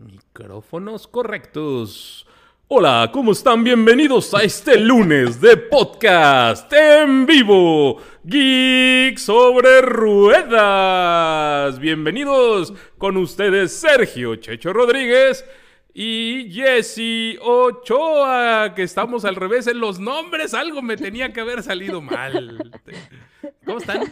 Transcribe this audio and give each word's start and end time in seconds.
Micrófonos 0.00 1.06
correctos. 1.06 2.26
Hola, 2.68 3.10
¿cómo 3.12 3.32
están? 3.32 3.62
Bienvenidos 3.62 4.32
a 4.32 4.42
este 4.42 4.78
lunes 4.78 5.42
de 5.42 5.58
podcast 5.58 6.72
en 6.72 7.26
vivo. 7.26 7.98
Geek 8.24 9.18
sobre 9.18 9.82
ruedas. 9.82 11.78
Bienvenidos 11.78 12.72
con 12.96 13.18
ustedes 13.18 13.72
Sergio 13.74 14.36
Checho 14.36 14.72
Rodríguez 14.72 15.44
y 15.92 16.50
Jesse 16.50 17.38
Ochoa, 17.42 18.72
que 18.74 18.84
estamos 18.84 19.26
al 19.26 19.36
revés 19.36 19.66
en 19.66 19.80
los 19.80 20.00
nombres. 20.00 20.54
Algo 20.54 20.80
me 20.80 20.96
tenía 20.96 21.30
que 21.34 21.40
haber 21.40 21.62
salido 21.62 22.00
mal. 22.00 22.72
¿Cómo 23.66 23.78
están? 23.78 24.10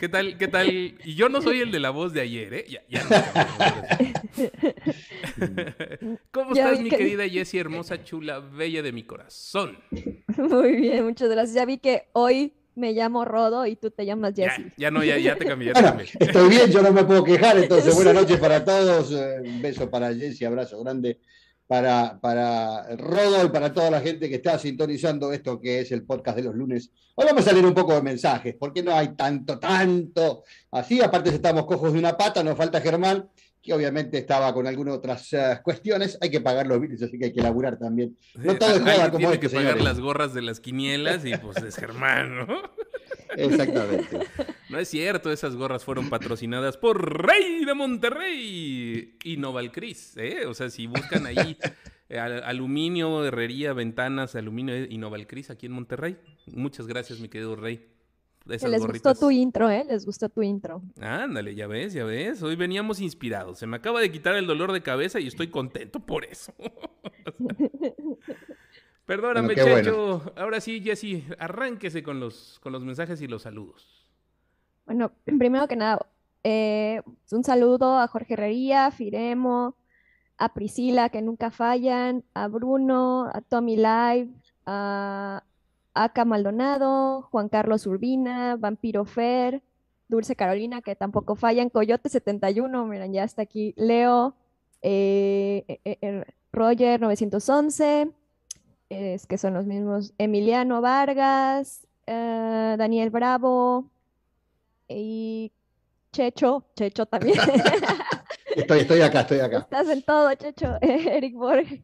¿Qué 0.00 0.08
tal? 0.08 0.36
¿Qué 0.38 0.48
tal? 0.48 0.68
Y 0.68 1.14
yo 1.14 1.28
no 1.28 1.42
soy 1.42 1.60
el 1.60 1.70
de 1.70 1.80
la 1.80 1.90
voz 1.90 2.12
de 2.12 2.20
ayer, 2.20 2.54
¿eh? 2.54 2.64
Ya, 2.68 2.82
ya 2.88 3.04
no 3.04 3.10
¿Cómo 6.30 6.54
estás, 6.54 6.80
mi 6.80 6.90
querida 6.90 7.28
Jessie, 7.28 7.60
hermosa, 7.60 8.02
chula, 8.02 8.40
bella 8.40 8.82
de 8.82 8.92
mi 8.92 9.04
corazón? 9.04 9.78
Muy 10.36 10.76
bien, 10.76 11.04
muchas 11.04 11.28
gracias. 11.28 11.54
Ya 11.54 11.64
vi 11.64 11.78
que 11.78 12.08
hoy 12.12 12.52
me 12.74 12.92
llamo 12.92 13.24
Rodo 13.24 13.66
y 13.66 13.76
tú 13.76 13.90
te 13.90 14.04
llamas 14.04 14.34
Jessie. 14.34 14.72
Ya, 14.76 14.90
no, 14.90 15.02
ya, 15.02 15.18
ya 15.18 15.36
te 15.36 15.46
cambié. 15.46 15.68
Ya 15.68 15.74
te 15.74 15.82
cambié. 15.82 16.06
estoy 16.18 16.48
bien, 16.48 16.70
yo 16.70 16.82
no 16.82 16.92
me 16.92 17.04
puedo 17.04 17.24
quejar, 17.24 17.58
entonces 17.58 17.94
buenas 17.94 18.14
noches 18.14 18.38
para 18.38 18.64
todos. 18.64 19.12
Eh, 19.12 19.40
un 19.44 19.62
beso 19.62 19.90
para 19.90 20.14
Jessie, 20.14 20.46
abrazo 20.46 20.82
grande 20.82 21.20
para, 21.66 22.18
para 22.20 22.96
Rodo 22.96 23.44
y 23.44 23.48
para 23.48 23.72
toda 23.72 23.90
la 23.90 24.00
gente 24.00 24.28
que 24.28 24.36
está 24.36 24.58
sintonizando 24.58 25.32
esto 25.32 25.60
que 25.60 25.80
es 25.80 25.92
el 25.92 26.04
podcast 26.04 26.36
de 26.36 26.44
los 26.44 26.54
lunes. 26.54 26.90
Hoy 27.14 27.26
vamos 27.26 27.46
a 27.46 27.52
leer 27.52 27.66
un 27.66 27.74
poco 27.74 27.94
de 27.94 28.02
mensajes, 28.02 28.54
porque 28.58 28.82
no 28.82 28.94
hay 28.94 29.08
tanto, 29.16 29.58
tanto 29.58 30.44
así. 30.70 31.00
Aparte, 31.00 31.30
estamos 31.30 31.66
cojos 31.66 31.92
de 31.92 31.98
una 31.98 32.16
pata, 32.16 32.42
nos 32.44 32.56
falta 32.56 32.80
Germán, 32.80 33.28
que 33.62 33.72
obviamente 33.72 34.18
estaba 34.18 34.54
con 34.54 34.66
algunas 34.66 34.94
otras 34.94 35.32
eh, 35.32 35.58
cuestiones. 35.62 36.18
Hay 36.20 36.30
que 36.30 36.40
pagar 36.40 36.66
los 36.66 36.80
billetes, 36.80 37.08
así 37.08 37.18
que 37.18 37.26
hay 37.26 37.32
que 37.32 37.42
laburar 37.42 37.78
también. 37.78 38.16
No 38.34 38.56
todo 38.56 38.70
es 38.70 38.80
joda 38.80 39.10
como 39.10 39.18
Tiene 39.18 39.40
que 39.40 39.48
pagar 39.48 39.80
las 39.80 39.98
gorras 39.98 40.34
de 40.34 40.42
las 40.42 40.60
quinielas 40.60 41.24
y 41.24 41.36
pues 41.36 41.56
es 41.58 41.76
Germán, 41.76 42.36
¿no? 42.36 42.46
Exactamente. 43.36 44.18
No 44.68 44.80
es 44.80 44.88
cierto, 44.88 45.30
esas 45.30 45.54
gorras 45.54 45.84
fueron 45.84 46.10
patrocinadas 46.10 46.76
por 46.76 47.24
Rey 47.24 47.64
de 47.64 47.72
Monterrey 47.72 49.16
y 49.22 49.36
Novalcris, 49.36 50.16
¿eh? 50.16 50.44
O 50.46 50.54
sea, 50.54 50.70
si 50.70 50.88
buscan 50.88 51.24
ahí 51.24 51.56
eh, 52.08 52.18
aluminio, 52.18 53.24
herrería, 53.24 53.72
ventanas, 53.74 54.34
aluminio 54.34 54.84
y 54.84 54.98
Novalcris 54.98 55.50
aquí 55.50 55.66
en 55.66 55.72
Monterrey. 55.72 56.16
Muchas 56.52 56.88
gracias, 56.88 57.20
mi 57.20 57.28
querido 57.28 57.54
Rey. 57.54 57.86
Les 58.46 58.86
gustó 58.86 59.14
tu 59.14 59.30
intro, 59.30 59.70
¿eh? 59.70 59.84
Les 59.88 60.06
gustó 60.06 60.28
tu 60.28 60.42
intro. 60.42 60.82
Ándale, 61.00 61.54
ya 61.54 61.66
ves, 61.66 61.92
ya 61.92 62.04
ves. 62.04 62.42
Hoy 62.42 62.54
veníamos 62.54 63.00
inspirados. 63.00 63.58
Se 63.58 63.66
me 63.66 63.76
acaba 63.76 64.00
de 64.00 64.10
quitar 64.12 64.36
el 64.36 64.46
dolor 64.46 64.72
de 64.72 64.82
cabeza 64.82 65.18
y 65.18 65.26
estoy 65.26 65.48
contento 65.48 66.00
por 66.00 66.24
eso. 66.24 66.52
Perdóname, 69.06 69.54
Checho. 69.54 70.32
Ahora 70.36 70.60
sí, 70.60 70.80
Jessy, 70.80 71.24
arránquese 71.38 72.02
con 72.02 72.18
los, 72.18 72.58
con 72.60 72.72
los 72.72 72.84
mensajes 72.84 73.22
y 73.22 73.28
los 73.28 73.42
saludos. 73.42 74.04
Bueno, 74.84 75.12
primero 75.24 75.68
que 75.68 75.76
nada, 75.76 76.04
eh, 76.42 77.02
un 77.30 77.44
saludo 77.44 77.98
a 77.98 78.08
Jorge 78.08 78.34
Herrería, 78.34 78.86
a 78.86 78.90
Firemo, 78.90 79.76
a 80.38 80.52
Priscila, 80.52 81.08
que 81.08 81.22
nunca 81.22 81.52
fallan, 81.52 82.24
a 82.34 82.48
Bruno, 82.48 83.30
a 83.32 83.40
Tommy 83.42 83.76
Live, 83.76 84.30
a 84.66 85.44
Aka 85.94 86.24
Maldonado, 86.24 87.22
Juan 87.30 87.48
Carlos 87.48 87.86
Urbina, 87.86 88.56
Vampiro 88.56 89.04
Fer, 89.04 89.62
Dulce 90.08 90.34
Carolina, 90.34 90.82
que 90.82 90.96
tampoco 90.96 91.36
fallan, 91.36 91.70
Coyote 91.70 92.08
71, 92.08 92.86
miren, 92.86 93.12
ya 93.12 93.22
está 93.22 93.42
aquí, 93.42 93.72
Leo, 93.76 94.34
eh, 94.82 95.80
eh, 95.84 96.24
Roger 96.52 97.00
911 97.00 98.12
es 98.88 99.26
que 99.26 99.38
son 99.38 99.54
los 99.54 99.66
mismos 99.66 100.14
Emiliano 100.18 100.80
Vargas, 100.80 101.86
eh, 102.06 102.76
Daniel 102.78 103.10
Bravo 103.10 103.90
y 104.88 105.52
Checho, 106.12 106.64
Checho 106.74 107.06
también. 107.06 107.38
estoy, 108.56 108.80
estoy 108.80 109.00
acá, 109.00 109.20
estoy 109.20 109.40
acá. 109.40 109.58
Estás 109.58 109.88
en 109.88 110.02
todo, 110.02 110.34
Checho. 110.34 110.78
Eric 110.80 111.34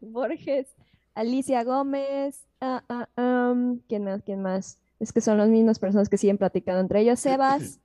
Borges, 0.01 0.75
Alicia 1.15 1.65
Gómez, 1.65 2.47
ah, 2.61 2.83
ah, 2.89 3.55
¿quién 3.89 4.05
más? 4.05 4.23
¿Quién 4.23 4.43
más? 4.43 4.79
Es 5.01 5.13
que 5.13 5.21
son 5.21 5.39
las 5.39 5.49
mismas 5.49 5.79
personas 5.79 6.09
que 6.09 6.17
siguen 6.17 6.39
platicando 6.39 6.81
entre 6.81 7.01
ellos, 7.01 7.19
Sebas. 7.19 7.81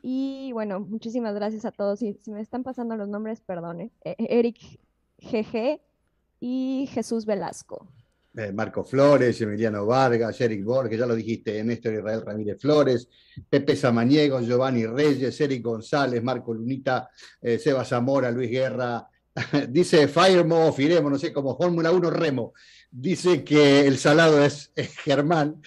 Y 0.00 0.52
bueno, 0.52 0.80
muchísimas 0.80 1.34
gracias 1.34 1.64
a 1.64 1.72
todos. 1.72 1.98
Si, 1.98 2.14
si 2.14 2.30
me 2.30 2.40
están 2.40 2.62
pasando 2.62 2.96
los 2.96 3.08
nombres, 3.08 3.40
perdone. 3.40 3.90
E, 4.04 4.16
Eric 4.18 4.58
GG 5.18 5.80
y 6.40 6.88
Jesús 6.92 7.24
Velasco. 7.24 7.86
Eh, 8.36 8.50
Marco 8.52 8.82
Flores, 8.82 9.40
Emiliano 9.42 9.86
Vargas, 9.86 10.40
Eric 10.40 10.64
Borges, 10.64 10.98
ya 10.98 11.06
lo 11.06 11.14
dijiste, 11.14 11.62
Néstor 11.62 11.94
Israel 11.94 12.22
Ramírez 12.26 12.60
Flores, 12.60 13.08
Pepe 13.48 13.76
Samaniego, 13.76 14.40
Giovanni 14.40 14.86
Reyes, 14.86 15.40
Eric 15.40 15.62
González, 15.62 16.20
Marco 16.20 16.52
Lunita, 16.52 17.08
eh, 17.40 17.60
Seba 17.60 17.84
Zamora, 17.84 18.32
Luis 18.32 18.50
Guerra, 18.50 19.08
dice 19.68 20.08
Firemo, 20.08 20.72
Firemo, 20.72 21.10
no 21.10 21.18
sé, 21.18 21.32
como 21.32 21.56
Fórmula 21.56 21.92
1 21.92 22.10
Remo, 22.10 22.54
dice 22.96 23.42
que 23.42 23.86
el 23.86 23.98
salado 23.98 24.42
es, 24.44 24.70
Germán. 25.02 25.60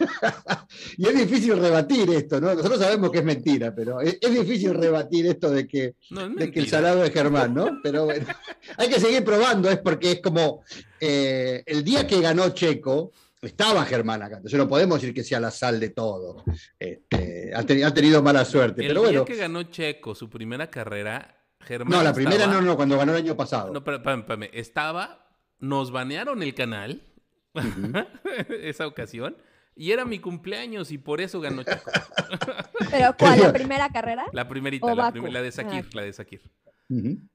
y 0.98 1.06
es 1.06 1.16
difícil 1.16 1.56
rebatir 1.56 2.10
esto, 2.10 2.40
¿no? 2.40 2.54
Nosotros 2.54 2.80
sabemos 2.80 3.12
que 3.12 3.18
es 3.18 3.24
mentira, 3.24 3.72
pero 3.74 4.00
es, 4.00 4.18
difícil 4.20 4.74
rebatir 4.74 5.26
esto 5.26 5.50
de 5.50 5.68
que, 5.68 5.94
de 6.10 6.50
que 6.50 6.58
el 6.58 6.68
salado 6.68 7.04
es 7.04 7.12
Germán, 7.12 7.54
¿no? 7.54 7.78
Pero 7.82 8.06
bueno, 8.06 8.26
hay 8.76 8.88
que 8.88 8.98
seguir 8.98 9.24
probando, 9.24 9.70
es 9.70 9.78
porque 9.78 10.12
es 10.12 10.20
como 10.20 10.64
eh, 11.00 11.62
el 11.66 11.84
día 11.84 12.04
que 12.04 12.20
ganó 12.20 12.50
Checo, 12.50 13.12
estaba 13.40 13.84
Germán 13.84 14.22
acá, 14.22 14.36
entonces 14.36 14.58
no 14.58 14.68
podemos 14.68 15.00
decir 15.00 15.14
que 15.14 15.22
sea 15.22 15.38
la 15.38 15.52
sal 15.52 15.78
de 15.78 15.90
todo. 15.90 16.44
Este, 16.78 17.52
ha, 17.54 17.64
tenido 17.64 18.22
mala 18.22 18.44
suerte. 18.44 18.82
El 18.82 18.88
pero 18.88 19.02
día 19.02 19.10
bueno. 19.10 19.24
que 19.24 19.36
ganó 19.36 19.62
Checo 19.64 20.16
su 20.16 20.28
primera 20.28 20.68
carrera, 20.68 21.44
Germán. 21.60 21.98
No, 21.98 22.02
la 22.02 22.12
primera 22.12 22.48
no, 22.48 22.60
no, 22.60 22.74
cuando 22.74 22.98
ganó 22.98 23.12
el 23.12 23.18
año 23.18 23.36
pasado. 23.36 23.72
No, 23.72 23.84
pero, 23.84 23.98
espérame, 23.98 24.50
estaba 24.52 25.22
nos 25.62 25.92
banearon 25.92 26.42
el 26.42 26.54
canal 26.54 27.02
esa 28.62 28.86
ocasión 28.86 29.36
y 29.74 29.92
era 29.92 30.04
mi 30.04 30.18
cumpleaños 30.18 30.90
y 30.90 30.98
por 30.98 31.20
eso 31.22 31.40
ganó 31.40 31.62
Chaco. 31.62 31.90
¿Pero 32.90 33.14
cuál? 33.18 33.40
¿La 33.40 33.52
primera 33.52 33.88
carrera? 33.88 34.26
La 34.32 34.48
primerita, 34.48 34.94
la, 34.94 35.10
la, 35.10 35.42
de 35.42 35.52
Sakir, 35.52 35.86
ah. 35.86 35.90
la 35.94 36.02
de 36.02 36.12
Sakir. 36.12 36.42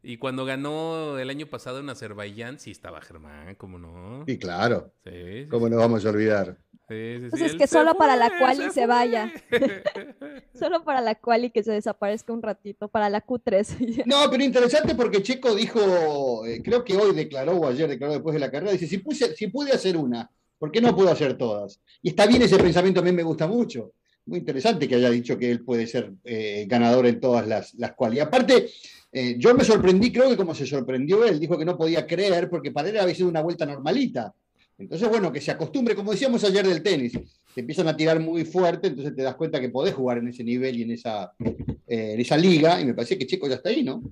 Y 0.04 0.18
cuando 0.18 0.46
ganó 0.46 1.18
el 1.18 1.32
año 1.32 1.48
pasado 1.48 1.80
en 1.80 1.90
Azerbaiyán, 1.90 2.60
sí 2.60 2.70
estaba 2.70 3.02
Germán, 3.02 3.56
¿cómo 3.56 3.80
no? 3.80 4.24
Sí, 4.28 4.38
claro. 4.38 4.94
Sí, 5.04 5.48
¿Cómo 5.50 5.68
nos 5.68 5.80
vamos 5.80 6.06
a 6.06 6.10
olvidar? 6.10 6.58
Sí, 6.88 7.28
pues 7.30 7.42
es 7.42 7.56
que 7.56 7.68
solo 7.68 7.96
para 7.96 8.16
la 8.16 8.38
cual 8.40 8.66
y 8.66 8.72
se 8.72 8.86
vaya. 8.86 9.34
solo 10.58 10.86
para 10.86 11.02
la 11.02 11.16
cual 11.16 11.44
y 11.44 11.50
que 11.50 11.62
se 11.62 11.74
desaparezca 11.74 12.32
un 12.32 12.42
ratito, 12.42 12.88
para 12.88 13.10
la 13.10 13.26
Q3. 13.26 14.04
no, 14.06 14.30
pero 14.32 14.44
interesante 14.44 14.96
porque 14.96 15.22
Checo 15.22 15.54
dijo, 15.54 16.46
eh, 16.46 16.62
creo 16.64 16.86
que 16.86 16.96
hoy 16.96 17.14
declaró 17.14 17.58
o 17.58 17.68
ayer 17.68 17.90
declaró 17.90 18.14
después 18.14 18.34
de 18.34 18.40
la 18.40 18.50
carrera, 18.50 18.72
dice, 18.72 18.88
si, 18.88 19.04
si 19.36 19.48
pude 19.48 19.74
hacer 19.74 19.98
una, 19.98 20.32
¿por 20.58 20.72
qué 20.72 20.80
no 20.80 20.96
puedo 20.96 21.12
hacer 21.12 21.38
todas? 21.38 21.82
Y 22.02 22.10
está 22.10 22.26
bien 22.26 22.42
ese 22.44 22.58
pensamiento, 22.58 23.02
a 23.02 23.04
mí 23.04 23.12
me 23.12 23.24
gusta 23.24 23.48
mucho. 23.48 23.92
Muy 24.26 24.40
interesante 24.40 24.88
que 24.88 24.96
haya 24.96 25.10
dicho 25.10 25.38
que 25.38 25.52
él 25.52 25.66
puede 25.66 25.88
ser 25.88 26.14
eh, 26.24 26.66
ganador 26.70 27.06
en 27.06 27.20
todas 27.20 27.46
las, 27.46 27.74
las 27.74 27.94
cuales. 27.96 28.18
Y 28.18 28.22
aparte, 28.22 28.70
eh, 29.12 29.36
yo 29.38 29.54
me 29.54 29.66
sorprendí, 29.66 30.12
creo 30.12 30.30
que 30.30 30.38
como 30.38 30.56
se 30.56 30.66
sorprendió 30.66 31.26
él, 31.26 31.40
dijo 31.40 31.58
que 31.58 31.66
no 31.66 31.78
podía 31.78 32.08
creer 32.08 32.50
porque 32.50 32.72
para 32.72 32.90
él 32.90 32.98
había 32.98 33.16
sido 33.16 33.28
una 33.28 33.42
vuelta 33.42 33.66
normalita. 33.66 34.34
Entonces, 34.78 35.10
bueno, 35.10 35.32
que 35.32 35.42
se 35.42 35.52
acostumbre, 35.52 35.96
como 35.96 36.12
decíamos 36.12 36.44
ayer 36.44 36.66
del 36.66 36.84
tenis, 36.84 37.14
te 37.54 37.62
empiezan 37.62 37.88
a 37.88 37.98
tirar 37.98 38.20
muy 38.20 38.46
fuerte, 38.46 38.88
entonces 38.88 39.16
te 39.16 39.24
das 39.24 39.36
cuenta 39.36 39.60
que 39.60 39.70
podés 39.70 39.96
jugar 39.96 40.20
en 40.20 40.28
ese 40.28 40.44
nivel 40.44 40.78
y 40.78 40.84
en 40.84 40.92
esa, 40.92 41.34
eh, 41.40 42.14
en 42.14 42.20
esa 42.20 42.38
liga, 42.38 42.80
y 42.80 42.86
me 42.86 42.94
parece 42.94 43.18
que 43.18 43.26
Checo 43.26 43.48
ya 43.48 43.56
está 43.56 43.70
ahí, 43.70 43.84
¿no? 43.84 44.04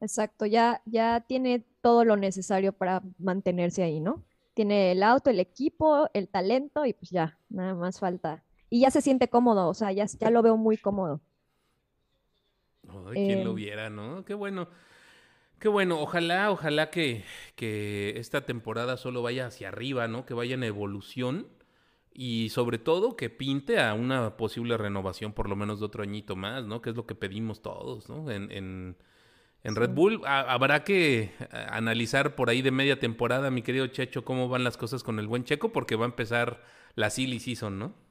Exacto, 0.00 0.44
ya, 0.44 0.82
ya 0.84 1.24
tiene 1.26 1.64
todo 1.80 2.04
lo 2.04 2.16
necesario 2.16 2.72
para 2.72 3.02
mantenerse 3.18 3.82
ahí, 3.82 3.98
¿no? 3.98 4.22
Tiene 4.52 4.92
el 4.92 5.02
auto, 5.02 5.30
el 5.30 5.40
equipo, 5.40 6.10
el 6.12 6.28
talento, 6.28 6.84
y 6.84 6.92
pues 6.92 7.10
ya, 7.10 7.38
nada 7.48 7.74
más 7.74 7.98
falta. 7.98 8.44
Y 8.68 8.80
ya 8.80 8.90
se 8.90 9.00
siente 9.00 9.28
cómodo, 9.28 9.68
o 9.68 9.74
sea, 9.74 9.90
ya, 9.92 10.04
ya 10.04 10.30
lo 10.30 10.42
veo 10.42 10.58
muy 10.58 10.76
cómodo. 10.76 11.20
Ay, 13.06 13.26
quien 13.26 13.44
lo 13.44 13.50
em. 13.50 13.56
viera, 13.56 13.88
¿no? 13.88 14.24
Qué 14.24 14.34
bueno. 14.34 14.68
Qué 15.58 15.68
bueno, 15.68 16.00
ojalá, 16.00 16.50
ojalá 16.52 16.90
que, 16.90 17.24
que, 17.56 18.14
esta 18.16 18.42
temporada 18.46 18.96
solo 18.96 19.22
vaya 19.22 19.46
hacia 19.46 19.68
arriba, 19.68 20.06
¿no? 20.06 20.24
Que 20.24 20.34
vaya 20.34 20.54
en 20.54 20.62
evolución 20.62 21.48
y 22.12 22.48
sobre 22.50 22.78
todo 22.78 23.16
que 23.16 23.28
pinte 23.30 23.80
a 23.80 23.94
una 23.94 24.36
posible 24.36 24.76
renovación 24.76 25.32
por 25.32 25.48
lo 25.48 25.56
menos 25.56 25.80
de 25.80 25.86
otro 25.86 26.02
añito 26.04 26.36
más, 26.36 26.64
¿no? 26.66 26.80
Que 26.80 26.90
es 26.90 26.96
lo 26.96 27.06
que 27.06 27.16
pedimos 27.16 27.60
todos, 27.60 28.08
¿no? 28.08 28.30
En, 28.30 28.52
en, 28.52 28.96
en 29.64 29.74
Red 29.74 29.90
Bull 29.90 30.22
habrá 30.24 30.84
que 30.84 31.32
analizar 31.68 32.36
por 32.36 32.50
ahí 32.50 32.62
de 32.62 32.70
media 32.70 33.00
temporada, 33.00 33.50
mi 33.50 33.62
querido 33.62 33.88
Checho, 33.88 34.24
cómo 34.24 34.48
van 34.48 34.62
las 34.62 34.76
cosas 34.76 35.02
con 35.02 35.18
el 35.18 35.26
buen 35.26 35.44
Checo, 35.44 35.72
porque 35.72 35.96
va 35.96 36.04
a 36.04 36.08
empezar 36.08 36.62
la 36.94 37.10
silly 37.10 37.40
season, 37.40 37.78
¿no? 37.78 38.07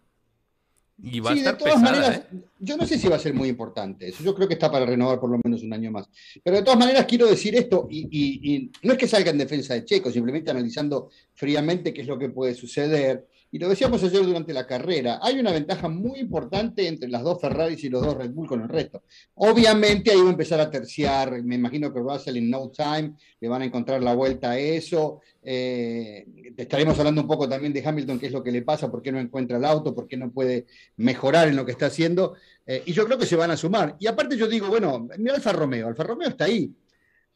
Y 1.01 1.19
va 1.19 1.31
Sí, 1.31 1.33
a 1.33 1.35
de 1.35 1.39
estar 1.51 1.57
todas 1.59 1.75
pesada, 1.75 1.91
maneras, 2.01 2.25
¿eh? 2.33 2.37
yo 2.59 2.75
no 2.75 2.85
sé 2.87 2.97
si 2.97 3.07
va 3.07 3.17
a 3.17 3.19
ser 3.19 3.33
muy 3.33 3.49
importante 3.49 4.07
eso. 4.09 4.23
Yo 4.23 4.33
creo 4.33 4.47
que 4.47 4.55
está 4.55 4.71
para 4.71 4.85
renovar 4.85 5.19
por 5.19 5.29
lo 5.29 5.39
menos 5.43 5.61
un 5.61 5.71
año 5.71 5.91
más. 5.91 6.09
Pero 6.43 6.57
de 6.57 6.63
todas 6.63 6.79
maneras 6.79 7.05
quiero 7.07 7.27
decir 7.27 7.55
esto, 7.55 7.87
y, 7.89 8.07
y- 8.09 8.55
y 8.55 8.71
no 8.81 8.93
es 8.93 8.97
que 8.97 9.07
salga 9.07 9.29
en 9.29 9.37
defensa 9.37 9.75
de 9.75 9.85
Checo, 9.85 10.09
simplemente 10.11 10.49
analizando 10.49 11.09
fríamente 11.35 11.93
qué 11.93 12.01
es 12.01 12.07
lo 12.07 12.17
que 12.17 12.29
puede 12.29 12.55
suceder. 12.55 13.27
Y 13.51 13.59
lo 13.59 13.69
decíamos 13.69 14.03
ayer 14.03 14.25
durante 14.25 14.53
la 14.53 14.67
carrera, 14.67 15.19
hay 15.21 15.39
una 15.39 15.51
ventaja 15.51 15.87
muy 15.87 16.19
importante 16.19 16.87
entre 16.87 17.07
las 17.07 17.23
dos 17.23 17.39
Ferraris 17.39 17.83
y 17.83 17.89
los 17.89 18.01
dos 18.01 18.17
Red 18.17 18.31
Bull 18.31 18.47
con 18.47 18.61
el 18.61 18.69
resto. 18.69 19.03
Obviamente 19.35 20.11
ahí 20.11 20.19
va 20.19 20.27
a 20.27 20.31
empezar 20.31 20.59
a 20.59 20.69
terciar, 20.69 21.41
me 21.43 21.55
imagino 21.55 21.93
que 21.93 21.99
Russell 21.99 22.37
en 22.37 22.49
no 22.49 22.69
time 22.69 23.13
le 23.39 23.47
van 23.47 23.61
a 23.61 23.65
encontrar 23.65 24.03
la 24.03 24.13
vuelta 24.15 24.51
a 24.51 24.59
eso. 24.59 25.21
Eh, 25.41 26.25
estaremos 26.57 26.99
hablando 26.99 27.21
un 27.21 27.27
poco 27.27 27.47
también 27.47 27.71
de 27.71 27.85
Hamilton, 27.85 28.19
qué 28.19 28.27
es 28.27 28.33
lo 28.33 28.43
que 28.43 28.51
le 28.51 28.63
pasa, 28.63 28.91
por 28.91 29.01
qué 29.01 29.11
no 29.11 29.19
encuentra 29.19 29.57
el 29.57 29.65
auto, 29.65 29.95
por 29.95 30.07
qué 30.07 30.17
no 30.17 30.31
puede 30.31 30.65
mejorar 30.97 31.47
en 31.47 31.55
lo 31.55 31.65
que 31.65 31.71
está 31.71 31.85
haciendo. 31.85 32.35
Eh, 32.65 32.83
y 32.85 32.91
yo 32.91 33.05
creo 33.05 33.17
que 33.17 33.25
se 33.25 33.37
van 33.37 33.51
a 33.51 33.57
sumar. 33.57 33.95
Y 33.99 34.07
aparte 34.07 34.35
yo 34.35 34.47
digo, 34.47 34.67
bueno, 34.67 35.07
mira 35.17 35.35
Alfa 35.35 35.53
Romeo, 35.53 35.87
Alfa 35.87 36.03
Romeo 36.03 36.29
está 36.29 36.45
ahí. 36.45 36.73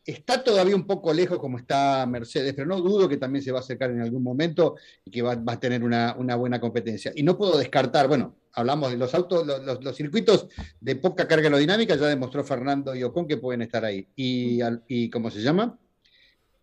Está 0.06 0.44
todavía 0.44 0.76
un 0.76 0.88
poco 0.88 1.14
lejos 1.14 1.38
como 1.38 1.60
está 1.60 2.06
Mercedes, 2.08 2.54
pero 2.56 2.68
no 2.68 2.82
dudo 2.82 3.08
que 3.08 3.18
también 3.18 3.44
se 3.44 3.52
va 3.52 3.60
a 3.60 3.62
acercar 3.62 3.92
en 3.92 4.02
algún 4.02 4.24
momento 4.24 4.76
y 5.06 5.12
que 5.12 5.22
va, 5.22 5.36
va 5.36 5.54
a 5.54 5.60
tener 5.60 5.84
una, 5.84 6.16
una 6.18 6.36
buena 6.36 6.60
competencia. 6.60 7.12
Y 7.16 7.22
no 7.22 7.38
puedo 7.38 7.58
descartar, 7.58 8.08
bueno, 8.08 8.36
hablamos 8.54 8.90
de 8.92 8.98
los 8.98 9.14
autos, 9.14 9.46
los, 9.46 9.64
los- 9.64 9.84
los 9.84 9.96
circuitos 9.96 10.48
de 10.80 10.96
poca 10.96 11.28
carga 11.28 11.46
aerodinámica, 11.48 11.96
ya 11.96 12.08
demostró 12.08 12.44
Fernando 12.44 12.96
y 12.96 13.04
Ocon 13.04 13.28
que 13.28 13.38
pueden 13.38 13.62
estar 13.62 13.86
ahí. 13.86 14.08
Y, 14.16 15.10
¿cómo 15.12 15.30
se 15.30 15.42
llama? 15.42 15.78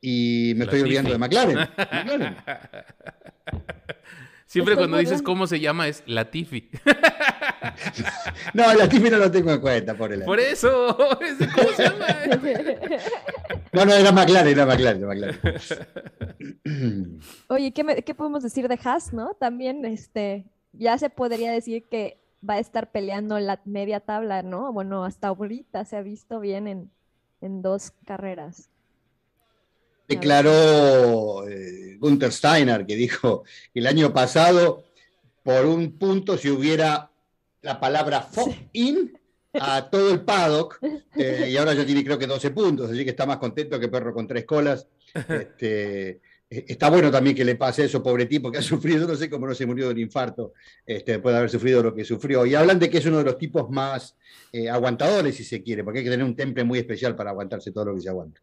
Y 0.00 0.52
me 0.56 0.64
La 0.64 0.72
estoy 0.72 0.80
olvidando 0.82 1.12
de. 1.12 1.18
McLaren. 1.18 1.56
McLaren. 1.92 2.36
Siempre 4.48 4.76
cuando 4.76 4.96
dices 4.96 5.20
cómo 5.22 5.46
se 5.46 5.60
llama 5.60 5.86
es 5.88 6.02
Latifi. 6.06 6.70
No, 8.54 8.74
la 8.74 8.88
Tiffy 8.88 9.10
no 9.10 9.18
lo 9.18 9.30
tengo 9.30 9.52
en 9.52 9.60
cuenta, 9.60 9.94
por 9.94 10.12
el 10.12 10.24
Por 10.24 10.40
eso, 10.40 10.96
¿cómo 11.54 11.68
se 11.76 11.82
llama? 11.84 12.06
No, 13.72 13.84
no, 13.84 13.92
era 13.92 14.10
McLaren, 14.10 14.52
era 14.52 14.66
McLaren, 14.66 15.02
era 15.02 15.06
McLaren. 15.06 15.38
Oye, 17.48 17.72
¿qué, 17.72 17.84
me- 17.84 18.02
qué 18.02 18.14
podemos 18.14 18.42
decir 18.42 18.68
de 18.68 18.78
Haas, 18.82 19.12
no? 19.12 19.34
También, 19.34 19.84
este, 19.84 20.46
ya 20.72 20.98
se 20.98 21.10
podría 21.10 21.52
decir 21.52 21.88
que 21.88 22.20
va 22.48 22.54
a 22.54 22.58
estar 22.58 22.90
peleando 22.90 23.38
la 23.38 23.60
media 23.64 24.00
tabla, 24.00 24.42
¿no? 24.42 24.72
Bueno, 24.72 25.04
hasta 25.04 25.28
ahorita 25.28 25.84
se 25.84 25.96
ha 25.96 26.02
visto 26.02 26.40
bien 26.40 26.66
en, 26.66 26.90
en 27.40 27.62
dos 27.62 27.92
carreras. 28.06 28.70
Declaró 30.08 31.46
eh, 31.48 31.96
Gunther 32.00 32.32
Steiner, 32.32 32.86
que 32.86 32.96
dijo 32.96 33.44
que 33.72 33.80
el 33.80 33.86
año 33.86 34.12
pasado, 34.12 34.84
por 35.42 35.66
un 35.66 35.98
punto, 35.98 36.38
si 36.38 36.48
hubiera 36.48 37.10
la 37.62 37.78
palabra 37.78 38.22
fuck 38.22 38.54
in 38.72 39.12
a 39.54 39.90
todo 39.90 40.12
el 40.12 40.20
paddock, 40.22 40.80
eh, 41.16 41.48
y 41.50 41.56
ahora 41.56 41.74
ya 41.74 41.84
tiene 41.84 42.04
creo 42.04 42.18
que 42.18 42.26
12 42.26 42.50
puntos, 42.50 42.90
así 42.90 43.04
que 43.04 43.10
está 43.10 43.26
más 43.26 43.38
contento 43.38 43.78
que 43.78 43.88
perro 43.88 44.14
con 44.14 44.26
tres 44.26 44.44
colas. 44.44 44.86
Este, 45.14 46.20
eh, 46.50 46.64
está 46.68 46.88
bueno 46.88 47.10
también 47.10 47.36
que 47.36 47.44
le 47.44 47.56
pase 47.56 47.84
eso, 47.84 48.02
pobre 48.02 48.26
tipo, 48.26 48.50
que 48.50 48.58
ha 48.58 48.62
sufrido, 48.62 49.06
no 49.06 49.14
sé 49.14 49.28
cómo 49.28 49.46
no 49.46 49.54
se 49.54 49.66
murió 49.66 49.86
de 49.86 49.94
un 49.94 50.00
infarto, 50.00 50.54
este, 50.86 51.12
después 51.12 51.32
de 51.32 51.38
haber 51.38 51.50
sufrido 51.50 51.82
lo 51.82 51.94
que 51.94 52.04
sufrió. 52.04 52.46
Y 52.46 52.54
hablan 52.54 52.78
de 52.78 52.88
que 52.88 52.98
es 52.98 53.06
uno 53.06 53.18
de 53.18 53.24
los 53.24 53.38
tipos 53.38 53.68
más 53.70 54.16
eh, 54.52 54.68
aguantadores, 54.68 55.34
si 55.34 55.44
se 55.44 55.62
quiere, 55.62 55.84
porque 55.84 56.00
hay 56.00 56.04
que 56.04 56.10
tener 56.10 56.24
un 56.24 56.36
temple 56.36 56.64
muy 56.64 56.78
especial 56.78 57.14
para 57.16 57.30
aguantarse 57.30 57.72
todo 57.72 57.86
lo 57.86 57.94
que 57.94 58.00
se 58.00 58.08
aguanta. 58.08 58.40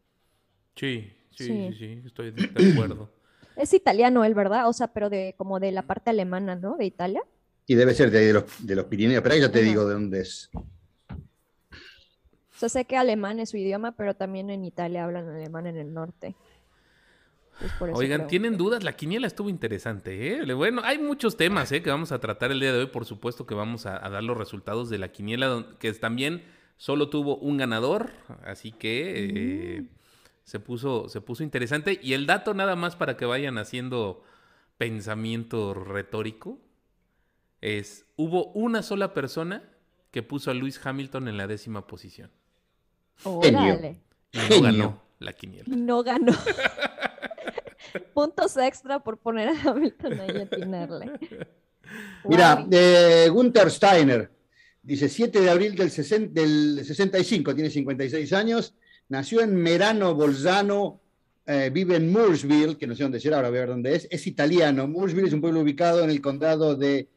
Sí, 0.74 1.10
sí, 1.36 1.44
sí, 1.46 1.72
Sí. 1.72 1.78
sí, 1.78 2.02
estoy 2.06 2.30
de 2.32 2.72
acuerdo. 2.72 3.10
Es 3.56 3.72
italiano 3.72 4.22
él, 4.24 4.34
¿verdad? 4.34 4.68
O 4.68 4.72
sea, 4.74 4.88
pero 4.88 5.08
de 5.08 5.34
como 5.38 5.60
de 5.60 5.72
la 5.72 5.80
parte 5.80 6.10
alemana, 6.10 6.56
¿no? 6.56 6.76
De 6.76 6.84
Italia. 6.84 7.22
Y 7.66 7.74
debe 7.74 7.94
ser 7.94 8.10
de, 8.10 8.18
ahí 8.18 8.26
de 8.26 8.32
los, 8.34 8.44
de 8.66 8.76
los 8.76 8.84
Pirineos, 8.84 9.22
pero 9.22 9.34
ahí 9.34 9.40
ya 9.40 9.50
te 9.50 9.60
Ajá. 9.60 9.68
digo 9.68 9.86
de 9.86 9.94
dónde 9.94 10.20
es. 10.20 10.50
O 11.12 12.58
sea, 12.58 12.68
sé 12.68 12.84
que 12.84 12.98
alemán 12.98 13.40
es 13.40 13.48
su 13.50 13.56
idioma, 13.56 13.92
pero 13.92 14.14
también 14.14 14.50
en 14.50 14.62
Italia 14.64 15.04
hablan 15.04 15.26
alemán 15.28 15.66
en 15.66 15.78
el 15.78 15.94
norte. 15.94 16.34
Pues 17.78 17.92
Oigan. 17.94 18.26
¿tienen 18.26 18.58
dudas? 18.58 18.84
La 18.84 18.92
quiniela 18.94 19.26
estuvo 19.26 19.48
interesante, 19.48 20.34
¿eh? 20.34 20.52
Bueno, 20.52 20.82
hay 20.84 20.98
muchos 20.98 21.38
temas, 21.38 21.72
¿eh? 21.72 21.82
Que 21.82 21.88
vamos 21.88 22.12
a 22.12 22.18
tratar 22.20 22.50
el 22.52 22.60
día 22.60 22.72
de 22.74 22.80
hoy. 22.80 22.86
Por 22.88 23.06
supuesto 23.06 23.46
que 23.46 23.54
vamos 23.54 23.86
a, 23.86 24.04
a 24.04 24.10
dar 24.10 24.22
los 24.22 24.36
resultados 24.36 24.90
de 24.90 24.98
la 24.98 25.08
quiniela, 25.12 25.64
que 25.78 25.90
también 25.94 26.42
solo 26.76 27.08
tuvo 27.08 27.38
un 27.38 27.56
ganador, 27.56 28.10
así 28.44 28.70
que 28.72 29.78
eh, 29.78 29.84
se, 30.46 30.60
puso, 30.60 31.08
se 31.08 31.20
puso 31.20 31.42
interesante. 31.42 32.00
Y 32.02 32.14
el 32.14 32.26
dato 32.26 32.54
nada 32.54 32.76
más 32.76 32.96
para 32.96 33.16
que 33.16 33.26
vayan 33.26 33.58
haciendo 33.58 34.22
pensamiento 34.78 35.74
retórico 35.74 36.58
es, 37.60 38.06
hubo 38.16 38.52
una 38.52 38.82
sola 38.82 39.12
persona 39.12 39.68
que 40.10 40.22
puso 40.22 40.50
a 40.50 40.54
Lewis 40.54 40.80
Hamilton 40.82 41.28
en 41.28 41.36
la 41.36 41.46
décima 41.46 41.86
posición. 41.86 42.30
Órale. 43.24 44.00
Y 44.32 44.38
no 44.38 44.44
Genio. 44.44 44.62
ganó 44.62 45.02
la 45.18 45.32
quiniela. 45.32 45.64
Y 45.66 45.76
no 45.76 46.02
ganó. 46.02 46.32
Puntos 48.14 48.56
extra 48.56 49.00
por 49.00 49.18
poner 49.18 49.48
a 49.48 49.60
Hamilton 49.60 50.20
ahí 50.20 50.36
a 50.38 50.42
atinarle. 50.42 51.12
Mira, 52.24 52.66
eh, 52.70 53.28
Gunther 53.30 53.70
Steiner 53.70 54.30
dice 54.82 55.08
7 55.08 55.40
de 55.40 55.50
abril 55.50 55.74
del, 55.74 55.90
60 55.90 56.40
del 56.40 56.84
65, 56.84 57.54
tiene 57.54 57.70
56 57.70 58.32
años, 58.32 58.74
nació 59.08 59.40
en 59.42 59.54
Merano, 59.56 60.14
Bolzano, 60.14 61.00
eh, 61.46 61.70
vive 61.72 61.96
en 61.96 62.10
Mooresville, 62.10 62.76
que 62.76 62.86
no 62.86 62.94
sé 62.96 63.04
dónde 63.04 63.20
será, 63.20 63.36
ahora 63.36 63.48
voy 63.50 63.58
a 63.58 63.60
ver 63.62 63.68
dónde 63.70 63.94
es, 63.94 64.08
es 64.10 64.26
italiano. 64.26 64.86
Mooresville 64.88 65.28
es 65.28 65.32
un 65.32 65.40
pueblo 65.40 65.60
ubicado 65.60 66.02
en 66.02 66.10
el 66.10 66.20
condado 66.20 66.74
de 66.74 67.08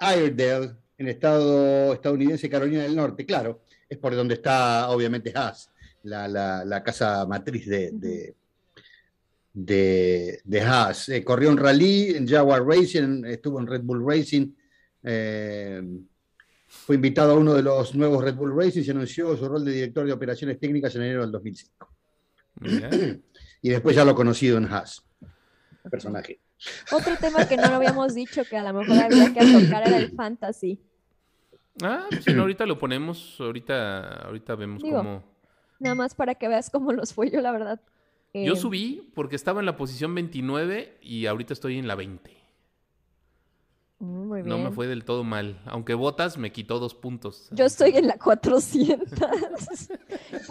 Iredale, 0.00 0.72
en 0.98 1.06
el 1.06 1.08
estado 1.14 1.92
estadounidense 1.94 2.50
Carolina 2.50 2.82
del 2.82 2.94
Norte, 2.96 3.24
claro, 3.24 3.62
es 3.88 3.96
por 3.98 4.14
donde 4.14 4.34
está 4.34 4.90
obviamente 4.90 5.32
Haas, 5.34 5.70
la, 6.02 6.28
la- 6.28 6.64
la 6.64 6.82
casa 6.84 7.24
matriz 7.26 7.66
de, 7.66 7.90
de, 7.92 8.34
de, 9.54 10.40
de 10.44 10.60
Haas. 10.60 11.08
Eh, 11.08 11.24
corrió 11.24 11.50
en 11.50 11.56
Rally, 11.56 12.10
en 12.16 12.26
Jaguar 12.28 12.64
Racing, 12.64 13.24
estuvo 13.26 13.58
en 13.60 13.66
Red 13.66 13.82
Bull 13.82 14.04
Racing. 14.06 14.52
eh, 15.02 15.82
fue 16.68 16.96
invitado 16.96 17.32
a 17.32 17.34
uno 17.34 17.54
de 17.54 17.62
los 17.62 17.94
nuevos 17.94 18.22
Red 18.22 18.34
Bull 18.34 18.54
Racing 18.54 18.82
y 18.84 18.90
anunció 18.90 19.34
su 19.36 19.48
rol 19.48 19.64
de 19.64 19.72
director 19.72 20.06
de 20.06 20.12
operaciones 20.12 20.60
técnicas 20.60 20.94
en 20.94 21.02
enero 21.02 21.22
del 21.22 21.32
2005. 21.32 21.94
Mira. 22.60 22.90
Y 23.60 23.70
después 23.70 23.96
ya 23.96 24.04
lo 24.04 24.14
conocido 24.14 24.56
en 24.56 24.66
Haas. 24.66 25.04
El 25.82 25.90
personaje. 25.90 26.38
Otro 26.92 27.16
tema 27.16 27.48
que 27.48 27.56
no 27.56 27.68
lo 27.68 27.74
habíamos 27.74 28.14
dicho 28.14 28.44
que 28.44 28.56
a 28.56 28.62
lo 28.62 28.78
mejor 28.78 29.02
había 29.02 29.34
que 29.34 29.40
tocar 29.40 29.88
era 29.88 29.96
el 29.96 30.12
fantasy. 30.12 30.80
Ah, 31.82 32.06
pues 32.08 32.22
si 32.22 32.32
no, 32.32 32.42
ahorita 32.42 32.66
lo 32.66 32.78
ponemos, 32.78 33.36
ahorita, 33.40 34.26
ahorita 34.26 34.54
vemos 34.54 34.80
Digo, 34.80 34.98
cómo. 34.98 35.24
Nada 35.80 35.96
más 35.96 36.14
para 36.14 36.36
que 36.36 36.46
veas 36.46 36.70
cómo 36.70 36.92
los 36.92 37.12
fue 37.12 37.30
yo, 37.30 37.40
la 37.40 37.50
verdad. 37.50 37.80
Yo 38.34 38.52
eh, 38.52 38.56
subí 38.56 39.10
porque 39.14 39.34
estaba 39.36 39.60
en 39.60 39.66
la 39.66 39.76
posición 39.76 40.14
29 40.14 40.98
y 41.02 41.26
ahorita 41.26 41.52
estoy 41.52 41.78
en 41.78 41.88
la 41.88 41.96
20. 41.96 42.37
Muy 44.00 44.42
bien. 44.42 44.48
No 44.48 44.58
me 44.58 44.70
fue 44.70 44.86
del 44.86 45.04
todo 45.04 45.24
mal. 45.24 45.60
Aunque 45.66 45.94
Botas 45.94 46.38
me 46.38 46.52
quitó 46.52 46.78
dos 46.78 46.94
puntos. 46.94 47.48
Yo 47.50 47.64
estoy 47.64 47.96
en 47.96 48.06
la 48.06 48.16
400. 48.16 49.08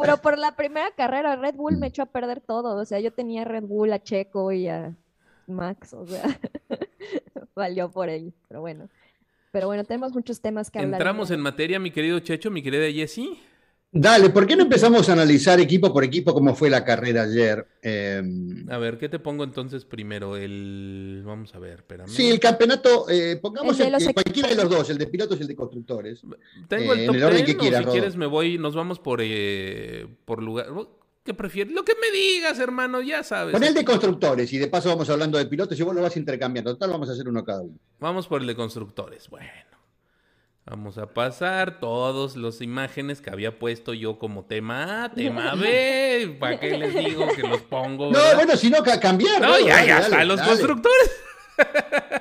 Pero 0.01 0.18
por 0.18 0.38
la 0.38 0.56
primera 0.56 0.92
carrera, 0.92 1.36
Red 1.38 1.56
Bull 1.56 1.77
me 1.77 1.88
echó 1.88 2.04
a 2.04 2.08
perder 2.08 2.42
todo. 2.42 2.75
O 2.75 2.86
sea, 2.86 3.00
yo 3.00 3.13
tenía 3.13 3.46
Red 3.46 3.63
Bull, 3.63 3.94
a 3.94 4.04
Checo 4.04 4.51
y 4.51 4.68
a 4.68 4.96
Max. 5.48 5.94
O 5.94 6.06
sea, 6.06 6.24
valió 7.56 7.89
por 7.89 8.10
él. 8.10 8.34
Pero 8.50 8.60
bueno. 8.60 8.89
Pero 9.51 9.68
bueno, 9.68 9.86
tenemos 9.86 10.13
muchos 10.13 10.42
temas 10.42 10.70
que 10.70 10.80
hablar. 10.80 11.00
Entramos 11.00 11.32
en 11.32 11.39
materia, 11.39 11.80
mi 11.80 11.92
querido 11.92 12.20
Checho, 12.20 12.51
mi 12.51 12.62
querida 12.62 12.92
Jessie. 12.92 13.39
Dale, 13.89 14.29
¿por 14.32 14.46
qué 14.46 14.56
no 14.58 14.63
empezamos 14.63 15.08
a 15.08 15.13
analizar 15.13 15.60
equipo 15.62 15.94
por 15.94 16.03
equipo 16.03 16.34
cómo 16.34 16.53
fue 16.53 16.70
la 16.70 16.84
carrera 16.84 17.24
ayer? 17.24 17.65
Eh, 17.82 18.22
A 18.70 18.77
ver, 18.77 18.98
¿qué 18.98 19.08
te 19.08 19.17
pongo 19.17 19.46
entonces 19.46 19.86
primero? 19.86 20.36
El. 20.36 21.24
Vamos 21.25 21.56
a 21.56 21.60
ver, 21.60 21.79
espérame. 21.79 22.08
sí, 22.10 22.29
el 22.29 22.39
campeonato, 22.39 23.10
eh, 23.10 23.38
pongamos 23.41 23.72
El 23.74 23.77
de 23.77 23.86
el- 23.86 23.91
los 23.94 24.03
eh, 24.08 24.13
cualquiera 24.13 24.50
de 24.50 24.56
los 24.56 24.70
dos, 24.70 24.89
el 24.89 24.98
de 24.98 25.08
pilotos 25.08 25.39
y 25.39 25.41
el 25.44 25.48
de 25.48 25.56
constructores. 25.56 26.22
Tengo 26.67 26.94
eh, 26.94 26.96
el 26.96 27.00
en 27.01 27.08
top 27.08 27.15
el 27.15 27.24
orden 27.24 27.46
10, 27.46 27.46
que 27.46 27.56
o 27.56 27.60
quieras, 27.60 27.79
si 27.79 27.84
Rodo. 27.86 27.94
quieres 27.94 28.15
me 28.17 28.25
voy, 28.25 28.58
nos 28.58 28.75
vamos 28.75 29.00
por, 29.00 29.20
eh, 29.24 30.06
por 30.25 30.44
lugar. 30.44 30.67
¿Qué 31.24 31.34
prefieres? 31.34 31.74
Lo 31.74 31.84
que 31.84 31.94
me 32.00 32.12
digas, 32.15 32.60
hermano, 32.60 33.01
ya 33.01 33.24
sabes. 33.24 33.53
Pon 33.53 33.63
el 33.63 33.74
de 33.74 33.84
constructores 33.86 34.51
y 34.53 34.58
de 34.58 34.67
paso 34.67 34.89
vamos 34.89 35.10
hablando 35.10 35.38
de 35.38 35.46
pilotos 35.46 35.79
y 35.79 35.84
vos 35.84 35.96
lo 35.96 36.01
vas 36.01 36.15
intercambiando. 36.17 36.72
Total, 36.74 36.89
vamos 36.89 37.10
a 37.10 37.13
hacer 37.13 37.27
uno 37.27 37.44
cada 37.44 37.62
uno. 37.62 37.77
Vamos 38.00 38.27
por 38.27 38.41
el 38.41 38.48
de 38.48 38.56
constructores. 38.56 39.29
Bueno. 39.29 39.48
Vamos 40.69 40.97
a 40.97 41.07
pasar 41.07 41.79
todas 41.79 42.36
las 42.36 42.59
imágenes 42.62 43.21
que 43.21 43.29
había 43.29 43.57
puesto 43.57 43.93
yo 43.93 44.19
como 44.19 44.43
tema 44.45 45.05
A, 45.05 45.12
tema 45.13 45.55
B. 45.55 46.36
¿Para 46.39 46.59
qué 46.59 46.77
les 46.77 46.93
digo 46.93 47.25
que 47.33 47.41
los 47.43 47.62
pongo? 47.62 48.12
No, 48.12 48.19
bueno, 48.36 48.55
si 48.57 48.69
no, 48.69 48.83
ca- 48.83 49.00
cambiar. 49.00 49.39
No, 49.41 49.57
ya, 49.59 49.75
dale, 49.75 49.88
ya, 49.88 49.93
dale, 50.00 50.05
hasta 50.05 50.24
los 50.25 50.38
dale. 50.39 50.50
constructores. 50.50 51.12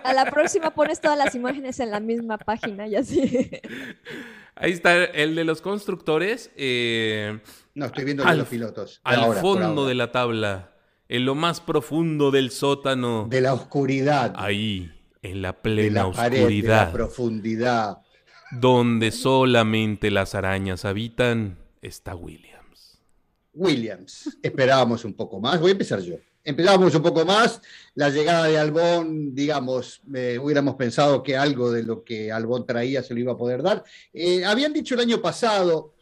A 0.04 0.12
la 0.14 0.30
próxima 0.30 0.70
pones 0.70 1.00
todas 1.00 1.18
las 1.18 1.34
imágenes 1.34 1.78
en 1.80 1.90
la 1.90 1.98
misma 2.00 2.38
página 2.38 2.86
y 2.86 2.94
así. 2.96 3.50
Ahí 4.54 4.72
está 4.72 5.04
el 5.04 5.34
de 5.34 5.44
los 5.44 5.60
constructores. 5.60 6.50
eh, 6.56 7.40
No, 7.74 7.86
estoy 7.86 8.04
viendo 8.04 8.22
el 8.22 8.26
de 8.28 8.32
Al- 8.32 8.38
los 8.38 8.48
pilotos. 8.48 9.00
al 9.04 9.20
Ahora, 9.24 9.40
fondo 9.40 9.86
de 9.86 9.94
la 9.94 10.12
tabla. 10.12 10.70
En 11.08 11.24
lo 11.24 11.34
más 11.34 11.60
profundo 11.60 12.30
del 12.30 12.50
sótano. 12.50 13.26
de 13.28 13.40
la 13.40 13.52
oscuridad, 13.54 14.32
Ahí, 14.36 14.90
en 15.22 15.42
la 15.42 15.48
de 15.52 15.58
plena 15.58 16.04
la 16.04 16.12
pared, 16.12 16.30
de 16.30 16.38
la 16.38 16.44
oscuridad. 16.46 16.92
profundidad, 16.92 17.98
donde 18.50 19.10
solamente 19.10 20.10
las 20.10 20.34
arañas 20.34 20.84
habitan, 20.84 21.58
está 21.82 22.14
Williams. 22.14 22.98
Williams. 23.52 24.38
Esperábamos 24.42 25.04
un 25.04 25.14
poco 25.14 25.40
más. 25.40 25.60
Voy 25.60 25.70
a 25.70 25.72
empezar 25.72 26.00
yo. 26.00 26.16
Empezábamos 26.44 26.94
un 26.94 27.02
poco 27.02 27.24
más. 27.24 27.60
La 27.94 28.08
llegada 28.08 28.46
de 28.46 28.58
Albón, 28.58 29.34
digamos, 29.34 30.00
eh, 30.14 30.38
hubiéramos 30.40 30.76
pensado 30.76 31.22
que 31.22 31.36
algo 31.36 31.72
de 31.72 31.82
lo 31.82 32.04
que 32.04 32.30
Albón 32.30 32.64
traía 32.64 33.02
se 33.02 33.14
lo 33.14 33.20
iba 33.20 33.32
a 33.32 33.36
poder 33.36 33.62
dar. 33.62 33.82
Eh, 34.12 34.44
habían 34.44 34.72
dicho 34.72 34.94
el 34.94 35.00
año 35.00 35.20
pasado 35.20 35.94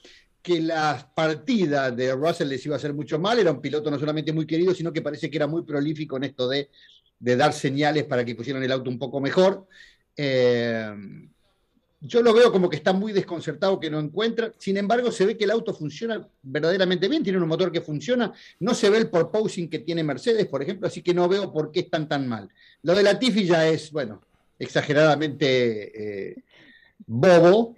que 0.43 0.61
la 0.61 1.11
partida 1.15 1.91
de 1.91 2.13
Russell 2.13 2.49
les 2.49 2.67
iba 2.67 2.75
a 2.75 2.79
hacer 2.79 2.93
mucho 2.93 3.19
mal. 3.19 3.39
Era 3.39 3.53
un 3.53 3.63
piloto 3.63 3.91
no 3.91 3.99
solamente 3.99 4.35
muy 4.35 4.47
querido, 4.47 4.75
sino 4.75 4.93
que 4.93 5.01
parece 5.01 5.31
que 5.31 5.39
era 5.39 5.47
muy 5.47 5.63
prolífico 5.63 6.19
en 6.19 6.25
esto 6.25 6.47
de, 6.47 6.69
de 7.19 7.37
dar 7.37 7.55
señales 7.55 8.05
para 8.05 8.23
que 8.25 8.35
pusieran 8.35 8.63
el 8.63 8.73
auto 8.73 8.91
un 8.91 8.99
poco 8.99 9.21
mejor. 9.23 9.67
Eh, 10.15 10.93
yo 12.07 12.23
lo 12.23 12.35
veo 12.35 12.53
como 12.53 12.69
que 12.69 12.77
está 12.77 12.93
muy 12.93 13.13
desconcertado, 13.13 13.81
que 13.81 13.91
no 13.91 13.99
encuentra. 13.99 14.53
Sin 14.59 14.77
embargo, 14.77 15.11
se 15.11 15.25
ve 15.25 15.39
que 15.39 15.45
el 15.45 15.51
auto 15.51 15.73
funciona 15.73 16.29
verdaderamente 16.43 17.09
bien, 17.09 17.23
tiene 17.23 17.39
un 17.41 17.49
motor 17.49 17.73
que 17.73 17.81
funciona. 17.81 18.33
No 18.61 18.75
se 18.75 18.91
ve 18.91 18.99
el 18.99 19.09
porposing 19.09 19.71
que 19.71 19.79
tiene 19.79 20.05
Mercedes, 20.05 20.47
por 20.47 20.63
ejemplo, 20.63 20.87
así 20.87 21.03
que 21.03 21.15
no 21.15 21.29
veo 21.29 21.51
por 21.51 21.73
qué 21.73 21.81
están 21.81 22.07
tan 22.07 22.29
mal. 22.29 22.51
Lo 22.83 22.95
de 22.95 23.03
la 23.03 23.19
Tiffy 23.19 23.47
ya 23.47 23.67
es, 23.67 23.91
bueno, 23.91 24.23
exageradamente 24.59 26.29
eh, 26.31 26.45
bobo, 27.07 27.75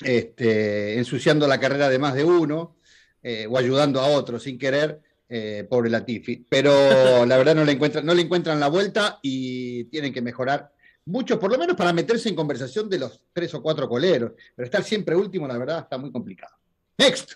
este, 0.00 0.96
ensuciando 0.98 1.48
la 1.48 1.58
carrera 1.58 1.88
de 1.88 1.98
más 1.98 2.14
de 2.14 2.24
uno 2.24 2.76
eh, 3.22 3.48
o 3.50 3.58
ayudando 3.58 4.00
a 4.00 4.06
otro 4.06 4.38
sin 4.38 4.58
querer. 4.58 5.00
Eh, 5.32 5.64
pobre 5.70 5.88
Latifi, 5.90 6.44
pero 6.48 7.24
la 7.24 7.36
verdad 7.36 7.54
no 7.54 7.64
le 7.64 7.70
encuentran, 7.70 8.04
no 8.04 8.14
le 8.14 8.22
encuentran 8.22 8.58
la 8.58 8.66
vuelta 8.66 9.20
y 9.22 9.84
tienen 9.84 10.12
que 10.12 10.20
mejorar 10.20 10.72
mucho, 11.10 11.38
por 11.38 11.50
lo 11.50 11.58
menos 11.58 11.76
para 11.76 11.92
meterse 11.92 12.28
en 12.28 12.36
conversación 12.36 12.88
de 12.88 12.98
los 12.98 13.20
tres 13.32 13.52
o 13.54 13.62
cuatro 13.62 13.88
coleros, 13.88 14.32
pero 14.54 14.64
estar 14.64 14.82
siempre 14.82 15.16
último, 15.16 15.46
la 15.46 15.58
verdad, 15.58 15.80
está 15.80 15.98
muy 15.98 16.12
complicado. 16.12 16.54
Next. 16.96 17.32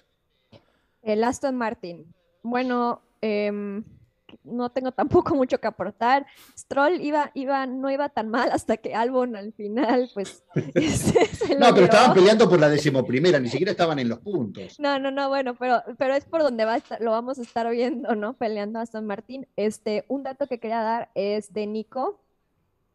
El 1.03 1.25
Aston 1.25 1.57
Martin. 1.57 2.07
Bueno, 2.43 3.03
em, 3.21 3.83
no 4.43 4.71
tengo 4.71 4.93
tampoco 4.93 5.35
mucho 5.35 5.59
que 5.59 5.67
aportar. 5.67 6.27
Stroll 6.57 7.01
iba, 7.01 7.31
iba, 7.35 7.67
no 7.67 7.91
iba 7.91 8.09
tan 8.09 8.29
mal 8.29 8.51
hasta 8.53 8.77
que 8.77 8.95
Albon 8.95 9.37
al 9.37 9.53
final, 9.53 10.11
pues. 10.15 10.45
no, 10.55 11.75
pero 11.75 11.85
estaban 11.85 12.15
peleando 12.15 12.49
por 12.49 12.61
la 12.61 12.69
decimoprimera, 12.69 13.39
ni 13.41 13.49
siquiera 13.49 13.73
estaban 13.73 13.99
en 13.99 14.09
los 14.09 14.21
puntos. 14.21 14.79
No, 14.79 14.99
no, 14.99 15.11
no, 15.11 15.29
bueno, 15.29 15.55
pero, 15.57 15.83
pero 15.99 16.15
es 16.15 16.25
por 16.25 16.43
donde 16.43 16.65
va 16.65 16.79
lo 17.01 17.13
vamos 17.13 17.39
a 17.39 17.43
estar 17.43 17.71
viendo, 17.71 18.15
¿no? 18.15 18.35
Peleando 18.35 18.79
Aston 18.79 19.07
Martin. 19.07 19.47
Este, 19.57 20.05
un 20.09 20.23
dato 20.23 20.47
que 20.47 20.59
quería 20.59 20.81
dar 20.81 21.11
es 21.15 21.53
de 21.53 21.67
Nico, 21.67 22.24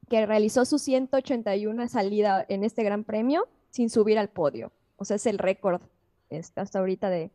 que 0.10 0.26
realizó 0.26 0.66
su 0.66 0.80
181 0.80 1.88
salida 1.88 2.46
en 2.50 2.64
este 2.64 2.84
Gran 2.84 3.04
Premio 3.04 3.48
sin 3.70 3.90
subir 3.90 4.20
al 4.20 4.30
podio. 4.30 4.72
O 4.98 5.06
sea, 5.06 5.16
es 5.16 5.26
el 5.26 5.38
récord 5.38 5.82
este, 6.30 6.60
hasta 6.60 6.80
ahorita 6.80 7.10
de, 7.10 7.32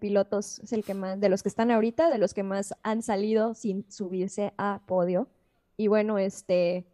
pilotos, 0.00 0.58
es 0.58 0.72
el 0.72 0.84
que 0.84 0.94
más, 0.94 1.20
de 1.20 1.28
los 1.28 1.42
que 1.42 1.48
están 1.48 1.70
ahorita, 1.70 2.10
de 2.10 2.18
los 2.18 2.34
que 2.34 2.42
más 2.42 2.74
han 2.82 3.02
salido 3.02 3.54
sin 3.54 3.88
subirse 3.90 4.52
a 4.58 4.80
podio. 4.86 5.28
Y 5.76 5.86
bueno, 5.86 6.18
este, 6.18 6.84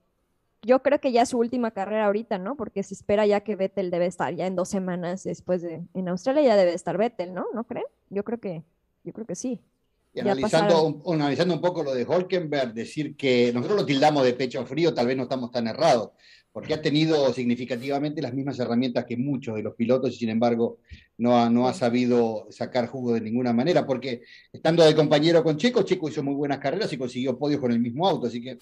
yo 0.62 0.82
creo 0.82 1.00
que 1.00 1.12
ya 1.12 1.22
es 1.22 1.30
su 1.30 1.38
última 1.38 1.70
carrera 1.70 2.06
ahorita, 2.06 2.36
¿no? 2.38 2.56
Porque 2.56 2.82
se 2.82 2.94
espera 2.94 3.26
ya 3.26 3.40
que 3.40 3.56
Vettel 3.56 3.90
debe 3.90 4.06
estar 4.06 4.34
ya 4.34 4.46
en 4.46 4.56
dos 4.56 4.68
semanas 4.68 5.24
después 5.24 5.62
de, 5.62 5.82
en 5.94 6.08
Australia 6.08 6.42
ya 6.42 6.56
debe 6.56 6.74
estar 6.74 6.98
Vettel, 6.98 7.32
¿no? 7.32 7.46
¿No 7.54 7.64
creen? 7.64 7.86
Yo 8.10 8.22
creo 8.24 8.38
que, 8.38 8.64
yo 9.02 9.12
creo 9.12 9.26
que 9.26 9.34
sí. 9.34 9.60
Y 10.14 10.20
analizando 10.20 10.84
un, 10.86 11.20
analizando 11.20 11.54
un 11.54 11.60
poco 11.60 11.82
lo 11.82 11.92
de 11.92 12.04
Holkenberg, 12.04 12.72
decir 12.72 13.16
que 13.16 13.52
nosotros 13.52 13.80
lo 13.80 13.86
tildamos 13.86 14.24
de 14.24 14.34
pecho 14.34 14.64
frío, 14.64 14.94
tal 14.94 15.08
vez 15.08 15.16
no 15.16 15.24
estamos 15.24 15.50
tan 15.50 15.66
errados, 15.66 16.10
porque 16.52 16.72
ha 16.72 16.80
tenido 16.80 17.32
significativamente 17.32 18.22
las 18.22 18.32
mismas 18.32 18.58
herramientas 18.60 19.04
que 19.06 19.16
muchos 19.16 19.56
de 19.56 19.64
los 19.64 19.74
pilotos 19.74 20.14
y 20.14 20.18
sin 20.18 20.28
embargo 20.28 20.78
no 21.18 21.36
ha, 21.36 21.50
no 21.50 21.66
ha 21.66 21.74
sabido 21.74 22.46
sacar 22.50 22.86
jugo 22.86 23.12
de 23.12 23.22
ninguna 23.22 23.52
manera, 23.52 23.84
porque 23.84 24.22
estando 24.52 24.84
de 24.84 24.94
compañero 24.94 25.42
con 25.42 25.56
Checo, 25.56 25.82
Checo 25.82 26.08
hizo 26.08 26.22
muy 26.22 26.34
buenas 26.34 26.58
carreras 26.58 26.92
y 26.92 26.96
consiguió 26.96 27.36
podios 27.36 27.60
con 27.60 27.72
el 27.72 27.80
mismo 27.80 28.08
auto, 28.08 28.28
así 28.28 28.40
que 28.40 28.58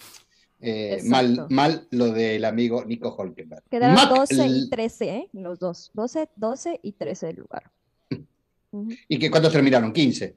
eh, 0.64 1.02
mal, 1.04 1.47
mal 1.50 1.87
lo 1.90 2.12
del 2.12 2.47
amigo 2.47 2.82
Nico 2.85 3.14
Holkenberg. 3.14 3.64
Quedaron 3.68 4.16
12 4.16 4.47
y 4.47 4.71
13, 4.71 5.09
¿eh? 5.11 5.28
los 5.35 5.59
dos, 5.59 5.90
12, 5.92 6.28
12 6.37 6.80
y 6.82 6.92
13 6.92 7.26
del 7.26 7.37
lugar. 7.37 7.71
¿Y 9.09 9.18
que 9.18 9.30
cuántos 9.30 9.52
terminaron? 9.52 9.92
15. 9.92 10.37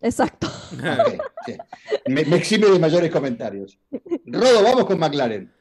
Exacto. 0.00 0.48
me, 2.06 2.20
exime 2.20 2.68
de 2.68 2.78
mayores 2.78 3.10
comentarios. 3.10 3.78
Rodo, 4.26 4.62
vamos 4.62 4.86
con 4.86 4.98
McLaren. 4.98 5.52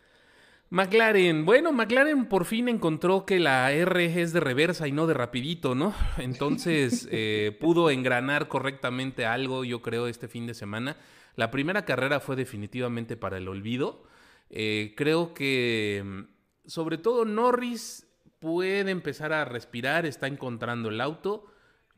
McLaren, 0.69 1.45
bueno, 1.45 1.71
McLaren 1.71 2.25
por 2.25 2.45
fin 2.45 2.67
encontró 2.67 3.25
que 3.25 3.39
la 3.39 3.71
R 3.71 4.21
es 4.21 4.33
de 4.33 4.39
reversa 4.39 4.87
y 4.87 4.91
no 4.91 5.07
de 5.07 5.13
rapidito, 5.13 5.75
¿no? 5.75 5.93
Entonces 6.17 7.07
eh, 7.11 7.55
pudo 7.59 7.89
engranar 7.89 8.47
correctamente 8.47 9.25
algo, 9.25 9.63
yo 9.63 9.81
creo, 9.81 10.07
este 10.07 10.27
fin 10.27 10.47
de 10.47 10.53
semana. 10.53 10.97
La 11.35 11.51
primera 11.51 11.85
carrera 11.85 12.19
fue 12.19 12.35
definitivamente 12.35 13.15
para 13.15 13.37
el 13.37 13.47
olvido. 13.47 14.03
Eh, 14.49 14.93
creo 14.97 15.33
que 15.33 16.03
mm, 16.03 16.67
sobre 16.67 16.97
todo 16.97 17.25
Norris 17.25 18.07
puede 18.39 18.91
empezar 18.91 19.33
a 19.33 19.45
respirar, 19.45 20.05
está 20.05 20.27
encontrando 20.27 20.89
el 20.89 20.99
auto. 20.99 21.45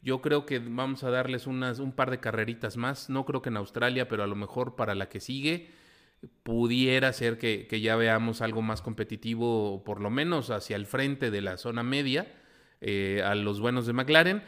Yo 0.01 0.21
creo 0.21 0.45
que 0.45 0.59
vamos 0.59 1.03
a 1.03 1.09
darles 1.09 1.47
unas, 1.47 1.79
un 1.79 1.91
par 1.91 2.11
de 2.11 2.19
carreritas 2.19 2.77
más. 2.77 3.09
No 3.09 3.25
creo 3.25 3.41
que 3.41 3.49
en 3.49 3.57
Australia, 3.57 4.07
pero 4.07 4.23
a 4.23 4.27
lo 4.27 4.35
mejor 4.35 4.75
para 4.75 4.95
la 4.95 5.09
que 5.09 5.19
sigue 5.19 5.69
pudiera 6.43 7.13
ser 7.13 7.37
que, 7.37 7.67
ya 7.81 7.95
veamos 7.95 8.41
algo 8.41 8.61
más 8.61 8.81
competitivo, 8.81 9.83
por 9.83 10.01
lo 10.01 10.09
menos 10.09 10.49
hacia 10.49 10.75
el 10.75 10.85
frente 10.85 11.31
de 11.31 11.41
la 11.41 11.57
zona 11.57 11.83
media, 11.83 12.27
eh, 12.81 13.21
a 13.23 13.35
los 13.35 13.59
buenos 13.59 13.85
de 13.85 13.93
McLaren. 13.93 14.43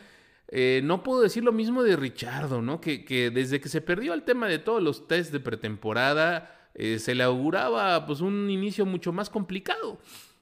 Eh, 0.47 0.81
no 0.83 1.03
puedo 1.03 1.21
decir 1.21 1.43
lo 1.43 1.51
mismo 1.51 1.83
de 1.83 1.95
Richardo, 1.95 2.61
¿no? 2.61 2.81
Que, 2.81 3.31
desde 3.31 3.61
que 3.61 3.69
se 3.69 3.81
perdió 3.81 4.13
el 4.13 4.23
tema 4.23 4.47
de 4.47 4.59
todos 4.59 4.81
los 4.81 5.07
test 5.07 5.31
de 5.31 5.39
pretemporada, 5.39 6.69
eh, 6.73 6.97
se 6.97 7.13
le 7.13 7.23
auguraba 7.23 8.05
pues 8.05 8.21
un 8.21 8.49
inicio 8.49 8.85
mucho 8.85 9.13
más 9.13 9.29
complicado. 9.29 9.99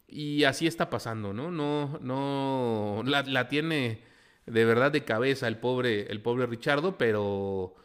Y 0.08 0.46
así 0.46 0.68
está 0.68 0.90
pasando, 0.90 1.34
¿no? 1.34 1.52
No, 1.52 2.00
no, 2.02 3.04
la, 3.06 3.24
la 3.24 3.50
tiene 3.50 4.02
de 4.48 4.66
verdad 4.66 4.92
de 4.92 5.04
cabeza 5.04 5.48
el 5.48 5.58
pobre, 5.58 6.10
el 6.10 6.22
pobre 6.22 6.46
Richardo, 6.46 6.98
pero 6.98 7.75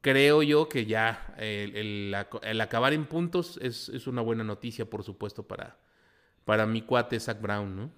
creo 0.00 0.42
yo 0.42 0.68
que 0.68 0.86
ya 0.86 1.34
el, 1.38 2.14
acabar 2.60 2.92
en 2.92 3.06
puntos 3.06 3.58
es, 3.60 4.06
una 4.06 4.22
buena 4.22 4.44
noticia, 4.44 4.88
por 4.88 5.02
supuesto, 5.02 5.46
para, 5.46 5.76
para 6.44 6.66
mi 6.66 6.82
cuate 6.82 7.20
Zach 7.20 7.40
Brown, 7.40 7.76
¿no? 7.76 7.90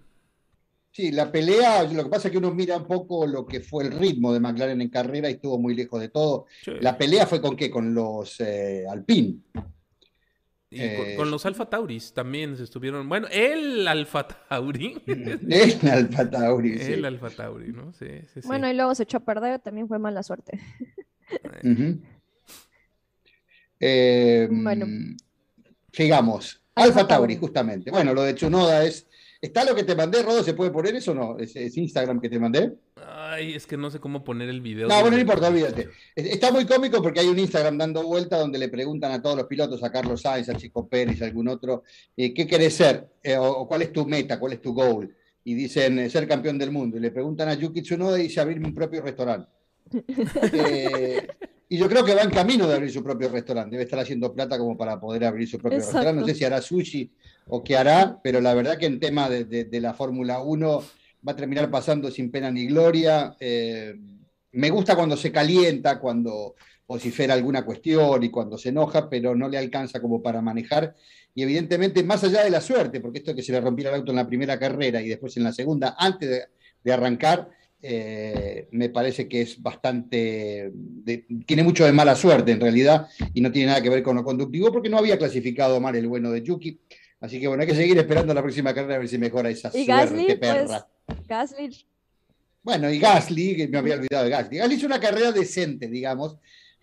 Sí, 0.92 1.12
la 1.12 1.30
pelea, 1.30 1.84
lo 1.84 2.02
que 2.02 2.10
pasa 2.10 2.28
es 2.28 2.32
que 2.32 2.38
uno 2.38 2.52
mira 2.52 2.76
un 2.76 2.86
poco 2.86 3.24
lo 3.24 3.46
que 3.46 3.60
fue 3.60 3.84
el 3.84 3.92
ritmo 3.92 4.32
de 4.32 4.40
McLaren 4.40 4.80
en 4.80 4.88
carrera 4.88 5.30
y 5.30 5.34
estuvo 5.34 5.56
muy 5.56 5.76
lejos 5.76 6.00
de 6.00 6.08
todo. 6.08 6.46
La 6.80 6.98
pelea 6.98 7.26
fue 7.26 7.40
con 7.40 7.54
qué? 7.54 7.70
Con 7.70 7.94
los 7.94 8.40
eh, 8.40 8.84
Alpine. 8.90 9.36
Y 10.72 10.80
eh, 10.80 11.14
con, 11.16 11.32
los 11.32 11.44
Alfa 11.46 11.68
Tauris 11.68 12.14
también 12.14 12.56
se 12.56 12.62
estuvieron. 12.62 13.08
Bueno, 13.08 13.26
el 13.32 13.88
Alfa 13.88 14.28
Tauri. 14.28 15.02
El 15.06 15.90
Alfa 15.90 16.30
Tauri. 16.30 16.78
Sí. 16.78 16.92
El 16.92 17.04
Alfa 17.04 17.28
Tauri, 17.28 17.72
¿no? 17.72 17.92
Sí, 17.92 18.06
sí, 18.32 18.40
Bueno, 18.44 18.70
y 18.70 18.74
luego 18.74 18.94
se 18.94 19.02
echó 19.02 19.16
a 19.16 19.24
perder, 19.24 19.58
también 19.58 19.88
fue 19.88 19.98
mala 19.98 20.22
suerte. 20.22 20.60
Eh, 23.82 24.46
bueno. 24.50 24.86
Sigamos. 25.90 26.62
Alfa 26.74 27.08
Tauri, 27.08 27.36
justamente. 27.36 27.90
Bueno, 27.90 28.12
lo 28.12 28.24
de 28.24 28.34
Chunoda 28.34 28.84
es 28.84 29.06
¿Está 29.40 29.64
lo 29.64 29.74
que 29.74 29.84
te 29.84 29.94
mandé, 29.94 30.22
Rodo? 30.22 30.42
¿Se 30.42 30.52
puede 30.52 30.70
poner 30.70 30.94
eso 30.94 31.12
o 31.12 31.14
no? 31.14 31.38
¿Es, 31.38 31.56
Instagram 31.56 32.20
que 32.20 32.28
te 32.28 32.38
mandé? 32.38 32.74
Ay, 32.96 33.54
es 33.54 33.66
que 33.66 33.78
no 33.78 33.90
sé 33.90 33.98
cómo 33.98 34.22
poner 34.22 34.50
el 34.50 34.60
video. 34.60 34.86
No, 34.86 35.00
bueno, 35.00 35.16
no 35.16 35.22
importa, 35.22 35.48
olvídate. 35.48 35.88
Está 36.14 36.52
muy 36.52 36.66
cómico 36.66 37.02
porque 37.02 37.20
hay 37.20 37.28
un 37.28 37.38
Instagram 37.38 37.78
dando 37.78 38.02
vuelta 38.02 38.38
donde 38.38 38.58
le 38.58 38.68
preguntan 38.68 39.12
a 39.12 39.22
todos 39.22 39.38
los 39.38 39.46
pilotos, 39.46 39.82
a 39.82 39.90
Carlos 39.90 40.20
Sainz, 40.20 40.50
a 40.50 40.56
Chico 40.56 40.86
Pérez, 40.86 41.22
a 41.22 41.24
algún 41.24 41.48
otro, 41.48 41.84
eh, 42.18 42.34
¿qué 42.34 42.46
querés 42.46 42.74
ser? 42.74 43.08
Eh, 43.22 43.38
o, 43.38 43.66
cuál 43.66 43.80
es 43.80 43.92
tu 43.92 44.04
meta? 44.04 44.38
¿Cuál 44.38 44.52
es 44.52 44.60
tu 44.60 44.74
goal? 44.74 45.16
Y 45.42 45.54
dicen 45.54 45.98
eh, 46.00 46.10
ser 46.10 46.28
campeón 46.28 46.58
del 46.58 46.70
mundo. 46.70 46.98
Y 46.98 47.00
le 47.00 47.10
preguntan 47.10 47.48
a 47.48 47.54
Yuki 47.54 47.80
Tsunoda 47.80 48.18
y 48.18 48.24
dice 48.24 48.40
abrir 48.40 48.60
mi 48.60 48.72
propio 48.72 49.00
restaurante. 49.00 49.48
y 51.72 51.78
yo 51.78 51.88
creo 51.88 52.04
que 52.04 52.16
va 52.16 52.22
en 52.22 52.30
camino 52.30 52.66
de 52.66 52.74
abrir 52.74 52.90
su 52.90 53.00
propio 53.00 53.28
restaurante. 53.28 53.70
Debe 53.70 53.84
estar 53.84 54.00
haciendo 54.00 54.34
plata 54.34 54.58
como 54.58 54.76
para 54.76 54.98
poder 54.98 55.24
abrir 55.24 55.48
su 55.48 55.56
propio 55.56 55.78
restaurante. 55.78 56.20
No 56.20 56.26
sé 56.26 56.34
si 56.34 56.44
hará 56.44 56.60
sushi 56.60 57.12
o 57.46 57.62
qué 57.62 57.76
hará, 57.76 58.18
pero 58.24 58.40
la 58.40 58.54
verdad 58.54 58.76
que 58.76 58.86
en 58.86 58.98
tema 58.98 59.28
de, 59.30 59.68
la 59.80 59.94
Fórmula 59.94 60.40
1 60.40 60.84
va 61.26 61.32
a 61.32 61.36
terminar 61.36 61.70
pasando 61.70 62.10
sin 62.10 62.32
pena 62.32 62.50
ni 62.50 62.66
gloria. 62.66 63.36
Eh, 63.38 63.94
me 64.50 64.68
gusta 64.68 64.96
cuando 64.96 65.16
se 65.16 65.30
calienta, 65.30 66.00
cuando 66.00 66.56
vocifera 66.88 67.34
alguna 67.34 67.64
cuestión 67.64 68.20
y 68.24 68.30
cuando 68.30 68.58
se 68.58 68.70
enoja, 68.70 69.08
pero 69.08 69.36
no 69.36 69.48
le 69.48 69.56
alcanza 69.56 70.00
como 70.00 70.20
para 70.20 70.42
manejar. 70.42 70.96
Y 71.36 71.44
evidentemente, 71.44 72.02
más 72.02 72.24
allá 72.24 72.42
de 72.42 72.50
la 72.50 72.60
suerte, 72.60 73.00
porque 73.00 73.20
esto 73.20 73.32
que 73.32 73.44
se 73.44 73.52
le 73.52 73.60
rompiera 73.60 73.90
el 73.90 74.00
auto 74.00 74.10
en 74.10 74.16
la 74.16 74.26
primera 74.26 74.58
carrera 74.58 75.00
y 75.00 75.08
después 75.08 75.36
en 75.36 75.44
la 75.44 75.52
segunda, 75.52 75.94
antes 75.96 76.48
de, 76.82 76.92
arrancar, 76.92 77.48
eh, 77.82 78.68
me 78.72 78.88
parece 78.90 79.26
que 79.28 79.42
es 79.42 79.60
bastante, 79.62 80.72
tiene 81.46 81.62
mucho 81.62 81.84
de 81.84 81.92
mala 81.92 82.14
suerte 82.14 82.52
en 82.52 82.60
realidad 82.60 83.08
y 83.32 83.40
no 83.40 83.50
tiene 83.50 83.68
nada 83.68 83.82
que 83.82 83.88
ver 83.90 84.02
con 84.02 84.16
lo 84.16 84.24
conductivo 84.24 84.70
porque 84.72 84.88
no 84.90 84.98
había 84.98 85.18
clasificado 85.18 85.80
mal 85.80 85.94
el 85.96 86.06
bueno 86.08 86.30
de 86.30 86.42
Yuki. 86.42 86.78
Así 87.20 87.38
que 87.40 87.48
bueno, 87.48 87.62
hay 87.62 87.66
que 87.68 87.74
seguir 87.74 87.98
esperando 87.98 88.32
la 88.34 88.42
próxima 88.42 88.74
carrera 88.74 88.96
a 88.96 88.98
ver 88.98 89.08
si 89.08 89.18
mejora 89.18 89.50
esa 89.50 89.68
Y 89.68 89.84
suerte, 89.84 90.14
Gasly, 90.16 90.36
perra. 90.36 90.86
pues, 91.06 91.18
Gasly, 91.26 91.86
Bueno, 92.62 92.90
y 92.90 92.98
Gasly, 92.98 93.56
que 93.56 93.68
me 93.68 93.78
había 93.78 93.94
olvidado 93.94 94.24
de 94.24 94.30
Gasly. 94.30 94.58
Gasly 94.58 94.74
hizo 94.74 94.86
una 94.86 95.00
carrera 95.00 95.32
decente, 95.32 95.88
digamos. 95.88 96.36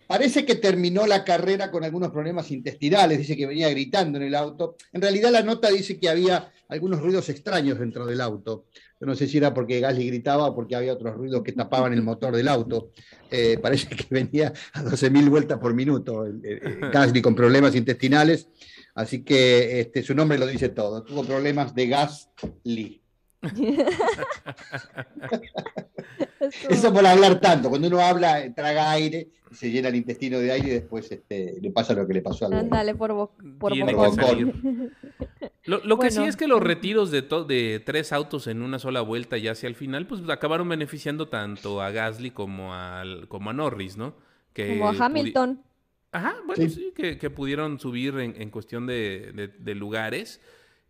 Parece 0.06 0.46
que 0.46 0.54
terminó 0.54 1.06
la 1.06 1.22
carrera 1.22 1.70
con 1.70 1.84
algunos 1.84 2.10
problemas 2.10 2.50
intestinales, 2.50 3.18
dice 3.18 3.36
que 3.36 3.46
venía 3.46 3.68
gritando 3.68 4.16
en 4.18 4.24
el 4.24 4.34
auto. 4.34 4.76
En 4.92 5.02
realidad 5.02 5.30
la 5.30 5.42
nota 5.42 5.68
dice 5.70 5.98
que 6.00 6.08
había 6.08 6.50
algunos 6.68 7.02
ruidos 7.02 7.28
extraños 7.28 7.78
dentro 7.78 8.06
del 8.06 8.20
auto. 8.22 8.64
Yo 9.00 9.06
no 9.06 9.14
sé 9.14 9.28
si 9.28 9.38
era 9.38 9.54
porque 9.54 9.80
Gasly 9.80 10.08
gritaba 10.08 10.46
o 10.46 10.54
porque 10.54 10.74
había 10.74 10.92
otros 10.92 11.14
ruidos 11.14 11.42
que 11.42 11.52
tapaban 11.52 11.92
el 11.92 12.02
motor 12.02 12.34
del 12.34 12.48
auto. 12.48 12.90
Eh, 13.30 13.58
parece 13.62 13.88
que 13.88 14.06
venía 14.10 14.52
a 14.72 14.82
12.000 14.82 15.30
vueltas 15.30 15.58
por 15.58 15.74
minuto 15.74 16.26
el 16.26 16.80
Gasly 16.92 17.22
con 17.22 17.34
problemas 17.34 17.74
intestinales. 17.74 18.48
Así 18.94 19.22
que 19.22 19.80
este, 19.80 20.02
su 20.02 20.14
nombre 20.14 20.38
lo 20.38 20.46
dice 20.46 20.70
todo. 20.70 21.04
Tuvo 21.04 21.24
problemas 21.24 21.74
de 21.74 21.86
Gasly. 21.86 23.00
Eso 26.68 26.92
por 26.92 27.06
hablar 27.06 27.40
tanto. 27.40 27.68
Cuando 27.68 27.86
uno 27.86 28.00
habla, 28.00 28.44
eh, 28.44 28.50
traga 28.50 28.90
aire, 28.90 29.28
se 29.52 29.70
llena 29.70 29.88
el 29.88 29.96
intestino 29.96 30.38
de 30.38 30.52
aire 30.52 30.68
y 30.68 30.72
después 30.72 31.10
este, 31.12 31.58
le 31.60 31.70
pasa 31.70 31.94
lo 31.94 32.06
que 32.06 32.14
le 32.14 32.22
pasó 32.22 32.46
al 32.46 32.52
Ándale, 32.54 32.94
por, 32.94 33.12
bo- 33.12 33.34
por 33.58 33.72
Tiene 33.72 33.90
que 33.92 33.96
bocón. 33.96 34.14
salir. 34.16 34.54
Lo, 35.64 35.84
lo 35.84 35.98
que 35.98 36.10
sí 36.10 36.22
es 36.24 36.36
que 36.36 36.48
los 36.48 36.62
retiros 36.62 37.10
de, 37.10 37.20
de 37.20 37.82
tres 37.84 38.12
autos 38.14 38.46
en 38.46 38.62
una 38.62 38.78
sola 38.78 39.02
vuelta 39.02 39.36
ya 39.36 39.52
hacia 39.52 39.66
el 39.66 39.74
final, 39.74 40.06
pues 40.06 40.22
acabaron 40.30 40.66
beneficiando 40.66 41.28
tanto 41.28 41.82
a 41.82 41.90
Gasly 41.90 42.30
como, 42.30 42.72
al, 42.74 43.28
como 43.28 43.50
a 43.50 43.52
Norris, 43.52 43.98
¿no? 43.98 44.16
Que 44.54 44.68
Como 44.78 44.88
a 44.88 44.94
Hamilton. 45.06 45.60
Ajá, 46.10 46.36
bueno, 46.46 46.62
sí, 46.62 46.70
Sí. 46.70 46.92
que, 46.96 47.18
que 47.18 47.28
pudieron 47.28 47.78
subir 47.78 48.14
en, 48.18 48.40
en 48.40 48.48
cuestión 48.50 48.86
de, 48.86 49.32
de- 49.34 49.48
de 49.48 49.74
lugares. 49.74 50.40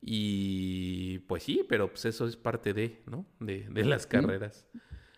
Y 0.00 1.18
pues 1.26 1.42
sí, 1.42 1.64
pero 1.68 1.88
pues 1.90 2.04
eso 2.04 2.26
es 2.26 2.36
parte 2.36 2.72
de, 2.72 3.02
¿no? 3.06 3.26
De, 3.40 3.66
de 3.68 3.84
las 3.84 4.06
carreras. 4.06 4.64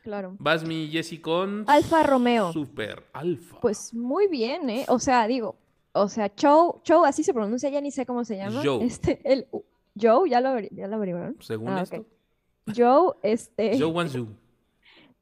Claro. 0.03 0.37
Vas 0.39 0.65
mi 0.65 0.89
Jessy 0.89 1.19
con... 1.19 1.65
Alfa 1.67 2.03
Romeo. 2.03 2.53
Super 2.53 3.05
Alfa. 3.13 3.61
Pues 3.61 3.93
muy 3.95 4.29
bien, 4.29 4.71
¿eh? 4.71 4.85
O 4.89 4.99
sea, 4.99 5.27
digo, 5.27 5.57
o 5.93 6.09
sea, 6.09 6.35
Chow, 6.35 6.81
Chow 6.85 7.05
así 7.05 7.23
se 7.23 7.35
pronuncia, 7.35 7.69
ya 7.69 7.81
ni 7.81 7.91
sé 7.91 8.07
cómo 8.07 8.25
se 8.25 8.37
llama. 8.37 8.63
Joe. 8.65 8.85
Este, 8.85 9.21
el 9.25 9.47
Joe, 10.01 10.29
ya 10.31 10.41
lo, 10.41 10.59
ya 10.59 10.87
lo 10.87 10.97
averiguaron. 10.97 11.37
Según 11.41 11.69
Ah, 11.69 11.83
esto. 11.83 11.97
ok. 11.99 12.07
Joe, 12.77 13.15
este, 13.23 13.79
Joe 13.79 13.89
Wanzhou. 13.91 14.29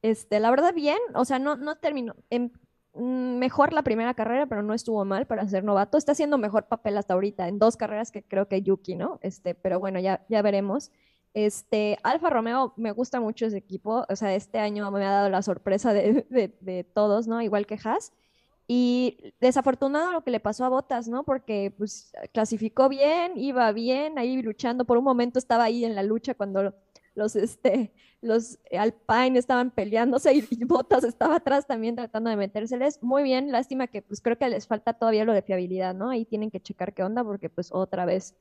este, 0.03 0.39
la 0.41 0.51
verdad 0.51 0.75
bien, 0.75 0.99
o 1.15 1.25
sea, 1.25 1.39
no, 1.39 1.57
no 1.57 1.77
terminó. 1.77 2.15
em, 2.31 2.51
mejor 2.95 3.73
la 3.73 3.83
primera 3.83 4.13
carrera, 4.15 4.47
pero 4.47 4.63
no 4.63 4.75
estuvo 4.75 5.05
mal 5.05 5.27
para 5.27 5.47
ser 5.49 5.63
novato. 5.65 5.97
Está 5.99 6.13
haciendo 6.13 6.37
mejor 6.37 6.67
papel 6.67 6.97
hasta 6.99 7.15
ahorita 7.15 7.47
en 7.49 7.59
dos 7.59 7.77
carreras 7.77 8.11
que 8.11 8.23
creo 8.23 8.49
que 8.49 8.63
Yuki, 8.63 8.97
¿no? 8.97 9.19
Este, 9.23 9.55
pero 9.55 9.79
bueno, 9.81 10.01
ya, 10.01 10.25
ya 10.29 10.43
veremos. 10.43 10.91
Este, 11.35 11.99
Alfa 12.03 12.31
Romeo, 12.31 12.73
me 12.77 12.93
gusta 12.93 13.21
mucho 13.21 13.47
ese 13.47 13.59
equipo. 13.59 14.05
O 14.09 14.17
sea, 14.17 14.35
este 14.35 14.59
año 14.59 14.91
me 14.91 15.05
ha 15.05 15.11
dado 15.11 15.31
la 15.31 15.43
sorpresa 15.43 15.93
de, 15.93 16.87
todos, 16.95 17.27
¿no? 17.27 17.43
Igual 17.43 17.67
que 17.67 17.79
Haas. 17.83 18.13
Y 18.67 19.33
desafortunado 19.41 20.13
lo 20.13 20.23
que 20.23 20.31
le 20.31 20.41
pasó 20.41 20.65
a 20.65 20.69
Bottas, 20.69 21.09
¿no? 21.09 21.25
Porque 21.25 21.73
pues 21.77 22.13
clasificó 22.33 22.89
bien, 22.91 23.33
iba 23.37 23.73
bien, 23.73 24.19
ahí 24.19 24.43
luchando. 24.43 24.85
Por 24.85 24.99
un 24.99 25.05
momento 25.05 25.39
estaba 25.39 25.65
ahí 25.65 25.85
en 25.87 25.95
la 25.95 26.03
lucha 26.03 26.35
cuando 26.35 26.75
los, 27.15 27.37
este, 27.37 27.93
los 28.21 28.59
Alpine 28.77 29.39
estaban 29.39 29.71
peleándose 29.71 30.35
y, 30.35 30.65
Bottas 30.65 31.05
estaba 31.05 31.37
atrás 31.37 31.67
también 31.67 31.97
tratando 31.97 32.31
de 32.31 32.37
metérseles. 32.37 33.03
Muy 33.03 33.23
bien, 33.23 33.53
lástima 33.53 33.87
que 33.87 34.03
pues 34.03 34.21
creo 34.21 34.37
que 34.37 34.49
les 34.49 34.67
falta 34.67 34.93
todavía 34.93 35.25
lo 35.25 35.33
de 35.33 35.43
fiabilidad, 35.43 35.95
¿no? 35.95 36.11
Ahí 36.11 36.25
tienen 36.25 36.51
que 36.51 36.61
checar 36.61 36.93
qué 36.95 37.03
onda 37.03 37.25
porque 37.25 37.49
pues 37.49 37.71
otra 37.73 38.05
vez 38.05 38.35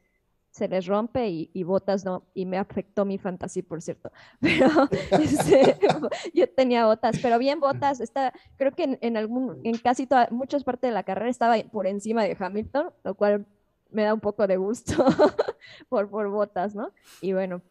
se 0.57 0.67
les 0.67 0.87
rompe 0.87 1.29
y, 1.29 1.63
Botas 1.63 2.03
no, 2.03 2.23
y 2.33 2.45
me 2.45 2.57
afectó 2.57 3.05
mi 3.05 3.19
fantasy, 3.19 3.61
por 3.61 3.81
cierto. 3.81 4.11
Pero 4.41 4.69
este, 5.11 5.77
yo 6.33 6.49
tenía 6.49 6.87
Botas, 6.87 7.19
pero 7.21 7.37
bien 7.37 7.59
Botas, 7.59 7.99
está, 7.99 8.33
creo 8.57 8.71
que 8.71 8.97
en, 8.99 9.17
algún, 9.17 9.61
en 9.63 9.77
casi 9.77 10.07
todas, 10.07 10.31
muchas 10.31 10.63
partes 10.63 10.89
de 10.89 10.93
la 10.95 11.03
carrera 11.03 11.29
estaba 11.29 11.55
por 11.71 11.85
encima 11.85 12.23
de 12.23 12.35
Hamilton, 12.37 12.89
lo 13.03 13.13
cual 13.13 13.45
me 13.91 14.03
da 14.03 14.13
un 14.15 14.19
poco 14.19 14.47
de 14.47 14.57
gusto 14.57 15.05
por, 15.89 16.09
por 16.09 16.27
Botas, 16.29 16.73
¿no? 16.73 16.91
Y 17.21 17.33
bueno, 17.33 17.61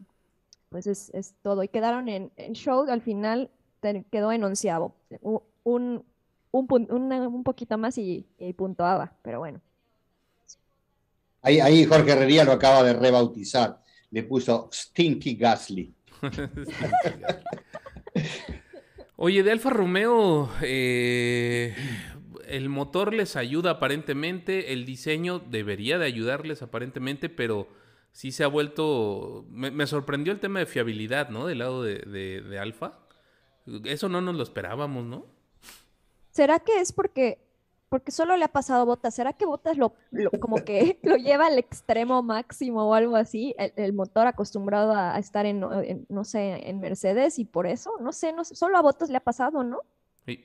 pues 0.69 0.87
es, 0.87 1.11
es 1.13 1.35
todo. 1.43 1.65
Y 1.65 1.69
quedaron 1.69 2.09
en, 2.09 2.31
show, 2.53 2.89
al 2.89 3.01
final 3.01 3.51
quedó 4.11 4.31
en 4.31 4.45
onceavo. 4.45 4.95
Un, 5.21 5.43
un, 5.65 6.05
un, 6.53 7.13
un 7.13 7.43
poquito 7.43 7.79
más 7.79 7.99
y, 7.99 8.27
y 8.39 8.53
puntuaba, 8.53 9.13
pero 9.23 9.41
bueno. 9.41 9.61
Ahí, 11.47 11.61
ahí 11.61 11.85
Jorge 11.85 12.11
Herrería 12.11 12.45
lo 12.45 12.51
acaba 12.51 12.83
de 12.83 12.93
rebautizar. 12.93 13.81
Le 14.11 14.25
puso 14.25 14.69
Stinky 14.73 15.37
Gasly. 15.37 15.95
Oye, 19.17 19.43
de 19.45 19.51
Alfa 19.53 19.71
Romeo, 19.71 20.51
eh, 20.61 21.75
el 22.49 22.69
motor 22.69 23.15
les 23.15 23.37
ayuda 23.37 23.71
aparentemente, 23.73 24.73
el 24.73 24.85
diseño 24.85 25.39
debería 25.39 25.99
de 25.99 26.07
ayudarles 26.07 26.63
aparentemente, 26.63 27.29
pero 27.29 27.69
sí 28.13 28.33
se 28.33 28.45
ha 28.45 28.49
vuelto... 28.49 29.47
Me, 29.49 29.71
me 29.71 29.87
sorprendió 29.87 30.33
el 30.33 30.41
tema 30.41 30.59
de 30.59 30.67
fiabilidad, 30.67 31.31
¿no? 31.31 31.47
Del 31.47 31.59
lado 31.61 31.83
de, 31.83 32.01
de- 32.01 32.43
de 32.43 32.59
Alfa. 32.59 32.99
Eso 33.85 34.09
no 34.09 34.21
nos 34.21 34.35
lo 34.35 34.43
esperábamos, 34.43 35.05
¿no? 35.05 35.27
¿Será 36.31 36.59
que 36.59 36.81
es 36.81 36.93
porque, 36.93 37.39
porque 37.89 38.11
solo 38.13 38.37
le 38.37 38.45
ha 38.45 38.49
pasado 38.49 38.83
a 38.83 38.85
Botas? 38.85 39.15
¿Será 39.15 39.33
que 39.33 39.47
Botas 39.47 39.77
lo, 39.79 39.95
lo- 40.11 40.31
como 40.41 40.57
que 40.57 40.99
lo 41.03 41.17
lleva 41.17 41.47
al 41.47 41.59
extremo 41.59 42.23
máximo 42.23 42.85
o 42.85 42.95
algo 42.95 43.17
así? 43.17 43.55
El, 43.59 43.73
el 43.77 43.93
motor 43.93 44.27
acostumbrado 44.27 44.93
a, 44.93 45.15
a 45.15 45.19
estar 45.19 45.47
en, 45.47 45.63
en, 45.85 46.07
no 46.09 46.25
sé, 46.25 46.69
en 46.69 46.81
Mercedes 46.81 47.39
y 47.39 47.45
por 47.45 47.67
eso, 47.67 47.93
no 48.01 48.13
sé, 48.13 48.33
no 48.33 48.45
sé, 48.45 48.55
solo 48.57 48.77
a 48.79 48.83
Botas 48.83 49.09
le 49.11 49.17
ha 49.19 49.21
pasado, 49.25 49.63
¿no? 49.65 49.81
Sí. 50.27 50.45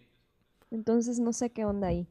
Entonces 0.71 1.19
no 1.19 1.33
sé 1.33 1.49
qué 1.49 1.65
onda 1.65 1.87
ahí. 1.87 2.07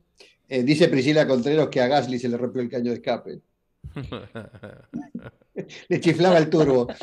Eh, 0.49 0.63
dice 0.65 0.89
Priscila 0.89 1.27
Contreras 1.29 1.69
que 1.69 1.81
a 1.81 1.87
Gasly 1.87 2.19
se 2.19 2.29
le 2.29 2.37
rompió 2.37 2.61
el 2.61 2.69
caño 2.69 2.91
de 2.91 2.97
escape. 2.97 3.41
Le 5.89 6.01
chiflaba 6.01 6.39
el 6.39 6.51
turbo. 6.51 6.87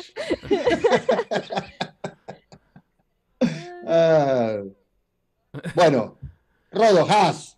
Ah. 3.90 4.62
bueno, 5.74 6.18
Rodo 6.70 7.06
Haas. 7.08 7.57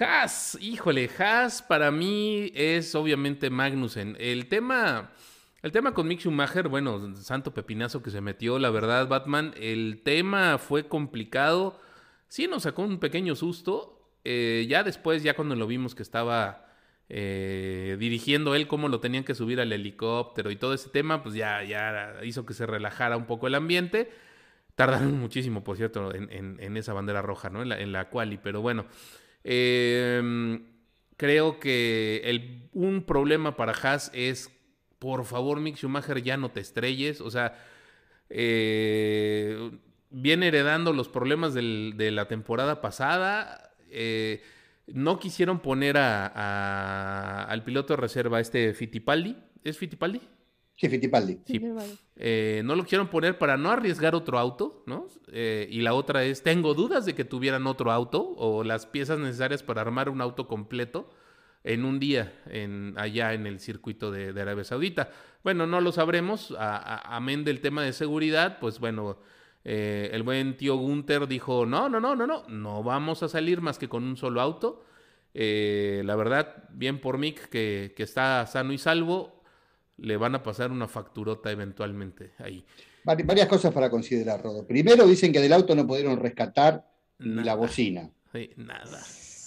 Haas, 0.00 0.58
híjole, 0.60 1.08
Haas 1.18 1.62
para 1.62 1.90
mí 1.90 2.50
es 2.54 2.94
obviamente 2.94 3.50
Magnussen. 3.50 4.16
El 4.18 4.46
tema, 4.48 5.12
el 5.62 5.72
tema 5.72 5.94
con 5.94 6.08
Mick 6.08 6.20
Schumacher, 6.20 6.68
bueno, 6.68 7.14
santo 7.16 7.54
pepinazo 7.54 8.02
que 8.02 8.10
se 8.10 8.20
metió, 8.20 8.58
la 8.58 8.70
verdad, 8.70 9.08
Batman, 9.08 9.54
el 9.56 10.02
tema 10.04 10.58
fue 10.58 10.88
complicado. 10.88 11.80
Sí 12.28 12.46
nos 12.48 12.64
sacó 12.64 12.82
un 12.82 12.98
pequeño 12.98 13.36
susto. 13.36 13.98
eh, 14.24 14.66
ya 14.68 14.82
después, 14.84 15.22
ya 15.22 15.34
cuando 15.34 15.56
lo 15.56 15.66
vimos 15.66 15.94
que 15.94 16.02
estaba 16.02 16.66
eh, 17.08 17.96
dirigiendo 17.98 18.54
él 18.54 18.66
cómo 18.68 18.88
lo 18.88 19.00
tenían 19.00 19.24
que 19.24 19.34
subir 19.34 19.60
al 19.60 19.72
helicóptero 19.72 20.50
y 20.50 20.56
todo 20.56 20.74
ese 20.74 20.88
tema, 20.90 21.22
pues 21.22 21.34
ya, 21.34 21.62
ya 21.64 22.14
hizo 22.24 22.46
que 22.46 22.54
se 22.54 22.66
relajara 22.66 23.16
un 23.16 23.26
poco 23.26 23.46
el 23.46 23.54
ambiente. 23.54 24.10
Tardaron 24.74 25.12
muchísimo, 25.20 25.62
por 25.64 25.76
cierto, 25.76 26.14
en, 26.14 26.30
en- 26.60 26.76
esa 26.76 26.92
bandera 26.92 27.22
roja, 27.22 27.50
¿no? 27.50 27.62
En 27.62 27.68
la, 27.68 27.80
en 27.80 27.92
la 27.92 28.08
quali, 28.08 28.38
pero 28.38 28.60
bueno. 28.62 28.86
Eh, 29.44 30.60
creo 31.16 31.58
que 31.60 32.22
el- 32.24 32.68
un 32.72 33.04
problema 33.04 33.56
para 33.56 33.72
Haas 33.72 34.10
es, 34.14 34.50
por 34.98 35.24
favor, 35.24 35.60
Mick 35.60 35.76
Schumacher, 35.76 36.22
ya 36.22 36.36
no 36.36 36.50
te 36.50 36.60
estrelles. 36.60 37.20
O 37.20 37.30
sea, 37.30 37.54
eh, 38.30 39.70
viene 40.10 40.48
heredando 40.48 40.92
los 40.92 41.08
problemas 41.08 41.54
del- 41.54 41.94
de 41.96 42.10
la 42.10 42.28
temporada 42.28 42.80
pasada. 42.80 43.72
Eh, 43.90 44.42
no 44.86 45.18
quisieron 45.18 45.60
poner 45.60 45.96
a- 45.98 46.26
a- 46.26 47.44
al 47.44 47.62
piloto 47.64 47.94
de 47.94 48.00
reserva, 48.00 48.40
este 48.40 48.74
Fittipaldi. 48.74 49.36
¿Es 49.64 49.78
Fittipaldi? 49.78 50.20
Sí, 50.82 50.88
Fittipaldi. 50.88 51.38
Sí. 51.46 51.60
Eh, 52.16 52.60
no 52.64 52.74
lo 52.74 52.82
quisieron 52.82 53.06
poner 53.06 53.38
para 53.38 53.56
no 53.56 53.70
arriesgar 53.70 54.16
otro 54.16 54.36
auto, 54.36 54.82
¿no? 54.86 55.06
Eh, 55.30 55.68
y 55.70 55.80
la 55.82 55.94
otra 55.94 56.24
es, 56.24 56.42
tengo 56.42 56.74
dudas 56.74 57.06
de 57.06 57.14
que 57.14 57.24
tuvieran 57.24 57.68
otro 57.68 57.92
auto 57.92 58.34
o 58.36 58.64
las 58.64 58.86
piezas 58.86 59.20
necesarias 59.20 59.62
para 59.62 59.80
armar 59.80 60.08
un 60.08 60.20
auto 60.20 60.48
completo 60.48 61.08
en 61.62 61.84
un 61.84 62.00
día 62.00 62.32
en, 62.46 62.94
allá 62.96 63.32
en 63.32 63.46
el 63.46 63.60
circuito 63.60 64.10
de, 64.10 64.32
de 64.32 64.42
Arabia 64.42 64.64
Saudita. 64.64 65.10
Bueno, 65.44 65.68
no 65.68 65.80
lo 65.80 65.92
sabremos, 65.92 66.50
a- 66.58 66.76
a- 66.78 67.14
amén 67.16 67.44
del 67.44 67.60
tema 67.60 67.84
de 67.84 67.92
seguridad, 67.92 68.58
pues 68.58 68.80
bueno, 68.80 69.18
eh, 69.64 70.10
el 70.12 70.24
buen 70.24 70.56
tío 70.56 70.74
Gunther 70.74 71.28
dijo, 71.28 71.64
no, 71.64 71.88
no, 71.88 72.00
no, 72.00 72.16
no, 72.16 72.26
no, 72.26 72.42
no 72.48 72.82
vamos 72.82 73.22
a 73.22 73.28
salir 73.28 73.60
más 73.60 73.78
que 73.78 73.88
con 73.88 74.02
un 74.02 74.16
solo 74.16 74.40
auto. 74.40 74.82
Eh, 75.34 76.02
la 76.04 76.16
verdad, 76.16 76.64
bien 76.72 77.00
por 77.00 77.18
Mick, 77.18 77.48
que, 77.50 77.94
que 77.96 78.02
está 78.02 78.44
sano 78.48 78.72
y 78.72 78.78
salvo, 78.78 79.41
le 79.98 80.16
van 80.16 80.34
a 80.34 80.42
pasar 80.42 80.70
una 80.72 80.88
facturota 80.88 81.50
eventualmente 81.50 82.32
ahí. 82.38 82.64
Vari- 83.04 83.24
Varias 83.26 83.48
cosas 83.48 83.72
para 83.72 83.90
considerar, 83.90 84.42
Rodo. 84.42 84.66
Primero, 84.66 85.06
dicen 85.06 85.32
que 85.32 85.40
del 85.40 85.52
auto 85.52 85.74
no 85.74 85.86
pudieron 85.86 86.18
rescatar 86.18 86.84
ni 87.18 87.34
la 87.36 87.42
Nada. 87.42 87.54
bocina. 87.56 88.10
Sí, 88.32 88.50
nada. 88.56 89.00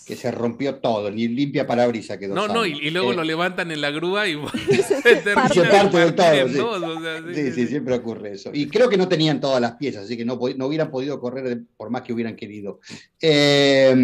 que 0.06 0.16
se 0.16 0.30
rompió 0.30 0.76
todo, 0.76 1.10
ni 1.10 1.28
limpia 1.28 1.66
parabrisa 1.66 2.20
quedó. 2.20 2.36
No, 2.36 2.48
no, 2.48 2.64
y, 2.64 2.74
y 2.74 2.92
luego 2.92 3.12
Eh, 3.12 3.16
lo 3.16 3.24
levantan 3.24 3.72
en 3.72 3.82
la 3.82 3.90
grúa 3.90 4.28
y 4.28 4.36
Se 5.04 5.16
termina 5.16 5.50
Se 5.50 5.64
parte 5.64 5.98
de 5.98 6.12
todo, 6.12 6.48
sí. 6.48 6.54
dos, 6.54 6.84
o 6.84 7.02
sea, 7.02 7.18
sí, 7.24 7.28
Sí, 7.30 7.34
sí, 7.34 7.52
sí, 7.52 7.62
sí. 7.64 7.68
siempre 7.70 7.96
ocurre 7.96 8.34
eso. 8.34 8.52
Y 8.54 8.68
creo 8.68 8.88
que 8.88 8.98
no 8.98 9.08
tenían 9.08 9.40
todas 9.42 9.60
las 9.60 9.72
piezas, 9.78 10.04
así 10.06 10.16
que 10.16 10.24
no, 10.24 10.40
no 10.58 10.68
hubieran 10.68 10.92
podido 10.92 11.20
correr 11.20 11.64
por 11.76 11.90
más 11.90 12.04
que 12.04 12.14
hubieran 12.14 12.36
querido. 12.36 12.82
Eh, 13.20 13.96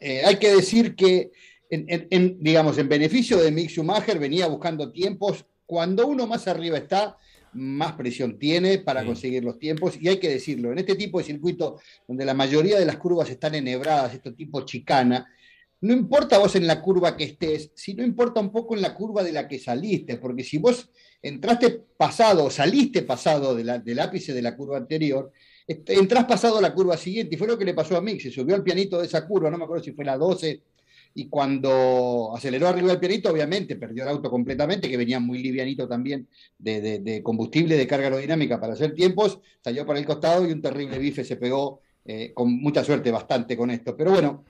eh, 0.00 0.22
hay 0.26 0.36
que 0.36 0.54
decir 0.54 0.94
que, 0.94 1.32
en, 1.70 1.86
en- 1.88 2.06
en, 2.10 2.36
digamos, 2.42 2.76
en 2.76 2.88
beneficio 2.90 3.38
de 3.38 3.50
Mick 3.50 3.70
Schumacher, 3.70 4.18
venía 4.18 4.46
buscando 4.48 4.92
tiempos. 4.92 5.46
Cuando 5.68 6.06
uno 6.06 6.26
más 6.26 6.48
arriba 6.48 6.78
está, 6.78 7.18
más 7.52 7.92
presión 7.92 8.38
tiene 8.38 8.78
para 8.78 9.02
Sí. 9.02 9.06
conseguir 9.06 9.44
los 9.44 9.58
tiempos. 9.58 9.98
Y 10.00 10.08
hay 10.08 10.16
que 10.16 10.30
decirlo, 10.30 10.72
en 10.72 10.78
este 10.78 10.94
tipo 10.94 11.18
de 11.18 11.24
circuito, 11.24 11.78
donde 12.06 12.24
la 12.24 12.32
mayoría 12.32 12.78
de 12.78 12.86
las 12.86 12.96
curvas 12.96 13.28
están 13.28 13.54
enhebradas, 13.54 14.14
esto 14.14 14.32
tipo 14.34 14.62
chicana, 14.62 15.26
no 15.82 15.92
importa 15.92 16.38
vos 16.38 16.56
en 16.56 16.66
la 16.66 16.80
curva 16.80 17.18
que 17.18 17.24
estés, 17.24 17.70
sino 17.74 18.02
importa 18.02 18.40
un 18.40 18.50
poco 18.50 18.74
en 18.74 18.80
la 18.80 18.94
curva 18.94 19.22
de 19.22 19.32
la 19.32 19.46
que 19.46 19.58
saliste, 19.58 20.16
porque 20.16 20.42
si 20.42 20.56
vos 20.56 20.88
entraste 21.20 21.82
pasado 21.98 22.46
o 22.46 22.50
saliste 22.50 23.02
pasado 23.02 23.54
de 23.54 23.64
la- 23.64 23.78
del 23.78 23.98
ápice 24.00 24.32
de 24.32 24.40
la 24.40 24.56
curva 24.56 24.78
anterior, 24.78 25.30
est- 25.66 25.90
entrás 25.90 26.24
pasado 26.24 26.56
a 26.56 26.62
la 26.62 26.72
curva 26.72 26.96
siguiente, 26.96 27.34
y 27.34 27.38
fue 27.38 27.46
lo 27.46 27.58
que 27.58 27.66
le 27.66 27.74
pasó 27.74 27.94
a 27.94 28.00
Mick, 28.00 28.22
se 28.22 28.30
subió 28.30 28.54
al 28.54 28.62
pianito 28.62 28.98
de 28.98 29.04
esa 29.06 29.26
curva, 29.26 29.50
no 29.50 29.58
me 29.58 29.64
acuerdo 29.64 29.84
si 29.84 29.92
fue 29.92 30.06
la 30.06 30.16
12, 30.16 30.62
y 31.14 31.28
cuando 31.28 32.32
aceleró 32.36 32.68
arriba 32.68 32.88
del 32.90 33.00
pianito, 33.00 33.30
obviamente 33.30 33.76
perdió 33.76 34.04
el 34.04 34.10
auto 34.10 34.30
completamente, 34.30 34.88
que 34.88 34.96
venía 34.96 35.18
muy 35.20 35.42
livianito 35.42 35.88
también 35.88 36.28
de, 36.58 37.00
de- 37.00 37.22
combustible, 37.22 37.76
de 37.76 37.86
carga 37.86 38.06
aerodinámica 38.06 38.60
para 38.60 38.74
hacer 38.74 38.94
tiempos, 38.94 39.40
salió 39.62 39.84
para 39.84 39.98
el 39.98 40.04
costado 40.06 40.46
y 40.46 40.52
un 40.52 40.62
terrible 40.62 40.98
bife 40.98 41.24
se 41.24 41.36
pegó, 41.36 41.80
eh, 42.04 42.32
con 42.34 42.52
mucha 42.60 42.84
suerte 42.84 43.10
bastante 43.10 43.56
con 43.56 43.70
esto. 43.70 43.96
Pero 43.96 44.12
bueno, 44.12 44.44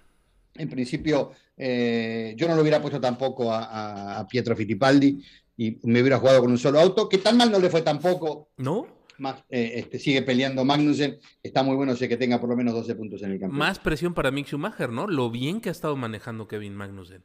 en 0.54 0.68
principio, 0.68 1.30
eh, 1.56 2.34
yo 2.36 2.46
no 2.48 2.54
lo 2.54 2.62
hubiera 2.62 2.80
puesto 2.82 3.00
tampoco 3.00 3.50
a, 3.52 3.64
a- 3.64 4.18
a 4.20 4.26
Pietro 4.28 4.54
Fittipaldi 4.56 5.22
y 5.56 5.78
me 5.84 6.00
hubiera 6.00 6.18
jugado 6.18 6.40
con 6.40 6.50
un 6.50 6.58
solo 6.58 6.78
auto, 6.80 7.08
que 7.08 7.18
tan 7.18 7.36
mal 7.36 7.50
no 7.50 7.58
le 7.58 7.70
fue 7.70 7.82
tampoco. 7.82 8.50
¿No? 8.58 8.97
Más, 9.18 9.42
eh, 9.50 9.72
este, 9.76 9.98
sigue 9.98 10.22
peleando 10.22 10.64
Magnussen, 10.64 11.18
está 11.42 11.62
muy 11.62 11.76
bueno, 11.76 11.94
sé 11.96 12.08
que 12.08 12.16
tenga 12.16 12.40
por 12.40 12.48
lo 12.48 12.56
menos 12.56 12.74
12 12.74 12.94
puntos 12.94 13.22
en 13.22 13.32
el 13.32 13.40
campeonato. 13.40 13.58
Más 13.58 13.78
presión 13.78 14.14
para 14.14 14.30
Mick 14.30 14.46
Schumacher, 14.46 14.90
¿no? 14.90 15.06
Lo 15.06 15.30
bien 15.30 15.60
que 15.60 15.68
ha 15.68 15.72
estado 15.72 15.96
manejando 15.96 16.46
Kevin 16.48 16.74
Magnussen. 16.76 17.22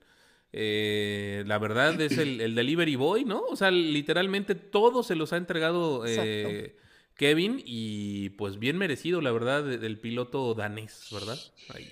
Eh, 0.52 1.44
la 1.48 1.58
verdad 1.58 2.00
es 2.00 2.18
el, 2.18 2.40
el 2.42 2.54
delivery 2.56 2.96
boy, 2.96 3.26
¿no? 3.26 3.42
O 3.50 3.56
sea, 3.56 3.72
literalmente 3.72 4.54
todo 4.56 5.02
se 5.04 5.16
los 5.16 5.34
ha 5.34 5.38
entregado 5.38 6.04
eh, 6.06 6.76
Kevin 7.16 7.62
y 7.66 8.30
pues 8.32 8.60
bien 8.60 8.78
merecido, 8.78 9.20
la 9.22 9.32
verdad, 9.32 9.64
de- 9.64 9.78
del 9.80 10.00
piloto 10.00 10.54
danés, 10.54 11.08
¿verdad? 11.12 11.38
Ahí. 11.70 11.88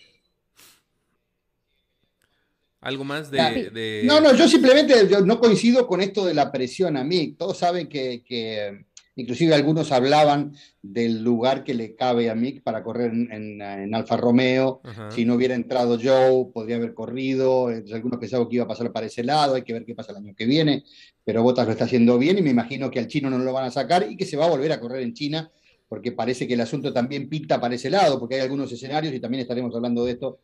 Algo 2.82 3.04
más 3.04 3.30
de... 3.30 3.70
De- 3.70 4.02
No, 4.06 4.20
no, 4.20 4.34
yo 4.36 4.48
simplemente 4.48 5.08
yo 5.10 5.22
no 5.22 5.40
coincido 5.40 5.86
con 5.86 6.02
esto 6.02 6.26
de 6.26 6.34
la 6.34 6.52
presión 6.52 6.98
a 6.98 7.04
mí. 7.04 7.34
Todos 7.38 7.58
saben 7.60 7.88
que, 7.88 8.24
que, 8.24 8.86
inclusive 9.22 9.56
algunos 9.56 9.92
hablaban 9.92 10.54
del 10.82 11.24
lugar 11.24 11.64
que 11.64 11.74
le 11.74 11.96
cabe 11.96 12.30
a 12.30 12.36
Mick 12.36 12.62
para 12.64 12.84
correr 12.84 13.12
en, 13.12 13.32
en- 13.32 13.62
en 13.62 13.96
Alfa 13.96 14.18
Romeo. 14.18 14.82
Si 15.12 15.24
no 15.26 15.36
hubiera 15.36 15.56
entrado 15.56 15.98
Joe, 16.02 16.52
podría 16.54 16.76
haber 16.76 16.94
corrido. 16.94 17.72
Eh, 17.72 17.84
Algunos 17.94 18.20
pensaban 18.20 18.48
que 18.50 18.56
iba 18.56 18.66
a 18.66 18.68
pasar 18.68 18.92
para 18.92 19.06
ese 19.08 19.24
lado. 19.24 19.56
Hay 19.56 19.64
que 19.64 19.74
ver 19.74 19.86
qué 19.86 19.96
pasa 19.96 20.12
el 20.12 20.18
año 20.18 20.34
que 20.36 20.46
viene. 20.46 20.84
Pero 21.24 21.42
Bottas 21.44 21.66
lo 21.66 21.72
está 21.72 21.86
haciendo 21.86 22.18
bien 22.18 22.38
y 22.38 22.42
me 22.42 22.50
imagino 22.50 22.92
que 22.92 23.00
al 23.00 23.08
chino 23.08 23.30
no 23.30 23.38
lo 23.38 23.54
van 23.54 23.66
a 23.66 23.72
sacar 23.72 24.08
y 24.10 24.18
que 24.18 24.26
se 24.26 24.36
va 24.38 24.46
a 24.46 24.50
volver 24.50 24.72
a 24.72 24.80
correr 24.80 25.02
en 25.04 25.14
China 25.14 25.50
porque 25.88 26.12
parece 26.14 26.48
que 26.48 26.54
el 26.54 26.62
asunto 26.62 26.94
también 26.94 27.28
pinta 27.28 27.60
para 27.60 27.76
ese 27.76 27.90
lado, 27.90 28.18
porque 28.18 28.36
hay 28.36 28.42
algunos 28.42 28.72
escenarios 28.72 29.14
y 29.14 29.20
también 29.20 29.42
estaremos 29.42 29.76
hablando 29.76 30.06
de 30.06 30.12
esto 30.14 30.40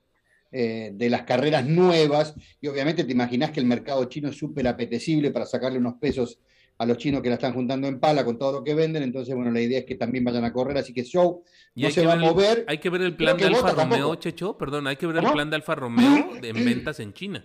eh, 0.52 0.92
de 0.94 1.10
las 1.10 1.24
carreras 1.24 1.66
nuevas, 1.66 2.34
y 2.62 2.68
obviamente 2.68 3.04
te 3.06 3.12
imaginas 3.14 3.52
que 3.52 3.60
el 3.62 3.66
mercado 3.66 4.04
chino 4.06 4.28
es 4.30 4.36
súper 4.38 4.68
apetecible 4.68 5.32
para 5.32 5.46
sacarle 5.46 5.78
unos 5.80 5.96
pesos 6.02 6.40
a 6.80 6.86
los 6.86 6.98
chinos 6.98 7.22
que 7.22 7.30
la 7.30 7.36
están 7.36 7.54
juntando 7.54 7.88
en 7.88 8.00
pala 8.00 8.24
con 8.24 8.38
todo 8.38 8.52
lo 8.60 8.64
que 8.64 8.76
venden, 8.76 9.02
entonces 9.04 9.34
bueno, 9.36 9.50
la 9.52 9.60
idea 9.62 9.80
es 9.80 9.86
que 9.86 9.96
también 9.96 10.24
vayan 10.24 10.44
a 10.46 10.54
correr, 10.54 10.78
así 10.78 10.94
que 10.94 11.04
Show 11.04 11.44
Y 11.74 11.84
no 11.84 11.90
se 11.92 12.06
va 12.06 12.14
a 12.14 12.18
mover. 12.18 12.66
Hay 12.68 12.78
que 12.78 12.90
ver 12.90 13.02
el 13.02 13.16
plan 13.16 13.36
de 13.38 13.46
Alfa 13.46 13.72
Romeo. 13.72 14.16
Checho, 14.16 14.58
perdón, 14.58 14.88
hay 14.88 14.96
que 14.96 15.08
ver 15.08 15.16
el 15.18 15.22
¿Cómo? 15.24 15.34
plan 15.34 15.50
de 15.50 15.56
Alfa 15.56 15.76
Romeo 15.76 16.36
de- 16.42 16.50
en 16.50 16.66
ventas 16.66 17.00
en 17.00 17.14
China, 17.14 17.44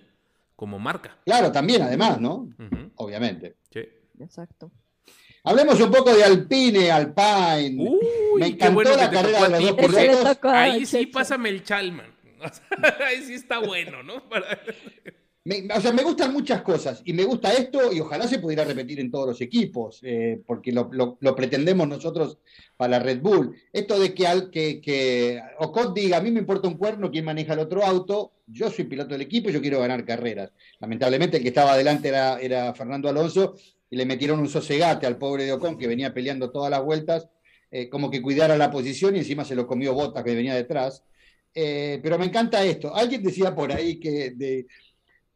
como 0.57 0.79
marca. 0.79 1.19
Claro, 1.25 1.51
también 1.51 1.83
además, 1.83 2.21
¿no? 2.21 2.49
Obviamente. 2.97 3.57
sí. 3.73 3.81
Exacto. 4.21 4.71
Hablemos 5.45 5.81
un 5.81 5.91
poco 5.91 6.15
de 6.15 6.23
Alpine, 6.23 6.91
Alpine. 6.93 7.75
Uy, 7.83 7.99
Me 8.41 8.47
qué 8.47 8.53
encantó 8.53 8.75
bueno 8.75 8.97
la 8.97 9.11
carrera 9.11 9.49
de 9.49 9.61
los 9.61 10.23
dos 10.23 10.39
ahí 10.45 10.87
sí 10.87 11.07
pásame 11.07 11.49
el 11.49 11.65
Chalman. 11.65 12.07
Ahí 13.07 13.23
sí 13.23 13.35
está 13.35 13.59
bueno, 13.61 14.03
¿no? 14.03 14.29
Para- 14.29 14.61
Me- 15.45 15.67
o 15.77 15.81
sea, 15.81 15.93
me 15.93 16.05
gustan 16.05 16.33
muchas 16.33 16.63
cosas 16.63 17.03
y 17.05 17.13
me 17.13 17.25
gusta 17.25 17.53
esto 17.53 17.93
y 17.93 17.99
ojalá 17.99 18.29
se 18.29 18.39
pudiera 18.39 18.63
repetir 18.65 19.01
en 19.01 19.11
todos 19.11 19.27
los 19.27 19.41
equipos, 19.41 19.99
eh, 20.05 20.41
porque 20.47 20.71
lo, 20.71 20.89
lo- 20.93 21.35
pretendemos 21.35 21.89
nosotros 21.89 22.39
para 22.77 23.01
Red 23.01 23.21
Bull. 23.21 23.57
Esto 23.73 23.99
de 23.99 24.15
que, 24.15 24.27
al, 24.29 24.51
que, 24.51 24.81
que 24.81 25.43
Ocon 25.59 25.95
diga, 25.95 26.19
a 26.19 26.21
mí 26.21 26.31
me 26.31 26.39
importa 26.39 26.69
un 26.69 26.77
cuerno 26.79 27.11
quién 27.11 27.25
maneja 27.25 27.55
el 27.55 27.59
otro 27.59 27.85
auto, 27.85 28.35
yo 28.47 28.71
soy 28.71 28.85
piloto 28.85 29.11
del 29.15 29.23
equipo 29.23 29.51
y 29.51 29.53
yo 29.53 29.61
quiero 29.61 29.81
ganar 29.81 30.05
carreras. 30.05 30.53
Lamentablemente 30.79 31.39
el 31.39 31.43
que 31.43 31.49
estaba 31.49 31.73
adelante 31.73 32.09
era, 32.09 32.39
era 32.41 32.73
Fernando 32.75 33.09
Alonso 33.09 33.57
y 33.91 33.97
le 33.97 34.07
metieron 34.07 34.39
un 34.39 34.49
sosegate 34.49 35.07
al 35.09 35.19
pobre 35.19 35.45
de 35.45 35.53
Ocon 35.55 35.77
que 35.77 35.89
venía 35.89 36.15
peleando 36.15 36.53
todas 36.53 36.71
las 36.71 36.85
vueltas, 36.85 37.29
eh, 37.73 37.89
como 37.89 38.11
que 38.11 38.23
cuidara 38.23 38.57
la 38.57 38.71
posición 38.71 39.17
y 39.17 39.19
encima 39.19 39.45
se 39.45 39.57
lo 39.57 39.67
comió 39.67 39.93
Botas 39.93 40.23
que 40.23 40.37
venía 40.37 40.55
detrás. 40.55 41.03
Eh, 41.55 41.99
pero 42.03 42.19
me 42.19 42.27
encanta 42.27 42.65
esto. 42.65 42.95
Alguien 42.95 43.23
decía 43.23 43.55
por 43.55 43.73
ahí 43.73 43.99
que, 44.01 44.31
de, 44.31 44.67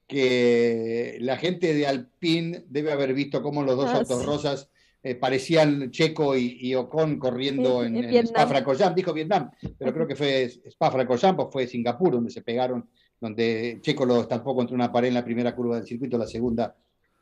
que 0.07 1.19
la 1.21 1.37
gente 1.37 1.75
de 1.75 1.87
Alpine 1.87 2.65
debe 2.69 2.93
haber 2.93 3.13
visto 3.15 3.43
cómo 3.43 3.63
los 3.63 3.77
dos 3.77 3.91
Ah, 3.93 3.99
autos 3.99 4.21
sí. 4.21 4.27
rosas 4.27 4.71
eh, 5.03 5.15
parecían 5.15 5.91
Checo 5.91 6.37
y, 6.37 6.59
y 6.61 6.75
Ocon 6.75 7.19
corriendo 7.19 7.85
En- 7.85 7.97
en, 7.97 8.05
en. 8.15 8.27
Spa-Francorchamps, 8.27 8.97
dijo 8.97 9.13
Vietnam, 9.13 9.51
pero 9.79 9.93
creo 9.93 10.07
que 10.07 10.17
fue 10.17 10.45
Spa-Francorchamps 10.67 11.45
o 11.45 11.51
fue 11.51 11.67
Singapur 11.67 12.13
donde 12.13 12.31
se 12.31 12.43
pegaron, 12.43 12.89
donde 13.21 13.79
Checo 13.83 14.05
lo 14.05 14.21
estampó 14.23 14.55
contra 14.55 14.75
una 14.75 14.91
pared 14.91 15.09
en 15.09 15.15
la 15.15 15.25
primera 15.25 15.55
curva 15.55 15.77
del 15.77 15.87
circuito, 15.87 16.19
la 16.19 16.27
segunda 16.27 16.75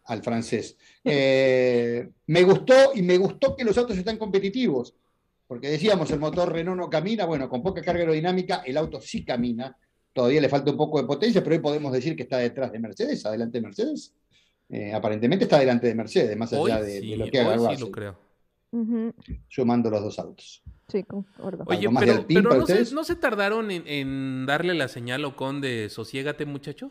al 0.05 0.23
francés. 0.23 0.77
Eh, 1.05 2.09
me 2.29 2.42
gustó 2.42 2.92
y 2.94 3.03
me 3.03 3.18
gustó 3.18 3.55
que 3.55 3.64
los 3.64 3.77
autos 3.77 3.99
están 3.99 4.16
competitivos, 4.16 4.94
porque 5.47 5.68
decíamos, 5.68 6.11
el 6.11 6.18
motor 6.18 6.51
Renault 6.53 6.79
no 6.81 6.88
camina, 6.88 7.27
bueno, 7.27 7.49
con 7.51 7.62
poca 7.62 7.83
carga 7.83 8.01
aerodinámica 8.01 8.62
el 8.64 8.79
auto 8.79 9.01
sí 9.03 9.23
camina, 9.25 9.77
todavía 10.14 10.40
le 10.40 10.48
falta 10.48 10.70
un 10.70 10.77
poco 10.79 10.98
de 11.00 11.07
potencia, 11.07 11.42
pero 11.44 11.57
hoy 11.57 11.61
podemos 11.62 11.92
decir 11.92 12.16
que 12.16 12.22
está 12.22 12.38
detrás 12.38 12.72
de 12.72 12.79
Mercedes, 12.79 13.27
adelante 13.27 13.59
de 13.59 13.62
Mercedes. 13.62 14.14
Eh, 14.70 14.94
aparentemente 14.94 15.44
está 15.44 15.59
delante 15.59 15.87
de 15.87 15.94
Mercedes, 15.94 16.35
más 16.38 16.50
allá 16.55 16.81
de, 16.81 16.94
de 16.94 17.00
sí, 17.00 17.16
lo 17.16 17.27
que 17.31 17.40
haga 17.40 17.50
hoy 17.50 17.59
sí 17.59 17.64
Russell, 17.66 17.81
lo 17.81 17.90
creo. 17.90 18.24
Sumando 19.48 19.90
los 19.90 20.03
dos 20.03 20.18
autos. 20.18 20.62
Sí. 20.88 21.05
Oye, 21.66 21.79
¿Algo 21.87 21.92
más 21.92 22.00
de 22.00 22.07
pero, 22.07 22.18
Alpine 22.20 22.40
pero 22.40 22.48
para 22.50 22.61
no, 22.61 22.66
se, 22.66 22.72
ustedes? 22.72 22.92
¿no 22.92 23.05
se 23.05 23.16
tardaron 23.16 23.70
en, 23.70 23.87
en 23.87 24.46
darle 24.46 24.74
la 24.74 24.88
señal 24.88 25.24
a 25.24 25.29
Ocon 25.29 25.61
de 25.61 25.88
sosiégate, 25.90 26.44
muchacho? 26.46 26.90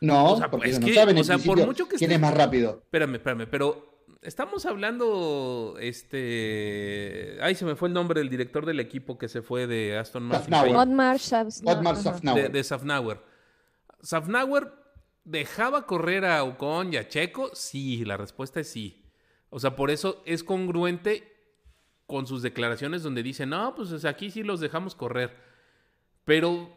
No, 0.00 0.32
O 0.32 0.36
sea, 0.36 0.50
porque 0.50 0.70
es 0.70 0.80
no 0.80 0.86
que, 0.86 0.94
saben 0.94 1.16
o 1.16 1.24
sea, 1.24 1.38
por 1.38 1.64
mucho 1.64 1.88
que 1.88 1.96
quién 1.96 2.10
esté- 2.10 2.14
es 2.16 2.20
más 2.20 2.34
rápido. 2.34 2.80
Espérame, 2.84 3.14
espérame, 3.16 3.46
pero 3.48 3.91
estamos 4.22 4.64
hablando, 4.66 5.76
este... 5.80 7.38
Ay, 7.42 7.54
se 7.54 7.64
me 7.64 7.76
fue 7.76 7.88
el 7.88 7.94
nombre 7.94 8.20
del 8.20 8.30
director 8.30 8.64
del 8.64 8.80
equipo 8.80 9.18
que 9.18 9.28
se 9.28 9.42
fue 9.42 9.66
de 9.66 9.98
Aston 9.98 10.22
Martin. 10.22 10.54
Otmar. 10.76 11.18
Safnauer. 11.18 12.44
de, 12.44 12.48
de 12.48 12.64
Safnauer. 12.64 13.20
¿Safnauer 14.00 14.72
dejaba 15.24 15.86
correr 15.86 16.24
a 16.24 16.42
Ocon 16.44 16.92
y 16.92 16.96
a 16.96 17.08
Checo? 17.08 17.50
Sí, 17.54 18.04
la 18.04 18.16
respuesta 18.16 18.60
es 18.60 18.68
sí. 18.68 19.04
O 19.50 19.60
sea, 19.60 19.76
por 19.76 19.90
eso 19.90 20.22
es 20.24 20.42
congruente 20.42 21.30
con 22.06 22.26
sus 22.26 22.42
declaraciones 22.42 23.02
donde 23.02 23.22
dice, 23.22 23.46
no, 23.46 23.74
pues 23.74 24.04
aquí 24.04 24.30
sí 24.30 24.42
los 24.42 24.60
dejamos 24.60 24.94
correr. 24.94 25.36
Pero 26.24 26.70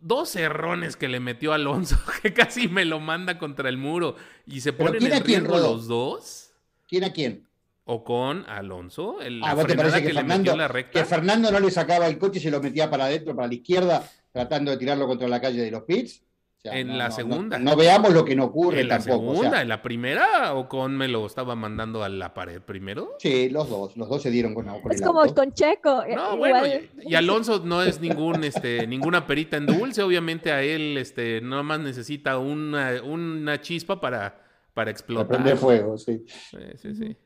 dos 0.00 0.36
errones 0.36 0.96
que 0.96 1.08
le 1.08 1.20
metió 1.20 1.52
Alonso, 1.52 1.98
que 2.22 2.32
casi 2.32 2.68
me 2.68 2.84
lo 2.84 3.00
manda 3.00 3.38
contra 3.38 3.68
el 3.68 3.76
muro 3.76 4.16
y 4.46 4.60
se 4.60 4.72
¿Pero 4.72 4.92
ponen 4.92 5.12
en 5.12 5.24
riesgo 5.24 5.58
los 5.58 5.88
dos. 5.88 6.47
¿Quién 6.88 7.04
a 7.04 7.12
quién? 7.12 7.44
O 7.84 8.02
con 8.04 8.44
Alonso, 8.48 9.20
el, 9.20 9.42
Ah, 9.42 9.48
la 9.48 9.54
¿vos 9.54 9.66
te 9.66 9.74
parece 9.76 10.02
que, 10.02 10.08
que, 10.08 10.12
le 10.14 10.20
Fernando, 10.20 10.38
metió 10.38 10.52
en 10.52 10.58
la 10.58 10.68
recta. 10.68 10.98
que 11.00 11.06
Fernando 11.06 11.50
no 11.52 11.60
le 11.60 11.70
sacaba 11.70 12.06
el 12.06 12.18
coche 12.18 12.38
y 12.38 12.42
se 12.42 12.50
lo 12.50 12.60
metía 12.60 12.90
para 12.90 13.06
adentro, 13.06 13.34
para 13.34 13.48
la 13.48 13.54
izquierda, 13.54 14.02
tratando 14.32 14.70
de 14.70 14.76
tirarlo 14.76 15.06
contra 15.06 15.26
la 15.28 15.40
calle 15.40 15.62
de 15.62 15.70
los 15.70 15.82
pits? 15.84 16.22
O 16.58 16.60
sea, 16.60 16.76
En 16.78 16.88
no, 16.88 16.96
la 16.96 17.08
no, 17.08 17.14
segunda. 17.14 17.58
No, 17.58 17.76
veamos 17.76 18.12
lo 18.12 18.24
que 18.24 18.34
no 18.34 18.44
ocurre 18.46 18.80
en 18.80 18.88
la 18.88 18.98
tampoco. 18.98 19.28
o 19.28 19.30
sea, 19.32 19.36
segunda, 19.42 19.62
en 19.62 19.68
la 19.68 19.80
primera, 19.80 20.52
Ocon 20.54 20.96
me 20.96 21.06
lo 21.08 21.24
estaba 21.24 21.54
mandando 21.54 22.02
a 22.02 22.08
la 22.10 22.34
pared 22.34 22.60
primero. 22.60 23.14
sí, 23.20 23.48
los 23.48 23.70
dos, 23.70 23.96
los 23.96 24.08
dos 24.08 24.20
se 24.22 24.30
dieron 24.30 24.54
con, 24.54 24.66
con 24.66 24.92
Es 24.92 25.00
el 25.00 25.06
como 25.06 25.20
auto. 25.22 25.34
con 25.36 25.52
Checo. 25.54 26.02
eh, 26.02 26.14
No, 26.16 26.34
igual. 26.34 26.50
bueno, 26.60 26.66
y, 27.06 27.12
y 27.12 27.14
Alonso 27.14 27.62
no 27.64 27.82
es 27.82 28.00
ningún, 28.00 28.42
este, 28.44 28.86
ninguna 28.88 29.26
perita 29.26 29.56
en 29.56 29.66
dulce, 29.66 30.02
obviamente 30.02 30.50
a 30.52 30.62
él, 30.62 30.98
este, 30.98 31.40
nada 31.40 31.62
más 31.62 31.78
necesita 31.80 32.36
una, 32.38 33.00
una 33.04 33.60
chispa 33.62 34.00
para, 34.00 34.42
para 34.78 34.84
Para 34.86 34.90
explotar. 34.92 35.26
prender 35.26 35.56
fuego, 35.56 35.98
sí. 35.98 36.24
Sí, 36.28 36.56
sí, 36.76 36.94
sí. 36.94 37.16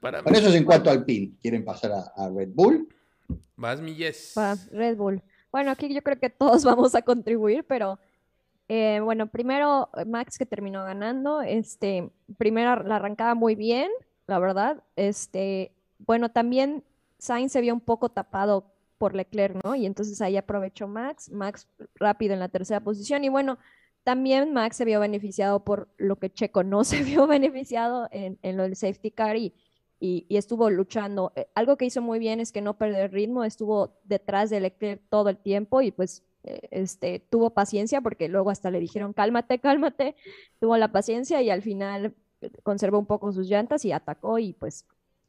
Para 0.00 0.22
Bueno, 0.22 0.38
eso 0.38 0.48
es 0.48 0.54
en 0.54 0.64
cuanto 0.64 0.88
al 0.88 1.04
PIN. 1.04 1.36
¿Quieren 1.42 1.64
pasar 1.64 1.90
a, 1.90 2.12
a 2.16 2.30
Red 2.30 2.50
Bull? 2.54 2.88
Vas 3.56 3.80
mi 3.80 3.94
yes. 3.96 4.32
Pa- 4.36 4.56
Red 4.70 4.96
Bull. 4.96 5.20
Bueno, 5.50 5.72
aquí 5.72 5.92
yo 5.92 6.00
creo 6.02 6.18
que 6.20 6.30
todos 6.30 6.64
vamos 6.64 6.94
a 6.94 7.02
contribuir, 7.02 7.64
pero 7.64 7.98
eh, 8.68 9.00
bueno, 9.02 9.26
primero 9.26 9.90
Max 10.06 10.38
que 10.38 10.46
terminó 10.46 10.84
ganando, 10.84 11.42
este, 11.42 12.08
primero 12.38 12.84
la 12.84 12.96
arrancaba 12.96 13.34
muy 13.34 13.56
bien, 13.56 13.90
la 14.28 14.38
verdad. 14.38 14.84
Este, 14.94 15.72
bueno, 15.98 16.30
también 16.30 16.84
Sainz 17.18 17.50
se 17.50 17.60
vio 17.60 17.74
un 17.74 17.80
poco 17.80 18.10
tapado 18.10 18.72
por 18.96 19.16
Leclerc, 19.16 19.58
¿no? 19.64 19.74
Y 19.74 19.86
entonces 19.86 20.20
ahí 20.20 20.36
aprovechó 20.36 20.86
Max, 20.86 21.30
Max 21.32 21.66
rápido 21.96 22.32
en 22.34 22.38
la 22.40 22.48
tercera 22.48 22.78
posición 22.80 23.24
y 23.24 23.28
bueno, 23.28 23.58
también 24.10 24.52
Max 24.52 24.76
se 24.76 24.84
vio 24.84 24.98
beneficiado 24.98 25.62
por 25.62 25.88
lo 25.96 26.16
que 26.16 26.32
Checo 26.32 26.64
no 26.64 26.82
se 26.84 27.04
vio 27.04 27.28
beneficiado 27.28 28.08
en, 28.10 28.40
en 28.42 28.56
lo 28.56 28.64
del 28.64 28.74
safety 28.74 29.12
car 29.12 29.36
y, 29.36 29.54
y, 30.00 30.26
estuvo 30.36 30.68
luchando. 30.68 31.32
Eh, 31.36 31.46
algo 31.54 31.76
que 31.76 31.84
hizo 31.84 32.02
muy 32.02 32.18
bien 32.18 32.40
es 32.40 32.50
que 32.50 32.60
no 32.60 32.76
perdió 32.76 33.04
el 33.04 33.12
ritmo, 33.12 33.44
estuvo 33.44 33.94
detrás 34.02 34.50
de 34.50 34.58
Leclerc 34.58 35.00
todo 35.10 35.28
el 35.28 35.36
tiempo 35.36 35.80
y 35.80 35.92
pues 35.92 36.24
eh, 36.42 36.58
este, 36.72 37.20
tuvo 37.20 37.50
paciencia 37.50 38.00
porque 38.00 38.28
luego 38.28 38.50
hasta 38.50 38.72
le 38.72 38.80
dijeron 38.80 39.12
cálmate, 39.12 39.60
cálmate, 39.60 40.16
tuvo 40.58 40.76
la 40.76 40.90
paciencia 40.90 41.40
y 41.40 41.50
al 41.50 41.62
final 41.62 42.12
conservó 42.64 42.98
un 42.98 43.06
poco 43.06 43.32
sus 43.32 43.48
llantas 43.48 43.84
y 43.84 43.92
atacó 43.92 44.40
y 44.40 44.54
pues 44.54 44.86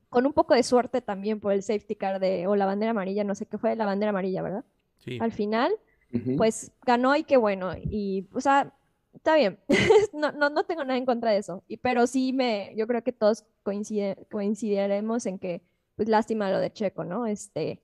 con 0.10 0.26
un 0.26 0.34
poco 0.34 0.56
de 0.56 0.64
suerte 0.64 1.02
también 1.02 1.40
por 1.40 1.54
el 1.54 1.62
safety 1.62 1.96
car 1.96 2.20
de, 2.20 2.48
o 2.48 2.56
la 2.56 2.66
bandera 2.66 2.90
amarilla, 2.90 3.24
no 3.24 3.36
sé 3.36 3.46
qué 3.46 3.60
fue, 3.60 3.76
la 3.76 3.86
bandera 3.86 4.10
amarilla, 4.10 4.42
¿verdad? 4.42 4.66
Sí. 4.98 5.20
Al 5.22 5.32
final, 5.32 5.72
pues 6.38 6.72
ganó 6.86 7.16
y 7.16 7.24
qué 7.24 7.38
bueno. 7.38 7.74
Y, 7.78 8.28
o 8.34 8.42
sea, 8.42 8.74
está 9.14 9.36
bien, 9.36 9.60
no, 10.14 10.32
no, 10.32 10.50
no, 10.50 10.64
tengo 10.64 10.84
nada 10.84 10.98
en 10.98 11.06
contra 11.06 11.32
de 11.32 11.38
eso, 11.38 11.64
y, 11.68 11.78
pero 11.78 12.08
sí 12.08 12.34
me, 12.34 12.74
yo 12.76 12.88
creo 12.88 13.04
que 13.04 13.12
todos 13.12 13.46
coincide, 13.64 14.18
coincidiremos 14.32 15.26
en 15.26 15.40
que, 15.40 15.62
pues 15.96 16.10
lástima 16.10 16.50
lo 16.50 16.60
de 16.60 16.72
Checo, 16.72 17.04
¿no? 17.04 17.28
Este, 17.28 17.82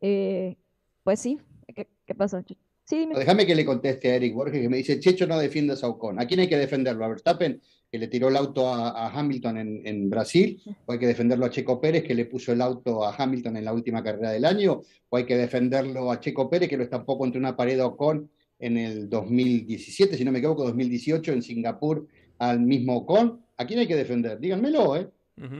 eh, 0.00 0.56
pues 1.04 1.20
sí, 1.20 1.38
¿qué, 1.74 1.88
qué 2.06 2.14
pasó? 2.14 2.42
Sí, 2.84 3.08
Déjame 3.14 3.46
que 3.46 3.54
le 3.54 3.64
conteste 3.64 4.10
a 4.10 4.16
Eric 4.16 4.34
Borges, 4.34 4.60
que 4.60 4.68
me 4.68 4.78
dice, 4.78 4.98
Checho 4.98 5.26
no 5.26 5.38
defiende 5.38 5.74
a 5.80 5.86
Ocon. 5.86 6.20
¿A 6.20 6.26
quién 6.26 6.40
hay 6.40 6.48
que 6.48 6.58
defenderlo? 6.58 7.04
¿A 7.04 7.08
Verstappen, 7.08 7.62
que 7.92 7.98
le 7.98 8.08
tiró 8.08 8.28
el 8.28 8.36
auto 8.36 8.66
a, 8.68 9.10
Hamilton 9.10 9.58
en, 9.58 9.86
en, 9.86 10.08
Brasil? 10.08 10.62
¿O 10.86 10.92
hay 10.92 10.98
que 10.98 11.06
defenderlo 11.06 11.44
a 11.44 11.50
Checo 11.50 11.78
Pérez, 11.78 12.02
que 12.02 12.14
le 12.14 12.24
puso 12.24 12.50
el 12.50 12.62
auto 12.62 13.04
a 13.04 13.14
Hamilton 13.14 13.58
en 13.58 13.66
la 13.66 13.74
última 13.74 14.02
carrera 14.02 14.30
del 14.30 14.46
año? 14.46 14.80
¿O 15.10 15.16
hay 15.18 15.26
que 15.26 15.36
defenderlo 15.36 16.10
a 16.10 16.18
Checo 16.18 16.48
Pérez, 16.48 16.70
que 16.70 16.78
lo 16.78 16.84
estampó 16.84 17.18
contra 17.18 17.38
una 17.38 17.54
pared 17.54 17.78
a 17.80 17.86
Ocon 17.86 18.30
en 18.58 18.78
el 18.78 19.10
2017, 19.10 20.16
si 20.16 20.24
no 20.24 20.32
me 20.32 20.38
equivoco, 20.38 20.64
2018 20.64 21.32
en 21.32 21.42
Singapur 21.42 22.06
al 22.38 22.60
mismo 22.60 22.96
Ocon. 22.96 23.44
¿A 23.58 23.66
quién 23.66 23.80
hay 23.80 23.86
que 23.86 23.96
defender? 23.96 24.40
Díganmelo, 24.40 24.96
¿eh? 24.96 25.10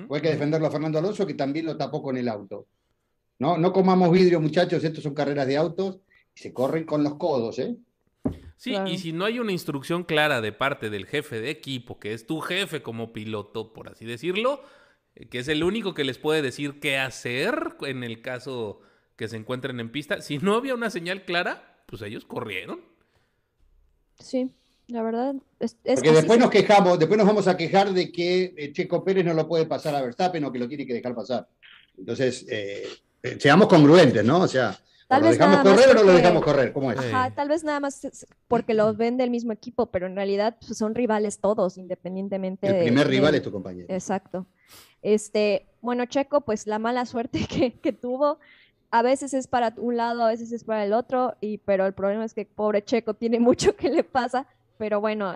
O 0.08 0.14
hay 0.14 0.22
que 0.22 0.30
defenderlo 0.30 0.68
a 0.68 0.70
Fernando 0.70 0.98
Alonso, 0.98 1.26
que 1.26 1.34
también 1.34 1.66
lo 1.66 1.76
tapó 1.76 2.02
con 2.02 2.16
el 2.16 2.28
auto. 2.28 2.66
No, 3.40 3.58
no 3.58 3.72
comamos 3.74 4.10
vidrio, 4.10 4.40
muchachos, 4.40 4.82
estos 4.82 5.02
son 5.02 5.12
carreras 5.12 5.46
de 5.46 5.58
autos 5.58 6.00
y 6.34 6.40
se 6.40 6.52
corren 6.52 6.84
con 6.84 7.04
los 7.04 7.16
codos, 7.16 7.58
¿eh? 7.58 7.76
Sí, 8.62 8.76
y 8.86 8.98
si 8.98 9.12
no 9.12 9.24
hay 9.24 9.40
una 9.40 9.50
instrucción 9.50 10.04
clara 10.04 10.40
de 10.40 10.52
parte 10.52 10.88
del 10.88 11.06
jefe 11.06 11.40
de 11.40 11.50
equipo, 11.50 11.98
que 11.98 12.12
es 12.12 12.28
tu 12.28 12.38
jefe 12.38 12.80
como 12.80 13.12
piloto, 13.12 13.72
por 13.72 13.88
así 13.88 14.04
decirlo, 14.04 14.62
eh, 15.16 15.26
que 15.26 15.40
es 15.40 15.48
el 15.48 15.64
único 15.64 15.94
que 15.94 16.04
les 16.04 16.18
puede 16.18 16.42
decir 16.42 16.78
qué 16.78 16.96
hacer 16.96 17.74
en 17.80 18.04
el 18.04 18.22
caso 18.22 18.80
que 19.16 19.26
se 19.26 19.36
encuentren 19.36 19.80
en 19.80 19.90
pista, 19.90 20.20
si 20.20 20.38
no 20.38 20.54
había 20.54 20.76
una 20.76 20.90
señal 20.90 21.24
clara, 21.24 21.82
pues 21.86 22.02
ellos 22.02 22.24
corrieron. 22.24 22.82
Sí, 24.20 24.48
la 24.86 25.02
verdad. 25.02 25.34
Es, 25.58 25.76
Porque 25.82 26.12
después 26.12 26.38
nos 26.38 26.50
quejamos, 26.50 27.00
después 27.00 27.18
nos 27.18 27.26
vamos 27.26 27.48
a 27.48 27.56
quejar 27.56 27.92
de 27.92 28.12
que 28.12 28.54
eh, 28.56 28.72
Checo 28.72 29.02
Pérez 29.02 29.24
no 29.24 29.34
lo 29.34 29.48
puede 29.48 29.66
pasar 29.66 29.96
a 29.96 30.02
Verstappen 30.02 30.44
o 30.44 30.52
que 30.52 30.60
lo 30.60 30.68
tiene 30.68 30.86
que 30.86 30.94
dejar 30.94 31.16
pasar. 31.16 31.48
Entonces, 31.98 32.46
eh, 32.48 32.86
eh, 33.24 33.36
seamos 33.40 33.66
congruentes, 33.66 34.24
¿no? 34.24 34.42
O 34.42 34.46
sea, 34.46 34.78
¿lo 35.20 35.30
dejamos 35.30 35.58
correr 35.62 35.90
o 35.90 35.94
no 35.94 36.02
lo 36.04 36.12
dejamos 36.12 36.44
correr? 36.44 36.72
¿Cómo 36.72 36.92
es? 36.92 36.98
tal 37.34 37.48
vez 37.48 37.64
nada 37.64 37.80
más 37.80 38.06
porque 38.48 38.74
lo 38.74 38.94
ven 38.94 39.16
del 39.16 39.30
mismo 39.30 39.52
equipo, 39.52 39.86
pero 39.86 40.06
en 40.06 40.16
realidad 40.16 40.56
pues, 40.60 40.78
son 40.78 40.94
rivales 40.94 41.38
todos, 41.40 41.78
independientemente 41.78 42.66
El 42.66 42.84
primer 42.84 43.08
rival 43.08 43.34
es 43.34 43.42
tu 43.42 43.50
compañero. 43.50 43.86
Exacto. 43.88 44.46
Este, 45.02 45.66
bueno, 45.80 46.06
Checo, 46.06 46.42
pues 46.42 46.66
la 46.66 46.78
mala 46.78 47.06
suerte 47.06 47.46
que, 47.48 47.72
que 47.72 47.92
tuvo 47.92 48.38
a 48.92 49.00
veces 49.00 49.32
es 49.32 49.46
para 49.46 49.72
un 49.78 49.96
lado, 49.96 50.22
a 50.22 50.28
veces 50.28 50.52
es 50.52 50.64
para 50.64 50.84
el 50.84 50.92
otro, 50.92 51.34
y, 51.40 51.58
pero 51.58 51.86
el 51.86 51.94
problema 51.94 52.26
es 52.26 52.34
que 52.34 52.44
pobre 52.44 52.84
Checo 52.84 53.14
tiene 53.14 53.40
mucho 53.40 53.74
que 53.74 53.90
le 53.90 54.04
pasa, 54.04 54.46
pero 54.78 55.00
bueno, 55.00 55.34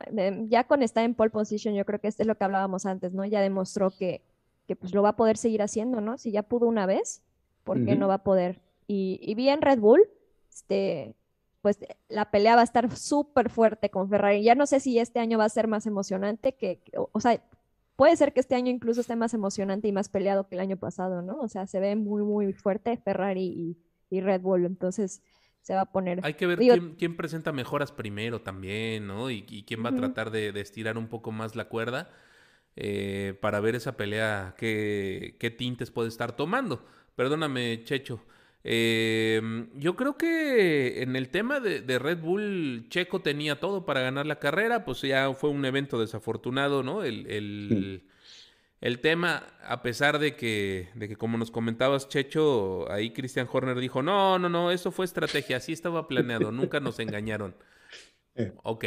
ya 0.49 0.65
con 0.65 0.83
estar 0.83 1.05
en 1.05 1.15
pole 1.15 1.31
position, 1.31 1.75
yo 1.75 1.85
creo 1.87 1.99
que 1.99 2.09
esto 2.09 2.23
es 2.23 2.27
lo 2.27 2.37
que 2.37 2.45
hablábamos 2.45 2.85
antes, 2.85 3.15
¿no? 3.15 3.25
Ya 3.25 3.41
demostró 3.41 3.91
que, 3.91 4.23
que 4.69 4.77
pues 4.77 4.95
lo 4.95 5.03
va 5.03 5.11
a 5.11 5.17
poder 5.17 5.39
seguir 5.39 5.63
haciendo, 5.63 6.01
¿no? 6.01 6.19
Si 6.19 6.33
ya 6.33 6.43
pudo 6.43 6.67
una 6.67 6.85
vez, 6.85 7.23
¿por 7.65 7.83
qué 7.85 7.97
no 7.97 8.09
va 8.09 8.15
a 8.15 8.23
poder? 8.23 8.61
Y, 8.87 9.19
y 9.23 9.35
bien 9.35 9.63
Red 9.63 9.79
Bull, 9.79 10.03
este, 10.49 11.15
pues 11.67 11.79
la 12.09 12.31
pelea 12.31 12.55
va 12.55 12.61
a 12.61 12.65
estar 12.65 12.97
súper 12.97 13.51
fuerte 13.51 13.91
con 13.91 14.09
Ferrari. 14.09 14.45
Ya 14.45 14.55
no 14.55 14.67
sé 14.67 14.79
si 14.79 15.01
este 15.01 15.19
año 15.19 15.37
va 15.37 15.47
a 15.47 15.49
ser 15.49 15.67
más 15.67 15.85
emocionante 15.87 16.55
que, 16.55 16.81
o 16.95 17.21
sea, 17.21 17.43
puede 17.97 18.17
ser 18.17 18.33
que 18.33 18.41
este 18.41 18.55
año 18.55 18.71
incluso 18.71 19.01
esté 19.01 19.17
más 19.17 19.35
emocionante 19.35 19.89
y 19.89 19.93
más 19.93 20.09
peleado 20.09 20.47
que 20.47 20.55
el 20.55 20.61
año 20.61 20.77
pasado, 20.77 21.23
¿no? 21.23 21.41
O 21.41 21.49
sea, 21.49 21.67
se 21.67 21.81
ve 21.81 21.97
muy, 21.97 22.23
muy 22.23 22.53
fuerte 22.53 22.97
Ferrari 22.99 23.77
y, 24.11 24.21
Red 24.21 24.43
Bull, 24.43 24.65
entonces 24.65 25.23
se 25.61 25.75
va 25.75 25.81
a 25.81 25.93
poner. 25.93 26.21
Hay 26.23 26.35
que 26.35 26.47
ver 26.47 26.61
quién, 26.97 27.17
presenta 27.17 27.51
mejoras 27.51 27.91
primero 27.91 28.41
también, 28.41 29.09
¿no? 29.09 29.31
Y, 29.31 29.43
quién 29.67 29.85
va 29.85 29.89
a 29.91 29.97
tratar 29.97 30.31
de, 30.31 30.49
estirar 30.61 30.97
un 30.97 31.09
poco 31.09 31.33
más 31.33 31.57
la 31.57 31.69
cuerda 31.69 32.09
eh, 32.77 33.37
para 33.43 33.59
ver 33.59 33.75
esa 33.75 33.97
pelea, 33.97 34.55
qué, 34.57 35.37
qué 35.41 35.51
tintes 35.51 35.91
puede 35.91 36.09
estar 36.09 36.37
tomando. 36.37 36.85
Perdóname, 37.17 37.83
Checho. 37.83 38.21
Eh, 38.65 39.69
yo 39.75 39.95
creo 39.95 40.17
que 40.17 41.03
en 41.03 41.15
el 41.15 41.29
tema 41.29 41.61
de, 41.61 41.99
Red 41.99 42.19
Bull, 42.19 42.87
Checo 42.89 43.21
tenía 43.21 43.61
todo 43.61 43.87
para 43.87 44.01
ganar 44.01 44.27
la 44.27 44.41
carrera, 44.41 44.85
pues 44.85 45.03
ya 45.03 45.33
fue 45.35 45.51
un 45.51 45.65
evento 45.65 46.01
desafortunado, 46.01 46.83
¿no? 46.83 47.05
El, 47.05 48.03
el, 48.81 49.01
tema, 49.01 49.45
a 49.63 49.83
pesar 49.83 50.19
de 50.19 50.35
que, 50.35 50.89
de 50.95 51.09
que, 51.09 51.17
como 51.17 51.39
nos 51.39 51.51
comentabas, 51.51 52.09
Checho, 52.09 52.91
ahí 52.91 53.13
Christian 53.13 53.49
Horner 53.51 53.79
dijo, 53.79 54.03
no, 54.03 54.39
no, 54.39 54.49
no, 54.49 54.71
eso 54.73 54.91
fue 54.91 55.05
estrategia, 55.05 55.59
así 55.59 55.73
estaba 55.73 56.09
planeado, 56.09 56.51
nunca 56.51 56.81
nos 56.81 56.99
engañaron. 56.99 57.55
Ok, 58.65 58.85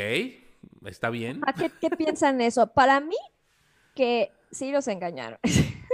está 0.85 1.09
bien. 1.09 1.41
¿Qué, 1.57 1.71
qué 1.79 1.89
piensan 1.95 2.41
eso? 2.41 2.67
Para 2.67 2.99
mí, 2.99 3.15
que 3.95 4.31
sí 4.51 4.71
los 4.71 4.87
engañaron. 4.87 5.39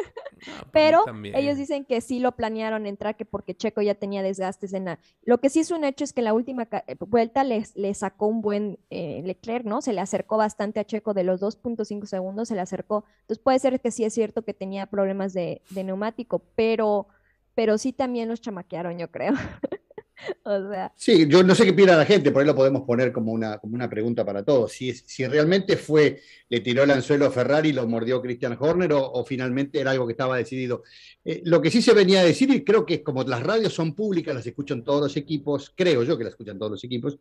Ah, 0.48 0.68
Pero 0.72 1.04
ellos 1.34 1.58
dicen 1.58 1.86
que 1.86 2.02
sí 2.02 2.20
lo 2.20 2.34
planearon 2.34 2.86
entrar, 2.86 3.16
que 3.16 3.26
porque 3.26 3.56
Checo 3.56 3.82
ya 3.82 3.96
tenía 3.96 4.24
desgastes 4.24 4.74
en 4.74 4.86
la... 4.86 5.00
Lo 5.24 5.40
que 5.40 5.50
sí 5.50 5.60
es 5.60 5.72
un 5.72 5.84
hecho 5.84 6.04
es 6.04 6.14
que 6.14 6.22
la 6.22 6.34
última 6.34 6.68
eh, 6.88 6.96
vuelta 7.00 7.44
le, 7.44 7.64
le 7.76 7.94
sacó 7.94 8.28
un 8.28 8.42
buen 8.42 8.80
eh, 8.90 9.22
Leclerc, 9.24 9.66
¿no? 9.66 9.82
Se 9.82 9.94
le 9.94 10.02
acercó 10.02 10.38
bastante 10.38 10.80
a 10.80 10.86
Checo 10.86 11.14
de 11.14 11.24
los 11.24 11.42
2.5 11.42 12.06
segundos, 12.06 12.48
se 12.48 12.56
le 12.56 12.62
acercó. 12.62 13.06
Entonces 13.22 13.44
puede 13.44 13.60
ser 13.60 13.80
que 13.82 13.92
sí 13.92 14.04
es 14.04 14.14
cierto 14.14 14.44
que 14.44 14.54
tenía 14.54 14.86
problemas 14.86 15.34
de, 15.34 15.62
de 15.70 15.84
neumático, 15.84 16.44
pero, 16.56 17.08
pero 17.54 17.78
sí 17.78 17.94
también 17.94 18.30
los 18.30 18.42
chamaquearon, 18.42 18.98
yo 18.98 19.10
creo. 19.12 19.34
o 20.44 20.70
sea. 20.70 20.92
Sí, 20.96 21.28
yo 21.28 21.44
no 21.44 21.56
sé 21.56 21.66
qué 21.66 21.74
piensa 21.74 21.98
la 21.98 22.06
gente, 22.06 22.32
por 22.32 22.42
ahí 22.42 22.48
lo 22.48 22.56
podemos 22.56 22.84
poner 22.84 23.12
como 23.12 23.32
una, 23.32 23.58
como 23.58 23.76
una 23.76 23.90
pregunta 23.90 24.26
para 24.26 24.44
todos. 24.44 24.72
Si, 24.72 24.94
si 24.94 25.26
realmente 25.26 25.78
fue, 25.78 26.22
le 26.50 26.62
tiró 26.62 26.84
el 26.84 26.92
anzuelo 26.92 27.26
a 27.26 27.32
Ferrari 27.32 27.70
y 27.70 27.74
lo 27.74 27.88
mordió 27.88 28.22
Christian 28.22 28.58
Horner 28.60 28.94
o, 28.94 29.26
finalmente 29.26 29.80
era 29.80 29.92
algo 29.92 30.06
que 30.06 30.14
estaba 30.14 30.38
decidido. 30.38 30.84
Eh, 31.24 31.42
lo 31.46 31.62
que 31.62 31.72
sí 31.72 31.82
se 31.82 31.94
venía 31.94 32.22
a 32.22 32.26
decir, 32.26 32.50
y 32.52 32.64
creo 32.64 32.86
que 32.86 33.04
como 33.04 33.24
las 33.24 33.44
radios 33.44 33.74
son 33.74 33.94
públicas, 33.94 34.36
las 34.36 34.48
escuchan 34.48 34.84
todos 34.84 35.02
los 35.02 35.18
equipos, 35.18 35.74
creo 35.76 36.04
yo 36.04 36.18
que 36.18 36.24
las 36.24 36.34
escuchan 36.34 36.58
todos 36.58 36.74
los 36.74 36.84
equipos, 36.84 37.18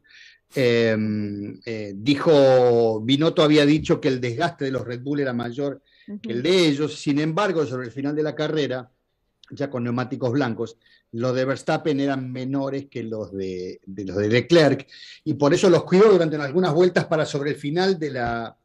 eh, 0.54 0.96
eh, 1.64 1.92
dijo, 1.96 3.00
Binotto 3.00 3.42
había 3.42 3.66
dicho 3.66 4.00
que 4.00 4.08
el 4.08 4.20
desgaste 4.20 4.66
de 4.66 4.70
los 4.70 4.84
Red 4.84 5.00
Bull 5.02 5.20
era 5.20 5.32
mayor 5.32 5.82
que 6.22 6.32
el 6.32 6.42
de 6.42 6.68
ellos, 6.68 6.98
sin 7.00 7.18
embargo, 7.18 7.64
sobre 7.64 7.86
el 7.86 7.92
final 7.92 8.14
de 8.14 8.22
la 8.22 8.34
carrera, 8.34 8.90
ya 9.50 9.70
con 9.70 9.84
neumáticos 9.84 10.32
blancos, 10.32 10.78
los 11.12 11.34
de 11.34 11.44
Verstappen 11.44 12.00
eran 12.00 12.32
menores 12.32 12.86
que 12.86 13.02
los 13.02 13.32
de, 13.32 13.80
los 13.86 14.16
de 14.16 14.28
Leclerc, 14.28 14.86
y 15.24 15.34
por 15.34 15.54
eso 15.54 15.70
los 15.70 15.84
cuidó 15.84 16.10
durante 16.10 16.36
algunas 16.36 16.72
vueltas 16.72 17.06
para 17.06 17.26
sobre 17.26 17.50
el 17.50 17.56
final 17.56 17.98
de 17.98 18.10
la, 18.10 18.56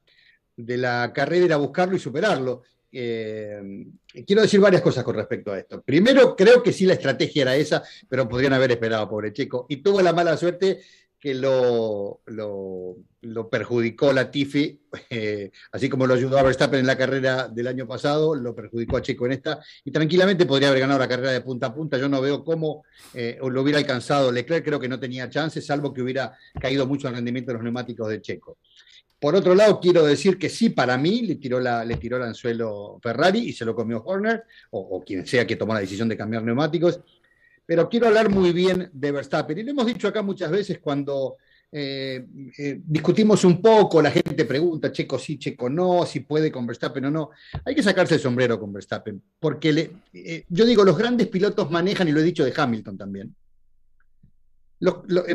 de 0.56 0.78
la 0.78 1.12
carrera 1.14 1.46
ir 1.46 1.54
a 1.54 1.58
buscarlo 1.58 1.96
y 1.96 2.00
superarlo. 2.00 2.64
Eh, 2.92 3.86
quiero 4.26 4.42
decir 4.42 4.60
varias 4.60 4.82
cosas 4.82 5.04
con 5.04 5.16
respecto 5.16 5.52
a 5.52 5.60
esto. 5.60 5.82
Primero, 5.82 6.36
creo 6.36 6.64
que 6.64 6.74
sí 6.74 6.86
la 6.86 6.94
estrategia 6.94 7.44
era 7.44 7.56
esa, 7.56 7.84
pero 8.08 8.28
podrían 8.28 8.54
haber 8.54 8.72
esperado, 8.72 9.08
pobre 9.08 9.32
Checo. 9.32 9.68
Y 9.70 9.78
tuvo 9.78 10.02
la 10.02 10.14
mala 10.14 10.36
suerte 10.38 10.80
que 11.20 11.36
lo, 11.36 12.22
lo, 12.28 13.50
perjudicó 13.50 14.14
la 14.14 14.32
Tifi, 14.32 14.80
eh, 15.10 15.52
así 15.72 15.90
como 15.90 16.08
lo 16.08 16.14
ayudó 16.14 16.40
a 16.40 16.44
Verstappen 16.44 16.80
en 16.80 16.88
la 16.88 16.98
carrera 16.98 17.50
del 17.50 17.68
año 17.68 17.86
pasado, 17.86 18.36
lo 18.36 18.56
perjudicó 18.56 18.98
a 18.98 19.02
Checo 19.02 19.26
en 19.26 19.34
esta, 19.34 19.60
y 19.84 19.92
tranquilamente 19.92 20.46
podría 20.46 20.70
haber 20.70 20.82
ganado 20.82 21.00
la 21.00 21.10
carrera 21.10 21.32
de 21.32 21.42
punta 21.42 21.68
a 21.68 21.74
punta. 21.74 21.98
Yo 21.98 22.08
no 22.08 22.22
veo 22.22 22.44
cómo 22.44 22.84
eh, 23.14 23.38
lo 23.42 23.62
hubiera 23.62 23.80
alcanzado 23.80 24.32
Leclerc, 24.32 24.64
creo 24.64 24.80
que 24.80 24.88
no 24.88 25.00
tenía 25.00 25.30
chance, 25.30 25.62
salvo 25.62 25.94
que 25.94 26.02
hubiera 26.02 26.38
caído 26.60 26.88
mucho 26.88 27.10
el 27.10 27.16
rendimiento 27.16 27.52
de 27.52 27.56
los 27.56 27.64
neumáticos 27.64 28.10
de 28.10 28.22
Checo. 28.22 28.58
Por 29.20 29.36
otro 29.36 29.54
lado, 29.54 29.82
quiero 29.82 30.06
decir 30.06 30.38
que 30.38 30.48
sí, 30.48 30.70
para 30.70 30.98
mí 30.98 31.24
le 31.24 31.36
tiró, 31.36 31.60
la, 31.60 31.84
le 31.84 31.98
tiró 31.98 32.16
el 32.16 32.24
anzuelo 32.24 32.98
Ferrari 33.04 33.40
y 33.40 33.52
se 33.52 33.66
lo 33.66 33.76
comió 33.76 34.02
Horner, 34.06 34.46
o 34.72 35.04
quien 35.04 35.28
sea 35.28 35.46
que 35.46 35.58
tomó 35.58 35.74
la 35.74 35.82
decisión 35.82 36.08
de 36.08 36.16
cambiar 36.16 36.44
neumáticos 36.44 37.02
pero 37.70 37.88
quiero 37.88 38.08
hablar 38.08 38.30
muy 38.32 38.52
bien 38.52 38.90
de 38.92 39.12
Verstappen. 39.12 39.60
Y 39.60 39.62
lo 39.62 39.70
hemos 39.70 39.86
dicho 39.86 40.08
acá 40.08 40.24
muchas 40.24 40.50
veces 40.50 40.80
cuando 40.80 41.38
eh, 41.72 42.26
eh, 42.58 42.82
discutimos 42.84 43.46
un 43.46 43.62
poco, 43.62 44.02
la 44.02 44.10
gente 44.10 44.44
pregunta, 44.44 44.92
Checo 44.92 45.20
sí, 45.20 45.38
Checo 45.38 45.70
no, 45.70 46.04
si 46.04 46.22
puede 46.22 46.52
con 46.52 46.66
Verstappen 46.66 47.06
o 47.06 47.12
no. 47.12 47.30
Hay 47.64 47.76
que 47.76 47.84
sacarse 47.84 48.16
el 48.16 48.22
sombrero 48.22 48.60
con 48.60 48.74
Verstappen, 48.74 49.22
porque 49.40 49.92
eh, 50.12 50.46
yo 50.50 50.66
digo, 50.66 50.84
los 50.84 50.98
grandes 50.98 51.28
pilotos 51.28 51.70
manejan, 51.70 52.08
y 52.08 52.12
lo 52.12 52.22
he 52.22 52.24
dicho 52.24 52.44
de 52.44 52.54
Hamilton 52.58 52.98
también, 52.98 53.36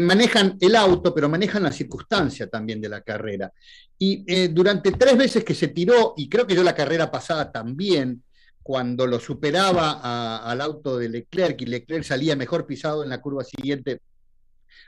manejan 0.00 0.58
el 0.60 0.74
auto, 0.74 1.14
pero 1.14 1.28
manejan 1.28 1.62
la 1.62 1.70
circunstancia 1.70 2.48
también 2.48 2.80
de 2.80 2.88
la 2.88 3.02
carrera. 3.02 3.52
Y 3.96 4.48
durante 4.48 4.90
tres 4.90 5.16
veces 5.16 5.44
que 5.44 5.54
se 5.54 5.68
tiró, 5.68 6.14
y 6.16 6.28
creo 6.28 6.48
que 6.48 6.56
yo 6.56 6.64
la 6.64 6.74
carrera 6.74 7.12
pasada 7.12 7.52
también, 7.52 8.23
cuando 8.64 9.06
lo 9.06 9.20
superaba 9.20 10.40
al 10.50 10.60
auto 10.62 10.96
de 10.96 11.10
Leclerc 11.10 11.60
y 11.60 11.66
Leclerc 11.66 12.02
salía 12.02 12.34
mejor 12.34 12.66
pisado 12.66 13.04
en 13.04 13.10
la 13.10 13.20
curva 13.20 13.44
siguiente 13.44 14.00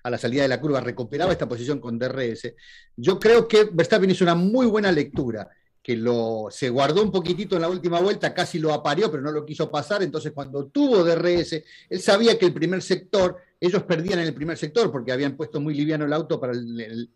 a 0.02 0.08
la 0.08 0.16
salida 0.16 0.42
de 0.42 0.48
la 0.48 0.60
curva, 0.60 0.80
recuperaba 0.80 1.30
esta 1.30 1.46
posición 1.46 1.78
con 1.78 1.98
DRS. 1.98 2.54
Yo 2.96 3.20
creo 3.20 3.46
que 3.46 3.68
Verstappen 3.70 4.10
hizo 4.10 4.24
una 4.24 4.34
muy 4.34 4.66
buena 4.66 4.90
lectura, 4.90 5.50
que 5.82 5.94
lo, 5.94 6.46
se 6.50 6.70
guardó 6.70 7.02
un 7.02 7.12
poquitito 7.12 7.56
en 7.56 7.62
la 7.62 7.68
última 7.68 8.00
vuelta, 8.00 8.32
casi 8.32 8.58
lo 8.58 8.72
aparió, 8.72 9.10
pero 9.10 9.22
no 9.22 9.30
lo 9.30 9.44
quiso 9.44 9.70
pasar, 9.70 10.02
entonces 10.02 10.32
cuando 10.32 10.68
tuvo 10.68 11.04
DRS, 11.04 11.62
él 11.90 12.00
sabía 12.00 12.38
que 12.38 12.46
el 12.46 12.54
primer 12.54 12.80
sector, 12.80 13.36
ellos 13.60 13.82
perdían 13.82 14.20
en 14.20 14.26
el 14.26 14.34
primer 14.34 14.56
sector 14.56 14.90
porque 14.90 15.12
habían 15.12 15.36
puesto 15.36 15.60
muy 15.60 15.74
liviano 15.74 16.06
el 16.06 16.14
auto 16.14 16.40
para 16.40 16.54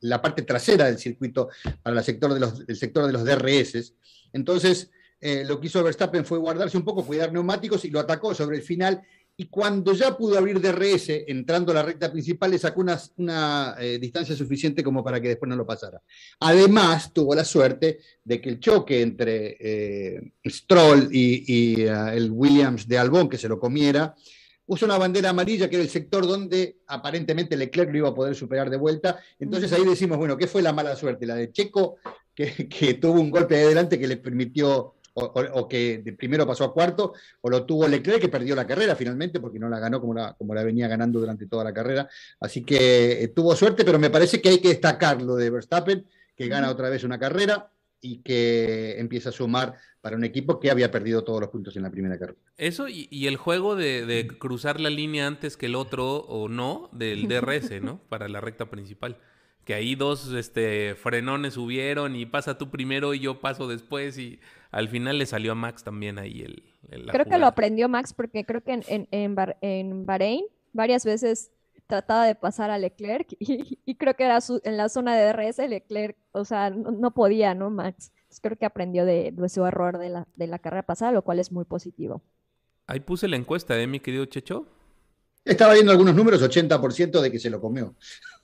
la 0.01 0.21
parte 0.21 0.43
trasera 0.43 0.85
del 0.85 0.99
circuito, 0.99 1.49
para 1.83 1.99
el 1.99 2.05
sector 2.05 2.35
de 2.35 2.65
el 2.69 2.77
sector 2.77 3.07
de 3.07 3.13
los 3.13 3.25
DRS. 3.25 3.95
Entonces, 4.35 4.91
eh, 5.21 5.45
lo 5.47 5.61
que 5.61 5.67
hizo 5.67 5.83
Verstappen 5.85 6.25
fue 6.25 6.39
guardarse 6.39 6.77
un 6.77 6.85
poco, 6.85 7.05
cuidar 7.05 7.33
neumáticos 7.33 7.85
y 7.85 7.91
lo 7.91 8.01
atacó 8.01 8.35
sobre 8.35 8.57
el 8.57 8.63
final. 8.63 9.03
Y 9.37 9.47
cuando 9.47 9.95
ya 9.95 10.17
pudo 10.17 10.37
abrir 10.37 10.61
DRS 10.61 11.09
entrando 11.27 11.73
a 11.73 11.77
la 11.77 11.83
recta 11.83 12.13
principal, 12.13 12.51
le 12.51 12.59
sacó 12.59 12.83
una, 13.17 13.75
eh, 13.79 13.99
distancia 13.99 14.37
suficiente 14.37 14.83
como 14.83 15.03
para 15.03 15.21
que 15.21 15.29
después 15.29 15.49
no 15.49 15.57
lo 15.57 15.67
pasara. 15.67 16.03
Además, 16.41 17.13
tuvo 17.13 17.35
la 17.35 17.45
suerte 17.45 18.01
de 18.23 18.41
que 18.41 18.51
el 18.51 18.61
choque 18.61 19.01
entre 19.01 19.57
eh, 19.59 20.33
Stroll 20.47 21.09
y, 21.11 21.83
el 21.85 22.31
Williams 22.31 22.87
de 22.87 22.99
Albón, 22.99 23.31
que 23.31 23.39
se 23.39 23.49
lo 23.49 23.59
comiera, 23.59 24.15
puso 24.67 24.85
una 24.85 24.99
bandera 24.99 25.31
amarilla, 25.31 25.71
que 25.71 25.77
era 25.77 25.85
el 25.85 25.91
sector 25.91 26.27
donde 26.27 26.81
aparentemente 26.89 27.57
Leclerc 27.57 27.91
lo 27.91 27.99
iba 27.99 28.09
a 28.11 28.15
poder 28.15 28.35
superar 28.35 28.69
de 28.69 28.77
vuelta. 28.77 29.21
Entonces 29.39 29.73
ahí 29.73 29.85
decimos, 29.85 30.19
bueno, 30.19 30.37
¿qué 30.37 30.49
fue 30.49 30.61
la 30.61 30.75
mala 30.75 30.95
suerte? 30.97 31.25
La 31.25 31.35
de 31.35 31.51
Checo, 31.51 31.97
que, 32.35 32.69
que 32.69 32.95
tuvo 32.95 33.21
un 33.21 33.31
golpe 33.31 33.57
de 33.57 33.65
adelante 33.65 33.99
que 33.99 34.07
le 34.07 34.19
permitió 34.19 34.97
o, 35.23 35.69
que 35.69 35.99
de 35.99 36.13
primero 36.13 36.47
pasó 36.47 36.65
a 36.65 36.73
cuarto, 36.73 37.15
o 37.41 37.51
lo 37.51 37.65
tuvo 37.65 37.87
Leclerc, 37.87 38.21
que 38.21 38.29
perdió 38.29 38.55
la 38.55 38.67
carrera 38.67 38.97
finalmente, 38.97 39.41
porque 39.41 39.59
no 39.59 39.69
la 39.69 39.79
ganó 39.79 40.01
como 40.01 40.15
la, 40.15 40.35
como 40.35 40.55
la 40.55 40.63
venía 40.63 40.89
ganando 40.89 41.21
durante 41.21 41.47
toda 41.47 41.65
la 41.65 41.73
carrera. 41.73 42.09
Así 42.41 42.63
que 42.65 43.23
eh, 43.23 43.29
tuvo 43.29 43.55
suerte, 43.57 43.85
pero 43.85 43.99
me 43.99 44.11
parece 44.11 44.41
que 44.41 44.49
hay 44.49 44.61
que 44.61 44.69
destacar 44.69 45.23
lo 45.23 45.37
de 45.37 45.51
Verstappen, 45.51 46.07
que 46.37 46.49
gana 46.49 46.71
otra 46.71 46.89
vez 46.89 47.05
una 47.05 47.19
carrera 47.19 47.71
y 48.01 48.23
que 48.23 48.99
empieza 48.99 49.29
a 49.29 49.33
sumar 49.33 49.75
para 50.01 50.17
un 50.17 50.25
equipo 50.25 50.59
que 50.59 50.71
había 50.71 50.91
perdido 50.91 51.23
todos 51.23 51.41
los 51.41 51.51
puntos 51.51 51.77
en 51.77 51.83
la 51.83 51.91
primera 51.91 52.19
carrera. 52.19 52.39
Eso 52.57 52.89
y, 52.89 53.27
el 53.27 53.37
juego 53.37 53.77
de, 53.77 54.07
de, 54.07 54.27
cruzar 54.27 54.81
la 54.81 54.89
línea 54.89 55.27
antes 55.27 55.59
que 55.59 55.67
el 55.67 55.75
otro 55.75 56.17
o 56.17 56.49
no 56.49 56.89
del 56.93 57.29
DRS, 57.29 57.83
¿no? 57.83 58.01
Para 58.09 58.29
la 58.29 58.41
recta 58.41 58.71
principal 58.71 59.19
que 59.65 59.75
ahí 59.75 59.95
dos 59.95 60.33
este, 60.33 60.95
frenones 60.95 61.55
subieron 61.55 62.17
y 62.17 62.27
pasa 62.27 62.59
tú 62.59 62.71
primero 62.71 63.15
y 63.15 63.21
yo 63.21 63.41
paso 63.41 63.69
después 63.69 64.19
y 64.19 64.41
al 64.71 64.89
final 64.89 65.19
le 65.19 65.27
salió 65.27 65.53
a 65.53 65.55
Max 65.55 65.85
también 65.85 66.19
ahí 66.19 66.43
el... 66.43 67.07
creo 67.11 67.27
que 67.27 67.39
lo 67.39 67.47
aprendió 67.47 67.89
Max 67.89 68.13
porque 68.13 68.45
creo 68.45 68.63
que 68.63 68.73
en, 68.73 69.07
en, 69.11 69.37
en, 69.61 70.07
Bahrein 70.07 70.45
varias 70.73 71.05
veces 71.05 71.51
trataba 71.87 72.25
de 72.25 72.35
pasar 72.35 72.71
a 72.71 72.79
Leclerc 72.79 73.29
y, 73.39 73.95
creo 73.97 74.15
que 74.15 74.25
era 74.25 74.39
en 74.65 74.77
la 74.77 74.89
zona 74.89 75.17
de 75.17 75.33
DRS 75.33 75.59
Leclerc, 75.59 76.17
o 76.33 76.45
sea, 76.45 76.71
no, 76.71 77.13
podía, 77.13 77.55
¿no, 77.55 77.71
Max? 77.71 78.13
creo 78.43 78.57
que 78.57 78.65
aprendió 78.65 79.05
de, 79.05 79.33
de, 79.33 79.49
su 79.49 79.65
error 79.67 79.99
de 79.99 80.09
la, 80.09 80.29
de 80.37 80.47
la 80.47 80.61
carrera 80.61 80.85
pasada, 80.85 81.11
lo 81.11 81.23
cual 81.23 81.41
es 81.41 81.51
muy 81.51 81.65
positivo. 81.65 82.23
Ahí 82.87 83.01
puse 83.01 83.27
la 83.27 83.37
encuesta, 83.37 83.79
¿eh, 83.81 83.89
mi 83.89 83.99
querido 83.99 84.25
Checho? 84.25 84.67
Estaba 85.45 85.75
viendo 85.75 85.91
algunos 85.91 86.15
números, 86.15 86.43
80% 86.43 87.21
de 87.21 87.33
que 87.33 87.39
se 87.39 87.51
lo 87.51 87.61
comió. 87.61 87.95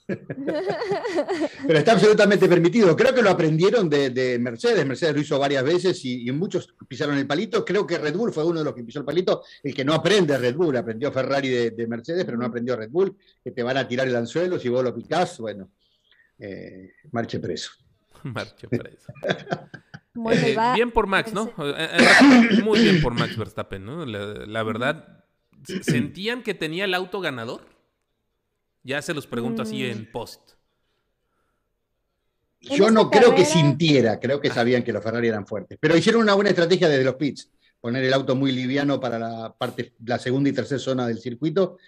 Pero 1.67 1.79
está 1.79 1.93
absolutamente 1.93 2.49
permitido. 2.49 2.97
Creo 2.97 3.13
que 3.13 3.23
lo 3.23 3.31
aprendieron 3.31 3.91
de, 3.91 4.39
Mercedes. 4.41 4.87
Mercedes 4.87 5.15
lo 5.15 5.21
hizo 5.21 5.39
varias 5.39 5.65
veces 5.65 6.05
y, 6.05 6.31
muchos 6.33 6.75
pisaron 6.87 7.17
el 7.17 7.27
palito. 7.27 7.65
Creo 7.65 7.87
que 7.87 7.99
Red 7.99 8.15
Bull 8.15 8.33
fue 8.33 8.45
uno 8.45 8.61
de 8.61 8.65
los 8.65 8.75
que 8.75 8.85
pisó 8.85 9.01
el 9.01 9.05
palito. 9.05 9.43
El 9.63 9.75
que 9.75 9.85
no 9.85 9.95
aprende 9.95 10.39
Red 10.39 10.55
Bull. 10.55 10.77
Aprendió 10.77 11.11
Ferrari 11.11 11.49
de, 11.71 11.87
Mercedes, 11.87 12.25
pero 12.25 12.39
no 12.39 12.47
aprendió 12.47 12.77
Red 12.77 12.91
Bull. 12.91 13.17
Que 13.43 13.51
te 13.51 13.63
van 13.63 13.77
a 13.77 13.89
tirar 13.89 14.07
el 14.07 14.15
anzuelo 14.15 14.59
si 14.59 14.69
vos 14.69 14.85
lo 14.85 14.95
picás. 14.95 15.39
Bueno, 15.39 15.71
eh, 16.39 16.93
marche 17.11 17.41
preso. 17.41 17.73
Marche 18.23 18.69
preso. 18.69 19.13
Eh, 20.33 20.57
bien 20.75 20.93
por 20.93 21.07
Max, 21.07 21.35
¿no? 21.35 21.53
Eh, 21.59 21.99
muy 22.65 22.81
bien 22.81 23.03
por 23.03 23.13
Max 23.13 23.37
Verstappen, 23.37 23.85
¿no? 23.85 24.07
la 24.07 24.63
verdad, 24.63 25.27
¿sentían 25.83 26.43
que 26.43 26.55
tenía 26.55 26.87
el 26.87 26.95
auto 26.95 27.21
ganador? 27.21 27.76
Ya 28.87 29.03
se 29.03 29.13
los 29.13 29.27
pregunto 29.27 29.63
así 29.63 29.85
en 29.85 30.03
mm. 30.03 30.13
post. 30.13 30.53
Yo 32.61 32.89
no 32.91 33.11
creo 33.11 33.35
que 33.35 33.45
sintiera, 33.45 34.21
creo 34.21 34.41
que 34.41 34.49
sabían 34.49 34.85
que 34.85 34.93
los 34.93 35.03
Ferrari 35.03 35.27
eran 35.27 35.47
fuertes, 35.47 35.77
pero 35.81 35.97
hicieron 35.97 36.23
una 36.23 36.35
buena 36.35 36.51
estrategia 36.51 36.89
desde 36.89 37.05
los 37.05 37.17
pits, 37.17 37.51
poner 37.81 38.05
el 38.05 38.13
auto 38.13 38.37
muy 38.37 38.53
liviano 38.53 39.01
para 39.01 39.19
la 39.19 39.55
parte, 39.57 39.95
la 40.05 40.19
segunda 40.19 40.51
y 40.51 40.53
tercera 40.53 40.79
zona 40.79 41.07
del 41.07 41.19
circuito, 41.19 41.79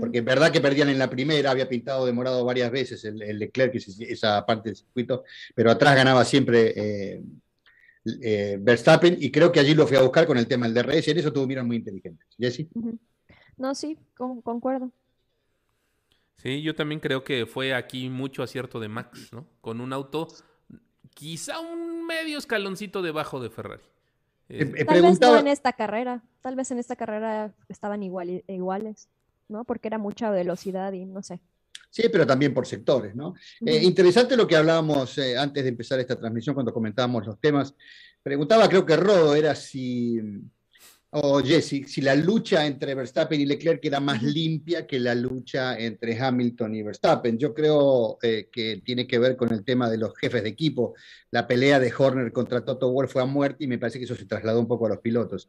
porque 0.00 0.18
es 0.18 0.24
verdad 0.24 0.50
que 0.50 0.60
perdían 0.60 0.88
en 0.88 0.98
la 0.98 1.10
primera, 1.10 1.50
había 1.50 1.68
pintado 1.68 2.06
de 2.06 2.12
morado 2.12 2.44
varias 2.44 2.70
veces 2.70 3.04
el, 3.04 3.38
Leclerc, 3.38 3.74
esa 3.74 4.44
parte 4.44 4.70
del 4.70 4.76
circuito, 4.76 5.24
pero 5.54 5.70
atrás 5.70 5.94
ganaba 5.94 6.24
siempre 6.24 6.72
eh, 6.74 7.22
eh, 8.22 8.58
Verstappen 8.60 9.16
y 9.20 9.30
creo 9.30 9.52
que 9.52 9.60
allí 9.60 9.74
lo 9.74 9.86
fui 9.86 9.96
a 9.96 10.02
buscar 10.02 10.26
con 10.26 10.38
el 10.38 10.46
tema 10.46 10.68
del 10.68 10.74
DRS, 10.74 11.08
en 11.08 11.18
eso 11.18 11.32
tuvieron 11.32 11.66
muy 11.66 11.76
inteligentes. 11.76 12.26
Jesse. 12.38 12.66
No, 13.58 13.74
sí, 13.74 13.98
concuerdo. 14.14 14.90
Sí, 16.36 16.62
yo 16.62 16.74
también 16.74 17.00
creo 17.00 17.24
que 17.24 17.46
fue 17.46 17.74
aquí 17.74 18.08
mucho 18.08 18.42
acierto 18.42 18.78
de 18.78 18.88
Max, 18.88 19.32
¿no? 19.32 19.46
Con 19.60 19.80
un 19.80 19.92
auto 19.92 20.28
quizá 21.14 21.60
un 21.60 22.06
medio 22.06 22.38
escaloncito 22.38 23.02
debajo 23.02 23.40
de 23.40 23.50
Ferrari. 23.50 23.82
Eh, 24.48 24.84
tal 24.84 25.02
vez 25.02 25.20
no 25.20 25.38
en 25.38 25.48
esta 25.48 25.72
carrera, 25.72 26.22
tal 26.40 26.54
vez 26.54 26.70
en 26.70 26.78
esta 26.78 26.94
carrera 26.94 27.52
estaban 27.68 28.02
igual, 28.02 28.44
iguales, 28.46 29.08
¿no? 29.48 29.64
Porque 29.64 29.88
era 29.88 29.98
mucha 29.98 30.30
velocidad 30.30 30.92
y 30.92 31.04
no 31.04 31.22
sé. 31.22 31.40
Sí, 31.90 32.04
pero 32.12 32.26
también 32.26 32.52
por 32.52 32.66
sectores, 32.66 33.16
¿no? 33.16 33.34
Eh, 33.64 33.82
interesante 33.82 34.36
lo 34.36 34.46
que 34.46 34.56
hablábamos 34.56 35.16
eh, 35.18 35.38
antes 35.38 35.62
de 35.64 35.70
empezar 35.70 35.98
esta 35.98 36.18
transmisión 36.18 36.54
cuando 36.54 36.72
comentábamos 36.72 37.26
los 37.26 37.40
temas. 37.40 37.74
Preguntaba, 38.22 38.68
creo 38.68 38.84
que 38.84 38.96
Rodo, 38.96 39.34
era 39.34 39.54
si 39.54 40.20
o 41.18 41.40
Jesse, 41.42 41.86
si 41.86 42.02
la 42.02 42.14
lucha 42.14 42.66
entre 42.66 42.94
Verstappen 42.94 43.40
y 43.40 43.46
Leclerc 43.46 43.82
era 43.82 44.00
más 44.00 44.22
limpia 44.22 44.86
que 44.86 45.00
la 45.00 45.14
lucha 45.14 45.78
entre 45.78 46.18
Hamilton 46.18 46.74
y 46.74 46.82
Verstappen. 46.82 47.38
Yo 47.38 47.54
creo 47.54 48.18
eh, 48.20 48.50
que 48.52 48.82
tiene 48.84 49.06
que 49.06 49.18
ver 49.18 49.34
con 49.34 49.50
el 49.50 49.64
tema 49.64 49.88
de 49.88 49.96
los 49.96 50.14
jefes 50.14 50.42
de 50.42 50.50
equipo. 50.50 50.94
La 51.30 51.46
pelea 51.46 51.80
de 51.80 51.90
Horner 51.96 52.32
contra 52.32 52.66
Toto 52.66 52.92
Wolff 52.92 53.12
fue 53.12 53.22
a 53.22 53.24
muerte 53.24 53.64
y 53.64 53.66
me 53.66 53.78
parece 53.78 53.98
que 53.98 54.04
eso 54.04 54.14
se 54.14 54.26
trasladó 54.26 54.60
un 54.60 54.68
poco 54.68 54.84
a 54.86 54.90
los 54.90 54.98
pilotos. 54.98 55.48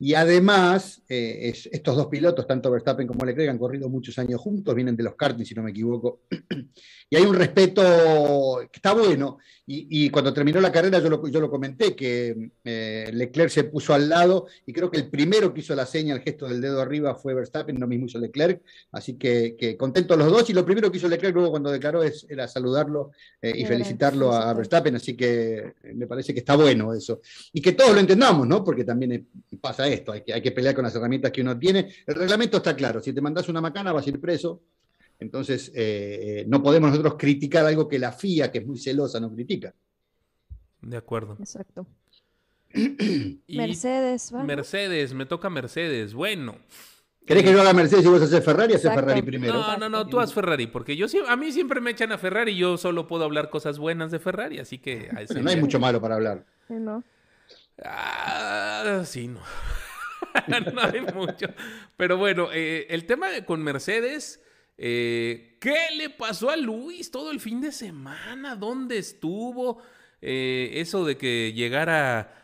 Y 0.00 0.14
además, 0.14 1.02
eh, 1.08 1.52
estos 1.72 1.96
dos 1.96 2.06
pilotos, 2.06 2.46
tanto 2.46 2.70
Verstappen 2.70 3.06
como 3.06 3.24
Leclerc, 3.24 3.50
han 3.50 3.58
corrido 3.58 3.88
muchos 3.88 4.16
años 4.18 4.40
juntos, 4.40 4.74
vienen 4.74 4.96
de 4.96 5.02
los 5.02 5.16
karting, 5.16 5.44
si 5.44 5.54
no 5.54 5.62
me 5.62 5.72
equivoco. 5.72 6.20
y 7.10 7.16
hay 7.16 7.24
un 7.24 7.34
respeto 7.34 8.60
que 8.70 8.76
está 8.76 8.92
bueno. 8.92 9.38
Y, 9.70 10.08
cuando 10.08 10.32
terminó 10.32 10.62
la 10.62 10.72
carrera, 10.72 10.98
yo 10.98 11.10
lo, 11.10 11.28
yo 11.28 11.40
lo 11.40 11.50
comenté, 11.50 11.94
que 11.94 12.52
eh, 12.64 13.10
Leclerc 13.12 13.50
se 13.50 13.64
puso 13.64 13.92
al 13.92 14.08
lado 14.08 14.46
y 14.64 14.72
creo 14.72 14.90
que 14.90 14.96
el 14.96 15.10
primero 15.10 15.52
que 15.52 15.60
hizo 15.60 15.74
la 15.74 15.84
seña, 15.84 16.14
el 16.14 16.22
gesto 16.22 16.48
del 16.48 16.62
dedo 16.62 16.80
arriba, 16.80 17.14
fue 17.14 17.34
Verstappen, 17.34 17.78
no 17.78 17.86
mismo 17.86 18.06
hizo 18.06 18.18
Leclerc. 18.18 18.62
Así 18.92 19.18
que, 19.18 19.56
que 19.58 19.76
contentos 19.76 20.16
los 20.16 20.30
dos. 20.30 20.48
Y 20.48 20.54
lo 20.54 20.64
primero 20.64 20.90
que 20.90 20.96
hizo 20.96 21.06
Leclerc 21.06 21.34
luego 21.34 21.50
cuando 21.50 21.70
declaró 21.70 22.02
es, 22.02 22.24
era 22.30 22.48
saludarlo 22.48 23.10
eh, 23.42 23.52
y 23.56 23.66
felicitarlo 23.66 24.32
a, 24.32 24.54
Verstappen. 24.54 24.96
Así 24.96 25.14
que 25.14 25.74
eh, 25.82 25.94
me 25.94 26.06
parece 26.06 26.32
que 26.32 26.40
está 26.40 26.56
bueno 26.56 26.94
eso. 26.94 27.20
Y 27.52 27.60
que 27.60 27.72
todos 27.72 27.92
lo 27.92 28.00
entendamos, 28.00 28.48
¿no? 28.48 28.64
Porque 28.64 28.84
también 28.84 29.28
pasa 29.60 29.86
esto, 29.88 30.12
hay 30.12 30.22
que, 30.22 30.32
hay 30.32 30.42
que 30.42 30.52
pelear 30.52 30.74
con 30.74 30.84
las 30.84 30.94
herramientas 30.94 31.32
que 31.32 31.40
uno 31.40 31.58
tiene. 31.58 31.88
El 32.06 32.14
reglamento 32.14 32.58
está 32.58 32.74
claro, 32.76 33.00
si 33.00 33.12
te 33.12 33.20
mandas 33.20 33.48
una 33.48 33.60
macana 33.60 33.92
vas 33.92 34.06
a 34.06 34.10
ir 34.10 34.20
preso 34.20 34.62
entonces, 35.20 35.72
eh, 35.74 36.44
no 36.46 36.62
podemos 36.62 36.90
nosotros 36.90 37.16
criticar 37.18 37.66
algo 37.66 37.88
que 37.88 37.98
la 37.98 38.12
FIA, 38.12 38.52
que 38.52 38.58
es 38.58 38.66
muy 38.66 38.78
celosa, 38.78 39.18
no 39.18 39.32
critica. 39.32 39.74
De 40.80 40.96
acuerdo. 40.96 41.36
Exacto. 41.40 41.86
Mercedes, 43.48 44.32
¿va? 44.32 44.44
Mercedes, 44.44 45.14
me 45.14 45.26
toca 45.26 45.50
Mercedes. 45.50 46.14
Bueno. 46.14 46.56
¿Querés 47.26 47.42
que 47.42 47.52
yo 47.52 47.60
haga 47.60 47.74
Mercedes 47.74 48.04
y 48.06 48.08
vos 48.08 48.22
haces 48.22 48.42
Ferrari? 48.42 48.74
Haces 48.74 48.94
Ferrari 48.94 49.20
primero. 49.20 49.54
No, 49.54 49.76
no, 49.76 49.88
no, 49.88 50.06
tú 50.06 50.18
haz 50.18 50.32
Ferrari, 50.32 50.66
porque 50.66 50.96
yo 50.96 51.06
a 51.28 51.36
mí 51.36 51.52
siempre 51.52 51.80
me 51.80 51.90
echan 51.90 52.10
a 52.12 52.16
Ferrari 52.16 52.52
y 52.52 52.56
yo 52.56 52.78
solo 52.78 53.06
puedo 53.06 53.24
hablar 53.24 53.50
cosas 53.50 53.78
buenas 53.78 54.10
de 54.10 54.18
Ferrari, 54.18 54.60
así 54.60 54.78
que... 54.78 55.10
no 55.42 55.50
hay 55.50 55.60
mucho 55.60 55.78
malo 55.78 56.00
para 56.00 56.14
hablar. 56.14 56.46
No. 56.70 57.04
Ah, 57.84 59.02
sí, 59.04 59.28
no. 59.28 59.40
no 60.72 60.80
hay 60.82 61.00
mucho. 61.14 61.46
Pero 61.96 62.16
bueno, 62.16 62.48
eh, 62.52 62.86
el 62.90 63.04
tema 63.06 63.28
con 63.44 63.62
Mercedes, 63.62 64.42
eh, 64.76 65.56
¿qué 65.60 65.76
le 65.96 66.10
pasó 66.10 66.50
a 66.50 66.56
Luis 66.56 67.10
todo 67.10 67.30
el 67.30 67.40
fin 67.40 67.60
de 67.60 67.72
semana? 67.72 68.56
¿Dónde 68.56 68.98
estuvo? 68.98 69.82
Eh, 70.20 70.72
eso 70.74 71.04
de 71.04 71.16
que 71.16 71.52
llegara 71.52 72.34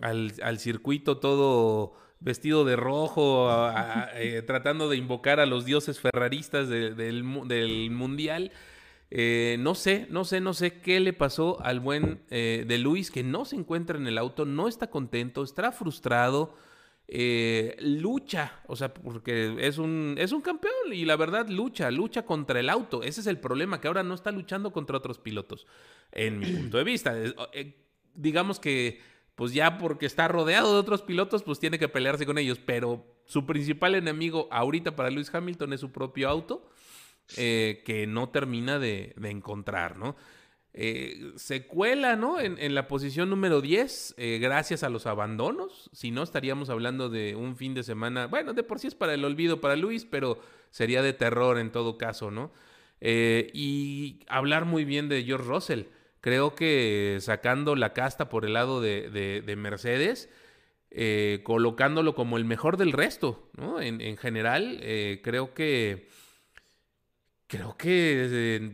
al, 0.00 0.58
circuito 0.58 1.18
todo 1.18 1.94
vestido 2.20 2.64
de 2.64 2.76
rojo, 2.76 3.50
tratando 4.46 4.88
de 4.88 4.96
invocar 4.96 5.40
a 5.40 5.46
los 5.46 5.66
dioses 5.66 6.00
ferraristas 6.00 6.68
del, 6.68 6.96
del 6.96 7.90
mundial. 7.90 8.52
Eh, 9.10 9.56
no 9.60 9.74
sé, 9.74 10.06
no 10.10 10.24
sé, 10.24 10.40
no 10.40 10.52
sé 10.52 10.80
qué 10.80 10.98
le 10.98 11.12
pasó 11.12 11.62
al 11.62 11.78
buen 11.78 12.22
eh, 12.30 12.64
de 12.66 12.78
Luis 12.78 13.10
que 13.10 13.22
no 13.22 13.44
se 13.44 13.56
encuentra 13.56 13.96
en 13.96 14.06
el 14.06 14.18
auto, 14.18 14.44
no 14.44 14.66
está 14.66 14.90
contento, 14.90 15.44
está 15.44 15.70
frustrado, 15.70 16.54
eh, 17.06 17.76
lucha, 17.78 18.60
o 18.66 18.74
sea, 18.74 18.92
porque 18.92 19.56
es 19.60 19.78
un, 19.78 20.16
es 20.18 20.32
un 20.32 20.40
campeón 20.40 20.92
y 20.92 21.04
la 21.04 21.14
verdad 21.14 21.48
lucha, 21.48 21.90
lucha 21.92 22.24
contra 22.24 22.58
el 22.58 22.68
auto. 22.68 23.04
Ese 23.04 23.20
es 23.20 23.28
el 23.28 23.38
problema, 23.38 23.80
que 23.80 23.86
ahora 23.86 24.02
no 24.02 24.14
está 24.14 24.32
luchando 24.32 24.72
contra 24.72 24.96
otros 24.96 25.18
pilotos, 25.18 25.66
en 26.10 26.40
mi 26.40 26.46
punto 26.52 26.78
de 26.78 26.84
vista. 26.84 27.14
digamos 28.14 28.58
que, 28.58 29.00
pues 29.36 29.52
ya 29.52 29.78
porque 29.78 30.06
está 30.06 30.26
rodeado 30.26 30.72
de 30.72 30.80
otros 30.80 31.02
pilotos, 31.02 31.44
pues 31.44 31.60
tiene 31.60 31.78
que 31.78 31.88
pelearse 31.88 32.26
con 32.26 32.38
ellos, 32.38 32.58
pero 32.58 33.06
su 33.24 33.46
principal 33.46 33.94
enemigo 33.94 34.48
ahorita 34.50 34.96
para 34.96 35.10
Luis 35.10 35.32
Hamilton 35.32 35.74
es 35.74 35.80
su 35.80 35.92
propio 35.92 36.28
auto. 36.28 36.68
Eh, 37.36 37.82
que 37.84 38.06
no 38.06 38.28
termina 38.28 38.78
de, 38.78 39.14
encontrar, 39.20 39.98
¿no? 39.98 40.14
Eh, 40.72 41.32
se 41.36 41.66
cuela, 41.66 42.14
¿no? 42.14 42.38
En, 42.38 42.74
la 42.74 42.86
posición 42.86 43.30
número 43.30 43.60
10, 43.60 44.14
eh, 44.16 44.38
gracias 44.40 44.84
a 44.84 44.90
los 44.90 45.06
abandonos. 45.06 45.90
Si 45.92 46.12
no, 46.12 46.22
estaríamos 46.22 46.70
hablando 46.70 47.08
de 47.08 47.34
un 47.34 47.56
fin 47.56 47.74
de 47.74 47.82
semana. 47.82 48.26
Bueno, 48.26 48.52
de 48.52 48.62
por 48.62 48.78
sí 48.78 48.86
es 48.86 48.94
para 48.94 49.14
el 49.14 49.24
olvido 49.24 49.60
para 49.60 49.74
Luis, 49.74 50.04
pero 50.04 50.38
sería 50.70 51.02
de 51.02 51.14
terror 51.14 51.58
en 51.58 51.72
todo 51.72 51.98
caso, 51.98 52.30
¿no? 52.30 52.52
y 52.98 54.20
hablar 54.26 54.64
muy 54.64 54.84
bien 54.86 55.08
de 55.10 55.22
George 55.22 55.46
Russell. 55.46 55.82
Creo 56.22 56.54
que 56.54 57.18
sacando 57.20 57.76
la 57.76 57.92
casta 57.92 58.30
por 58.30 58.46
el 58.46 58.54
lado 58.54 58.80
de, 58.80 59.54
Mercedes, 59.56 60.30
colocándolo 61.44 62.14
como 62.14 62.38
el 62.38 62.46
mejor 62.46 62.78
del 62.78 62.92
resto, 62.92 63.50
¿no? 63.56 63.82
En, 63.82 64.00
en 64.00 64.16
general, 64.16 64.80
creo 65.22 65.52
que 65.52 66.08
creo 67.46 67.76
que... 67.76 68.28
Eh, 68.30 68.70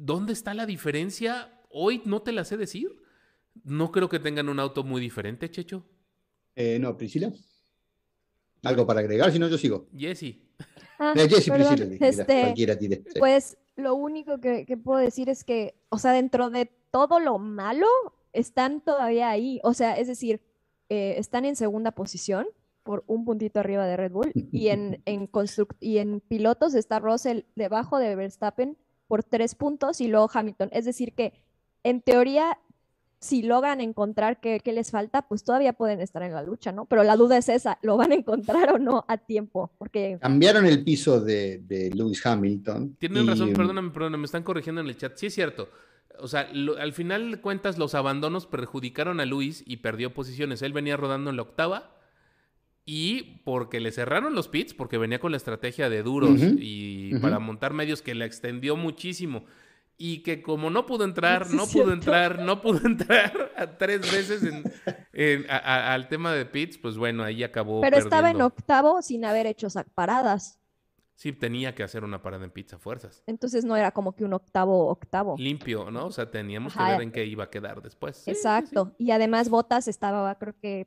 ¿Dónde 0.00 0.32
está 0.32 0.54
la 0.54 0.64
diferencia? 0.64 1.60
Hoy 1.70 2.02
no 2.04 2.22
te 2.22 2.32
la 2.32 2.44
sé 2.44 2.56
decir. 2.56 2.88
No 3.64 3.90
creo 3.90 4.08
que 4.08 4.18
tengan 4.18 4.48
un 4.48 4.60
auto 4.60 4.84
muy 4.84 5.00
diferente, 5.00 5.50
Checho. 5.50 5.84
Eh, 6.54 6.78
no, 6.80 6.96
Priscila. 6.96 7.32
¿Algo 8.62 8.86
para 8.86 9.00
agregar? 9.00 9.30
Si 9.32 9.38
no, 9.38 9.48
yo 9.48 9.58
sigo. 9.58 9.88
Jessy. 9.96 10.42
Ah, 10.98 11.14
eh, 11.16 11.28
Priscila. 11.28 11.74
Este, 12.00 13.04
Pues 13.18 13.58
lo 13.76 13.94
único 13.94 14.40
que, 14.40 14.64
puedo 14.82 14.98
decir 14.98 15.28
es 15.28 15.44
que, 15.44 15.74
o 15.90 15.98
sea, 15.98 16.12
dentro 16.12 16.50
de 16.50 16.70
todo 16.90 17.20
lo 17.20 17.38
malo, 17.38 17.86
están 18.32 18.80
todavía 18.80 19.28
ahí. 19.28 19.60
O 19.62 19.74
sea, 19.74 19.94
es 19.98 20.06
decir, 20.06 20.40
están 20.88 21.44
en 21.44 21.54
segunda 21.54 21.90
posición 21.90 22.46
por 22.88 23.04
un 23.06 23.26
puntito 23.26 23.60
arriba 23.60 23.86
de 23.86 23.98
Red 23.98 24.12
Bull 24.12 24.32
y 24.34 24.68
en, 24.68 25.02
en, 25.04 25.28
y 25.78 25.98
en 25.98 26.20
pilotos 26.20 26.74
está 26.74 27.00
Russell 27.00 27.40
debajo 27.54 27.98
de 27.98 28.16
Verstappen 28.16 28.78
por 29.06 29.22
tres 29.22 29.54
puntos 29.54 30.00
y 30.00 30.08
luego 30.08 30.30
Hamilton. 30.32 30.70
Es 30.72 30.86
decir 30.86 31.12
que 31.12 31.34
en 31.84 32.00
teoría 32.00 32.56
si 33.20 33.42
logran 33.42 33.82
encontrar 33.82 34.40
qué, 34.40 34.62
les 34.64 34.90
falta, 34.90 35.28
pues 35.28 35.44
todavía 35.44 35.74
pueden 35.74 36.00
estar 36.00 36.22
en 36.22 36.32
la 36.32 36.42
lucha, 36.42 36.72
¿no? 36.72 36.86
Pero 36.86 37.02
la 37.02 37.16
duda 37.16 37.36
es 37.36 37.50
esa, 37.50 37.78
¿lo 37.82 37.98
van 37.98 38.12
a 38.12 38.14
encontrar 38.14 38.72
o 38.72 38.78
no 38.78 39.04
a 39.06 39.18
tiempo? 39.18 39.70
Porque... 39.76 40.16
Cambiaron 40.22 40.64
el 40.64 40.82
piso 40.82 41.20
de, 41.20 41.58
de 41.58 41.90
Lewis 41.90 42.24
Hamilton. 42.24 42.96
Tienen 42.98 43.26
razón, 43.26 43.52
perdóname, 43.52 43.90
perdóname, 43.90 44.22
me 44.22 44.24
están 44.24 44.44
corrigiendo 44.44 44.80
en 44.80 44.86
el 44.86 44.96
chat. 44.96 45.14
Sí 45.16 45.26
es 45.26 45.34
cierto. 45.34 45.68
O 46.20 46.26
sea, 46.26 46.48
al 46.80 46.92
final 46.94 47.32
de 47.32 47.40
cuentas 47.42 47.76
los 47.76 47.94
abandonos 47.94 48.46
perjudicaron 48.46 49.20
a 49.20 49.26
Luis 49.26 49.62
y 49.66 49.78
perdió 49.78 50.14
posiciones. 50.14 50.62
Él 50.62 50.72
venía 50.72 50.96
rodando 50.96 51.28
en 51.28 51.36
la 51.36 51.42
octava 51.42 51.97
y 52.90 53.42
porque 53.44 53.80
le 53.80 53.92
cerraron 53.92 54.34
los 54.34 54.48
pits, 54.48 54.72
porque 54.72 54.96
venía 54.96 55.20
con 55.20 55.30
la 55.30 55.36
estrategia 55.36 55.90
de 55.90 56.02
duros 56.02 56.40
y 56.40 57.14
para 57.18 57.38
montar 57.38 57.74
medios 57.74 58.00
que 58.00 58.14
la 58.14 58.24
extendió 58.24 58.76
muchísimo. 58.76 59.44
Y 59.98 60.22
que 60.22 60.40
como 60.40 60.70
no 60.70 60.86
pudo 60.86 61.04
entrar, 61.04 61.50
no 61.50 61.66
pudo 61.66 61.92
entrar, 61.92 62.38
no 62.38 62.62
pudo 62.62 62.80
entrar 62.86 63.52
a 63.58 63.76
tres 63.76 64.10
veces 64.10 64.42
en, 65.12 65.46
al 65.50 66.08
tema 66.08 66.32
de 66.32 66.46
pits, 66.46 66.78
pues 66.78 66.96
bueno, 66.96 67.24
ahí 67.24 67.42
acabó. 67.42 67.82
Pero 67.82 67.98
estaba 67.98 68.30
en 68.30 68.40
octavo 68.40 69.02
sin 69.02 69.26
haber 69.26 69.44
hecho 69.44 69.68
paradas. 69.94 70.58
Sí, 71.14 71.34
tenía 71.34 71.74
que 71.74 71.82
hacer 71.82 72.04
una 72.04 72.22
parada 72.22 72.46
en 72.46 72.50
pits 72.50 72.72
a 72.72 72.78
fuerzas. 72.78 73.22
Entonces 73.26 73.66
no 73.66 73.76
era 73.76 73.90
como 73.90 74.16
que 74.16 74.24
un 74.24 74.32
octavo 74.32 74.88
octavo. 74.88 75.36
Limpio, 75.36 75.90
¿no? 75.90 76.06
O 76.06 76.10
sea, 76.10 76.30
teníamos 76.30 76.72
que 76.72 76.82
ver 76.82 77.02
en 77.02 77.12
qué 77.12 77.26
iba 77.26 77.44
a 77.44 77.50
quedar 77.50 77.82
después. 77.82 78.26
Exacto. 78.26 78.94
y 78.96 79.10
además 79.10 79.50
Botas 79.50 79.88
estaba, 79.88 80.34
creo 80.36 80.54
que, 80.58 80.86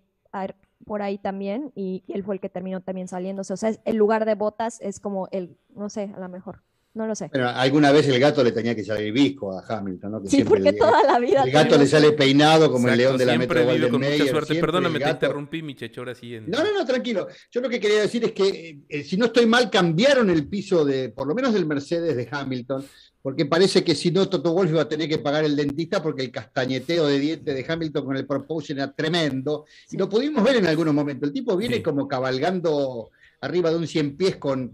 por 0.85 1.01
ahí 1.01 1.17
también 1.17 1.71
y, 1.75 2.03
él 2.07 2.23
fue 2.23 2.35
el 2.35 2.41
que 2.41 2.49
terminó 2.49 2.81
también 2.81 3.07
saliéndose. 3.07 3.53
O 3.53 3.57
sea, 3.57 3.71
el 3.85 3.95
lugar 3.95 4.25
de 4.25 4.35
botas 4.35 4.79
es 4.81 4.99
como 4.99 5.27
el, 5.31 5.57
no 5.75 5.89
sé, 5.89 6.11
a 6.15 6.19
lo 6.19 6.29
mejor. 6.29 6.63
No 6.93 7.07
lo 7.07 7.15
sé. 7.15 7.29
Pero 7.31 7.47
alguna 7.47 7.91
vez 7.91 8.05
el 8.09 8.19
gato 8.19 8.43
le 8.43 8.51
tenía 8.51 8.75
que 8.75 8.83
salir 8.83 9.13
visco 9.13 9.57
a 9.57 9.63
Hamilton, 9.65 10.11
¿no? 10.11 10.21
sí, 10.25 10.43
porque 10.43 10.73
toda 10.73 11.03
la 11.03 11.19
vida. 11.19 11.43
El 11.43 11.51
gato 11.51 11.77
le 11.77 11.87
sale 11.87 12.11
peinado 12.11 12.69
como 12.69 12.89
el 12.89 12.97
león 12.97 13.17
de 13.17 13.25
la 13.25 13.37
Metro 13.37 13.65
con 13.89 14.01
mucha 14.01 14.27
suerte. 14.27 14.55
Perdóname, 14.55 14.99
te 14.99 15.09
interrumpí, 15.09 15.61
mi 15.61 15.73
checho, 15.73 16.01
ahora 16.01 16.15
sí. 16.15 16.37
No, 16.47 16.63
no, 16.63 16.73
no, 16.73 16.85
tranquilo. 16.85 17.27
Yo 17.49 17.61
lo 17.61 17.69
que 17.69 17.79
quería 17.79 18.01
decir 18.01 18.25
es 18.25 18.33
que, 18.33 18.81
eh, 18.89 19.03
si 19.03 19.15
no 19.15 19.27
estoy 19.27 19.45
mal, 19.45 19.69
cambiaron 19.69 20.29
el 20.29 20.47
piso 20.47 20.83
de, 20.83 21.09
por 21.09 21.27
lo 21.27 21.33
menos 21.33 21.53
del 21.53 21.65
Mercedes 21.65 22.17
de 22.17 22.27
Hamilton, 22.29 22.85
porque 23.21 23.45
parece 23.45 23.83
que 23.83 23.95
si 23.95 24.11
no, 24.11 24.27
Toto 24.27 24.51
Wolff 24.51 24.71
iba 24.71 24.81
a 24.81 24.89
tener 24.89 25.07
que 25.07 25.19
pagar 25.19 25.45
el 25.45 25.55
dentista 25.55 26.03
porque 26.03 26.23
el 26.23 26.31
castañeteo 26.31 27.07
de 27.07 27.19
dientes 27.19 27.55
de 27.55 27.65
Hamilton 27.71 28.05
con 28.05 28.17
el 28.17 28.25
propulsion 28.25 28.79
era 28.79 28.91
tremendo. 28.91 29.65
Y 29.91 29.97
lo 29.97 30.09
pudimos 30.09 30.43
ver 30.43 30.57
en 30.57 30.65
algunos 30.65 30.93
momentos. 30.93 31.27
El 31.27 31.33
tipo 31.33 31.55
viene 31.55 31.81
como 31.81 32.07
cabalgando 32.07 33.11
arriba 33.41 33.69
de 33.69 33.75
un 33.75 33.87
100 33.87 34.17
pies 34.17 34.37
con, 34.37 34.71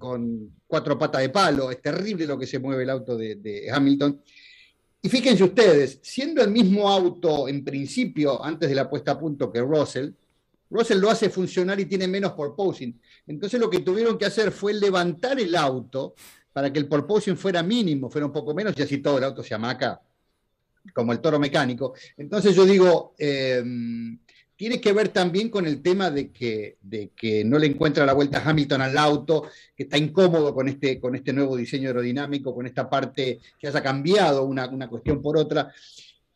cuatro 0.68 0.98
patas 0.98 1.22
de 1.22 1.30
palo. 1.30 1.72
Es 1.72 1.82
terrible 1.82 2.26
lo 2.26 2.38
que 2.38 2.46
se 2.46 2.60
mueve 2.60 2.84
el 2.84 2.90
auto 2.90 3.18
de, 3.18 3.68
Hamilton. 3.72 4.22
Y 5.02 5.10
fíjense 5.10 5.44
ustedes, 5.44 6.00
siendo 6.02 6.42
el 6.42 6.52
mismo 6.52 6.90
auto 6.90 7.48
en 7.48 7.64
principio, 7.64 8.44
antes 8.44 8.70
de 8.70 8.76
la 8.76 8.90
puesta 8.90 9.12
a 9.12 9.20
punto 9.20 9.52
que 9.52 9.62
Russell, 9.62 10.12
Russell 10.70 11.00
lo 11.00 11.10
hace 11.10 11.30
funcionar 11.30 11.80
y 11.80 11.86
tiene 11.86 12.08
menos 12.08 12.34
porpoising. 12.34 13.00
Entonces 13.28 13.60
lo 13.60 13.70
que 13.70 13.80
tuvieron 13.80 14.18
que 14.18 14.26
hacer 14.26 14.52
fue 14.52 14.74
levantar 14.74 15.40
el 15.40 15.56
auto 15.56 16.14
para 16.52 16.74
que 16.74 16.80
el 16.80 16.88
porpoising 16.88 17.38
fuera 17.38 17.64
mínimo, 17.64 18.10
fuera 18.10 18.26
un 18.26 18.34
poco 18.34 18.54
menos, 18.54 18.74
y 18.76 18.82
así 18.82 18.98
todo 18.98 19.20
el 19.20 19.24
auto 19.24 19.44
se 19.44 19.54
amaca 19.54 20.02
como 20.94 21.14
el 21.14 21.20
toro 21.20 21.40
mecánico. 21.40 21.94
Entonces 22.18 22.56
yo 22.56 22.66
digo, 22.66 23.14
em, 23.18 24.20
tiene 24.58 24.82
que 24.82 24.92
ver 24.92 25.10
también 25.10 25.50
con 25.50 25.68
el 25.68 25.84
tema 25.84 26.10
de 26.10 26.32
que, 26.32 26.78
de 26.82 27.12
que 27.16 27.46
no 27.46 27.60
le 27.60 27.68
encuentra 27.68 28.08
la 28.08 28.14
vuelta 28.14 28.40
a 28.40 28.50
Hamilton 28.50 28.82
al 28.82 28.98
auto, 28.98 29.44
que 29.76 29.84
está 29.84 29.98
incómodo 30.00 30.54
con 30.54 30.68
este, 30.68 31.00
con 31.00 31.16
este 31.16 31.32
nuevo 31.32 31.56
diseño 31.56 31.90
aerodinámico, 31.90 32.56
con 32.56 32.66
esta 32.66 32.90
parte 32.90 33.40
que 33.60 33.68
haya 33.68 33.84
cambiado 33.84 34.44
una, 34.44 34.90
cuestión 34.90 35.22
por 35.22 35.38
otra. 35.38 35.72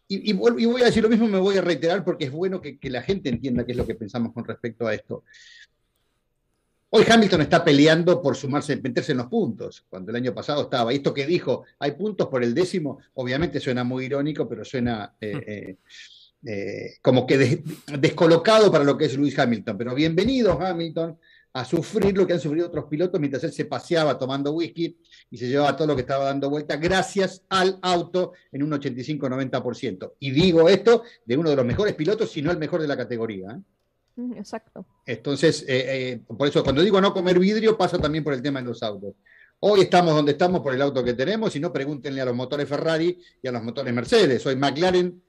Y, 0.08 0.34
voy 0.34 0.82
a 0.82 0.86
decir 0.86 1.02
lo 1.02 1.10
mismo, 1.10 1.28
me 1.28 1.40
voy 1.40 1.58
a 1.58 1.62
reiterar 1.62 2.04
porque 2.04 2.26
es 2.26 2.32
bueno 2.32 2.62
que, 2.62 2.78
que 2.78 2.90
la 2.90 3.02
gente 3.02 3.30
entienda 3.30 3.66
qué 3.66 3.72
es 3.72 3.78
lo 3.78 3.88
que 3.88 3.96
pensamos 3.96 4.34
con 4.34 4.46
respecto 4.46 4.86
a 4.86 4.94
esto. 4.94 5.24
Hoy 6.92 7.06
Hamilton 7.10 7.42
está 7.42 7.64
peleando 7.64 8.22
por 8.22 8.36
sumarse, 8.36 8.76
meterse 8.76 9.14
en 9.14 9.20
los 9.20 9.28
puntos, 9.28 9.86
cuando 9.90 10.12
el 10.12 10.18
año 10.18 10.34
pasado 10.34 10.64
estaba. 10.64 10.92
Esto 10.92 11.14
que 11.14 11.26
dijo, 11.26 11.64
hay 11.80 11.94
puntos 11.94 12.28
por 12.28 12.44
el 12.44 12.54
décimo, 12.54 13.00
obviamente 13.14 13.62
suena 13.62 13.86
muy 13.86 14.06
irónico, 14.06 14.48
pero 14.48 14.66
suena 14.66 15.16
eh, 15.22 15.34
hmm. 15.34 15.42
eh, 15.48 15.78
eh, 16.46 16.96
como 17.02 17.28
que 17.28 17.64
descolocado 18.00 18.72
para 18.72 18.84
lo 18.84 18.98
que 18.98 19.06
es 19.06 19.16
Lewis 19.16 19.38
Hamilton. 19.38 19.78
Pero 19.78 19.96
bienvenido 19.96 20.60
Hamilton 20.60 21.18
a 21.54 21.66
sufrir 21.66 22.16
lo 22.18 22.26
que 22.26 22.34
han 22.34 22.40
sufrido 22.40 22.68
otros 22.68 22.86
pilotos 22.86 23.20
mientras 23.20 23.44
él 23.44 23.52
se 23.52 23.66
paseaba 23.66 24.18
tomando 24.18 24.52
whisky 24.54 24.98
y 25.30 25.38
se 25.38 25.50
llevaba 25.50 25.76
todo 25.76 25.88
lo 25.88 25.96
que 25.96 26.02
estaba 26.02 26.26
dando 26.26 26.50
vuelta 26.50 26.78
gracias 26.78 27.44
al 27.50 27.78
auto 27.82 28.34
en 28.52 28.64
un 28.64 28.72
85-90%. 28.72 30.14
Y 30.20 30.32
digo 30.32 30.70
esto 30.70 31.04
de 31.26 31.38
uno 31.38 31.50
de 31.50 31.56
los 31.56 31.66
mejores 31.66 31.94
pilotos, 31.96 32.32
si 32.32 32.42
no 32.42 32.52
el 32.52 32.58
mejor 32.58 32.82
de 32.82 32.88
la 32.88 32.98
categoría. 32.98 33.60
Exacto. 34.36 34.86
Entonces, 35.06 35.64
eh, 35.68 36.20
eh, 36.20 36.22
por 36.38 36.48
eso 36.48 36.64
cuando 36.64 36.82
digo 36.82 37.02
no 37.02 37.14
comer 37.14 37.40
vidrio, 37.40 37.78
pasa 37.78 37.98
también 37.98 38.24
por 38.24 38.34
el 38.34 38.42
tema 38.42 38.62
de 38.62 38.68
los 38.68 38.82
autos. 38.84 39.16
Hoy 39.60 39.82
estamos 39.82 40.16
donde 40.16 40.32
estamos 40.32 40.62
por 40.62 40.74
el 40.74 40.82
auto 40.82 41.04
que 41.04 41.14
tenemos, 41.14 41.56
y 41.56 41.60
no 41.60 41.72
pregúntenle 41.72 42.22
a 42.22 42.26
los 42.26 42.36
motores 42.36 42.68
Ferrari 42.68 43.20
y 43.42 43.48
a 43.48 43.52
los 43.52 43.64
motores 43.64 43.94
Mercedes. 43.94 44.46
Hoy 44.46 44.56
McLaren 44.56 45.22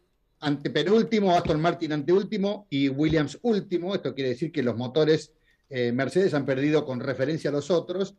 antepenúltimo, 0.42 1.34
Aston 1.34 1.60
Martin 1.60 1.92
anteúltimo 1.92 2.66
y 2.68 2.88
Williams 2.88 3.38
último. 3.42 3.94
Esto 3.94 4.14
quiere 4.14 4.30
decir 4.30 4.52
que 4.52 4.62
los 4.62 4.76
motores 4.76 5.32
eh, 5.70 5.92
Mercedes 5.92 6.34
han 6.34 6.44
perdido 6.44 6.84
con 6.84 7.00
referencia 7.00 7.50
a 7.50 7.52
los 7.52 7.70
otros, 7.70 8.14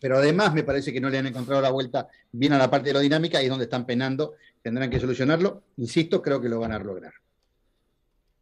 pero 0.00 0.18
además 0.18 0.54
me 0.54 0.62
parece 0.62 0.92
que 0.92 1.00
no 1.00 1.10
le 1.10 1.18
han 1.18 1.26
encontrado 1.26 1.60
la 1.60 1.70
vuelta 1.70 2.06
bien 2.30 2.52
a 2.52 2.58
la 2.58 2.70
parte 2.70 2.90
de 2.90 2.94
la 2.94 3.00
dinámica 3.00 3.42
y 3.42 3.46
es 3.46 3.50
donde 3.50 3.64
están 3.64 3.86
penando. 3.86 4.34
Tendrán 4.62 4.90
que 4.90 5.00
solucionarlo. 5.00 5.64
Insisto, 5.78 6.22
creo 6.22 6.40
que 6.40 6.48
lo 6.48 6.60
van 6.60 6.72
a 6.72 6.78
lograr. 6.78 7.14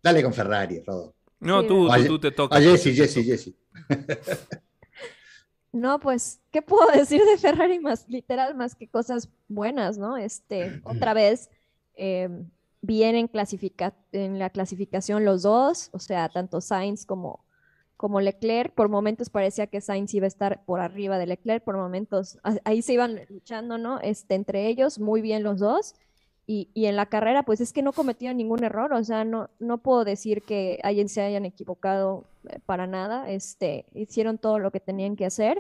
Dale 0.03 0.23
con 0.23 0.35
Ferrari, 0.35 0.83
Rodo. 0.87 1.15
No, 1.41 1.65
tú, 1.65 1.89
tú, 2.07 2.19
te 2.19 2.33
tocas. 2.33 2.59
A 2.59 2.63
Jessy, 2.63 2.95
Jessy, 2.95 3.25
Jessy. 3.25 3.57
No, 5.73 6.01
pues, 6.01 6.41
¿qué 6.51 6.63
puedo 6.63 6.91
decir 6.93 7.23
de 7.25 7.37
Ferrari 7.37 7.79
más 7.79 8.09
literal, 8.09 8.55
más 8.55 8.75
que 8.75 8.89
cosas 8.89 9.29
buenas, 9.49 9.99
¿no? 9.99 10.17
Este, 10.17 10.81
otra 10.85 11.15
vez, 11.15 11.51
eh, 11.95 12.29
bien 12.81 13.17
en, 13.17 13.31
en 14.13 14.39
la 14.39 14.51
clasificación 14.51 15.25
los 15.25 15.43
dos, 15.43 15.91
o 15.93 15.99
sea, 15.99 16.29
tanto 16.29 16.61
Sainz 16.61 17.05
como, 17.07 17.45
como 17.97 18.21
Leclerc. 18.21 18.75
Por 18.75 18.89
momentos 18.89 19.31
parecía 19.31 19.67
que 19.67 19.81
Sainz 19.81 20.15
iba 20.15 20.25
a 20.25 20.29
estar 20.29 20.65
por 20.65 20.81
arriba 20.81 21.19
de 21.19 21.27
Leclerc, 21.27 21.65
por 21.65 21.77
momentos 21.77 22.39
ahí 22.65 22.83
se 22.83 22.95
iban 22.95 23.21
luchando, 23.29 23.79
¿no? 23.79 24.01
Este, 24.01 24.35
entre 24.35 24.69
ellos, 24.69 24.99
muy 24.99 25.21
bien 25.21 25.43
los 25.43 25.59
dos. 25.59 25.95
Y, 26.51 26.71
y, 26.73 26.87
en 26.87 26.97
la 26.97 27.05
carrera, 27.05 27.43
pues 27.43 27.61
es 27.61 27.75
que 27.75 27.83
no 27.83 27.93
cometieron 27.93 28.39
ningún 28.39 28.65
error, 28.65 28.95
o 28.95 29.05
sea, 29.05 29.23
no, 29.23 29.51
no 29.59 29.83
puedo 29.83 30.07
decir 30.07 30.41
que 30.41 30.81
alguien 30.83 31.11
se 31.11 31.21
hayan 31.21 31.45
equivocado 31.45 32.25
eh, 32.49 32.59
para 32.65 32.87
nada, 32.87 33.29
este, 33.29 33.85
hicieron 33.93 34.39
todo 34.39 34.59
lo 34.59 34.71
que 34.71 34.81
tenían 34.81 35.15
que 35.15 35.27
hacer, 35.27 35.59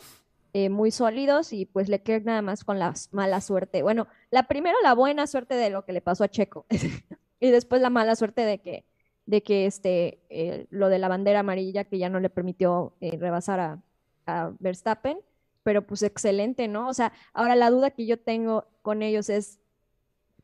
eh, 0.52 0.68
muy 0.68 0.90
sólidos 0.90 1.52
y 1.52 1.66
pues 1.66 1.88
Leclerc 1.88 2.24
nada 2.24 2.42
más 2.42 2.64
con 2.64 2.78
la 2.78 2.94
mala 3.12 3.40
suerte. 3.40 3.82
Bueno, 3.82 4.06
la 4.30 4.44
primero 4.44 4.76
la 4.82 4.94
buena 4.94 5.26
suerte 5.26 5.54
de 5.54 5.70
lo 5.70 5.84
que 5.84 5.92
le 5.92 6.00
pasó 6.00 6.24
a 6.24 6.28
Checo 6.28 6.66
y 7.40 7.50
después 7.50 7.82
la 7.82 7.90
mala 7.90 8.16
suerte 8.16 8.42
de 8.42 8.58
que, 8.58 8.84
de 9.26 9.42
que 9.42 9.66
este, 9.66 10.20
eh, 10.30 10.66
lo 10.70 10.88
de 10.88 10.98
la 10.98 11.08
bandera 11.08 11.40
amarilla 11.40 11.84
que 11.84 11.98
ya 11.98 12.08
no 12.08 12.20
le 12.20 12.30
permitió 12.30 12.94
rebasar 13.00 13.60
a, 13.60 13.82
a 14.26 14.52
Verstappen, 14.58 15.18
pero 15.62 15.86
pues 15.86 16.02
excelente, 16.02 16.68
¿no? 16.68 16.88
O 16.88 16.94
sea, 16.94 17.12
ahora 17.32 17.54
la 17.54 17.70
duda 17.70 17.90
que 17.90 18.06
yo 18.06 18.18
tengo 18.18 18.66
con 18.82 19.02
ellos 19.02 19.28
es 19.28 19.58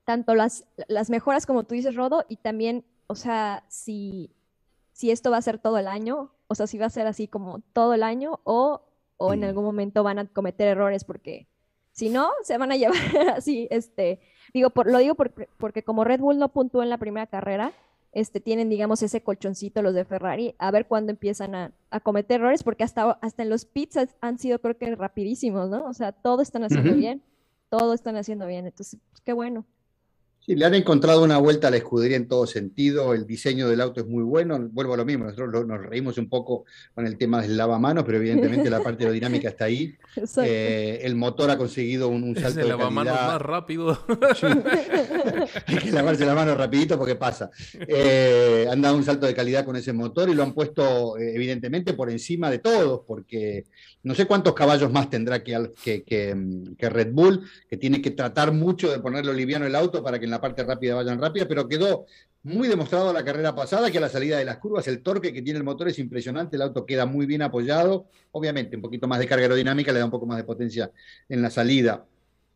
tanto 0.05 0.35
las, 0.35 0.67
las 0.89 1.11
mejoras 1.11 1.47
como 1.47 1.65
tú 1.65 1.75
dices, 1.75 1.95
Rodo, 1.95 2.25
y 2.29 2.37
también, 2.37 2.85
o 3.07 3.15
sea, 3.15 3.65
si, 3.69 4.31
si 4.93 5.11
esto 5.11 5.31
va 5.31 5.39
a 5.39 5.43
ser 5.43 5.59
todo 5.59 5.79
el 5.79 5.89
año, 5.89 6.33
o 6.47 6.55
sea, 6.55 6.67
si 6.67 6.79
va 6.79 6.87
a 6.87 6.91
ser 6.91 7.07
así 7.07 7.27
como 7.27 7.61
todo 7.73 7.95
el 7.95 8.03
año 8.03 8.41
o, 8.45 8.83
o 9.17 9.33
en 9.33 9.45
algún 9.45 9.65
momento 9.65 10.03
van 10.03 10.19
a 10.19 10.27
cometer 10.27 10.69
errores 10.69 11.05
porque 11.05 11.49
si 11.93 12.09
no, 12.09 12.31
se 12.43 12.59
van 12.59 12.73
a 12.73 12.77
llevar 12.77 12.99
así, 13.35 13.69
este, 13.71 14.21
digo, 14.53 14.71
por, 14.71 14.91
lo 14.91 14.99
digo 14.99 15.15
porque 15.15 15.83
como 15.83 16.05
Red 16.05 16.21
Bull 16.21 16.39
no 16.39 16.51
puntuó 16.51 16.83
en 16.83 16.91
la 16.91 16.99
primera 16.99 17.27
carrera, 17.27 17.73
este, 18.13 18.41
tienen, 18.41 18.71
digamos, 18.71 19.03
ese 19.03 19.23
colchoncito 19.23 19.83
los 19.83 19.93
de 19.93 20.05
Ferrari, 20.05 20.55
a 20.59 20.71
ver 20.71 20.87
cuándo 20.87 21.11
empiezan 21.11 21.55
a, 21.55 21.73
a, 21.91 22.01
cometer 22.01 22.41
errores, 22.41 22.63
porque 22.63 22.85
hasta, 22.85 23.11
hasta 23.21 23.43
en 23.43 23.51
los 23.51 23.65
pits 23.65 23.99
han 24.21 24.39
sido, 24.39 24.61
creo 24.61 24.79
que, 24.79 24.95
rapidísimos, 24.95 25.69
¿no? 25.69 25.85
O 25.87 25.95
sea, 25.95 26.13
todo 26.13 26.41
están 26.41 26.63
haciendo 26.63 26.95
bien, 26.95 27.23
todo 27.71 27.93
están 27.93 28.17
haciendo 28.17 28.47
bien, 28.47 28.67
entonces, 28.67 29.01
pues, 29.11 29.21
qué 29.21 29.33
bueno. 29.33 29.65
Sí, 30.47 30.55
le 30.57 30.67
han 30.67 30.75
encontrado 30.75 31.25
una 31.25 31.39
vuelta 31.39 31.69
a 31.69 31.71
la 31.71 31.79
escudería 31.79 32.19
en 32.19 32.29
todo 32.29 32.47
sentido, 32.47 33.15
el 33.15 33.27
diseño 33.27 33.67
del 33.67 33.81
auto 33.81 34.03
es 34.03 34.07
muy 34.07 34.23
bueno, 34.23 34.59
vuelvo 34.73 34.93
a 34.93 34.99
lo 34.99 35.05
mismo, 35.07 35.25
nosotros 35.25 35.67
nos 35.67 35.81
reímos 35.81 36.19
un 36.19 36.29
poco 36.29 36.67
con 36.95 37.07
el 37.07 37.17
tema 37.17 37.41
del 37.41 37.57
lavamanos, 37.57 38.05
pero 38.05 38.19
evidentemente 38.19 38.69
la 38.69 38.83
parte 38.83 39.05
aerodinámica 39.05 39.49
está 39.49 39.67
ahí. 39.67 39.95
Eh, 40.47 41.01
el 41.03 41.15
motor 41.17 41.51
ha 41.51 41.57
conseguido 41.57 42.09
un, 42.09 42.35
salto 42.35 42.61
es 42.61 42.65
el 42.65 42.69
lavamanos 42.69 43.15
más 43.15 43.41
rápido. 43.41 43.99
Hay 45.67 45.77
que 45.79 45.91
lavarse 45.91 46.25
la 46.25 46.35
mano 46.35 46.55
rapidito 46.55 46.99
porque 46.99 47.15
pasa. 47.15 47.51
Eh, 47.87 48.67
han 48.71 48.81
dado 48.81 48.97
un 48.97 49.05
salto 49.05 49.27
de 49.27 49.35
calidad 49.35 49.65
con 49.65 49.77
ese 49.77 49.93
motor 49.93 50.29
y 50.29 50.35
lo 50.35 50.43
han 50.43 50.53
puesto 50.53 51.17
eh, 51.19 51.35
evidentemente 51.35 51.95
por 51.95 52.11
encima 52.11 52.51
de 52.51 52.59
todos, 52.59 53.03
porque 53.07 53.65
no 54.05 54.15
sé 54.15 54.27
cuántos 54.27 54.55
caballos 54.55 54.93
más 54.93 55.09
tendrá 55.09 55.43
que, 55.43 56.05
que, 56.07 56.91
Red 56.91 57.13
Bull, 57.13 57.43
que 57.69 57.77
tiene 57.77 58.03
que 58.03 58.11
tratar 58.11 58.53
mucho 58.53 58.91
de 58.91 58.99
ponerlo 59.01 59.33
liviano 59.33 59.67
el 59.67 59.75
auto 59.75 60.03
para 60.03 60.19
que 60.19 60.27
en 60.27 60.31
la 60.35 60.41
parte 60.41 60.65
rápida 60.65 60.97
vayan 60.97 61.21
rápida, 61.21 61.47
pero 61.47 61.69
quedó 61.69 62.07
muy 62.43 62.69
demostrado 62.69 63.13
la 63.13 63.25
carrera 63.25 63.55
pasada 63.55 63.91
que 63.91 63.99
a 63.99 64.01
la 64.01 64.09
salida 64.09 64.37
de 64.37 64.45
las 64.45 64.59
curvas 64.59 64.87
el 64.89 65.03
torque 65.03 65.33
que 65.33 65.43
tiene 65.43 65.59
el 65.59 65.65
motor 65.65 65.89
es 65.89 65.99
impresionante, 65.99 66.57
el 66.57 66.63
auto 66.63 66.85
queda 66.85 67.07
muy 67.07 67.25
bien 67.25 67.43
apoyado, 67.43 68.07
obviamente 68.33 68.77
un 68.77 68.83
poquito 68.83 69.09
más 69.09 69.19
de 69.19 69.27
carga 69.27 69.45
aerodinámica 69.45 69.93
le 69.93 70.01
da 70.01 70.05
un 70.05 70.11
poco 70.11 70.27
más 70.27 70.37
de 70.37 70.45
potencia 70.45 70.91
en 71.29 71.41
la 71.41 71.51
salida. 71.51 72.05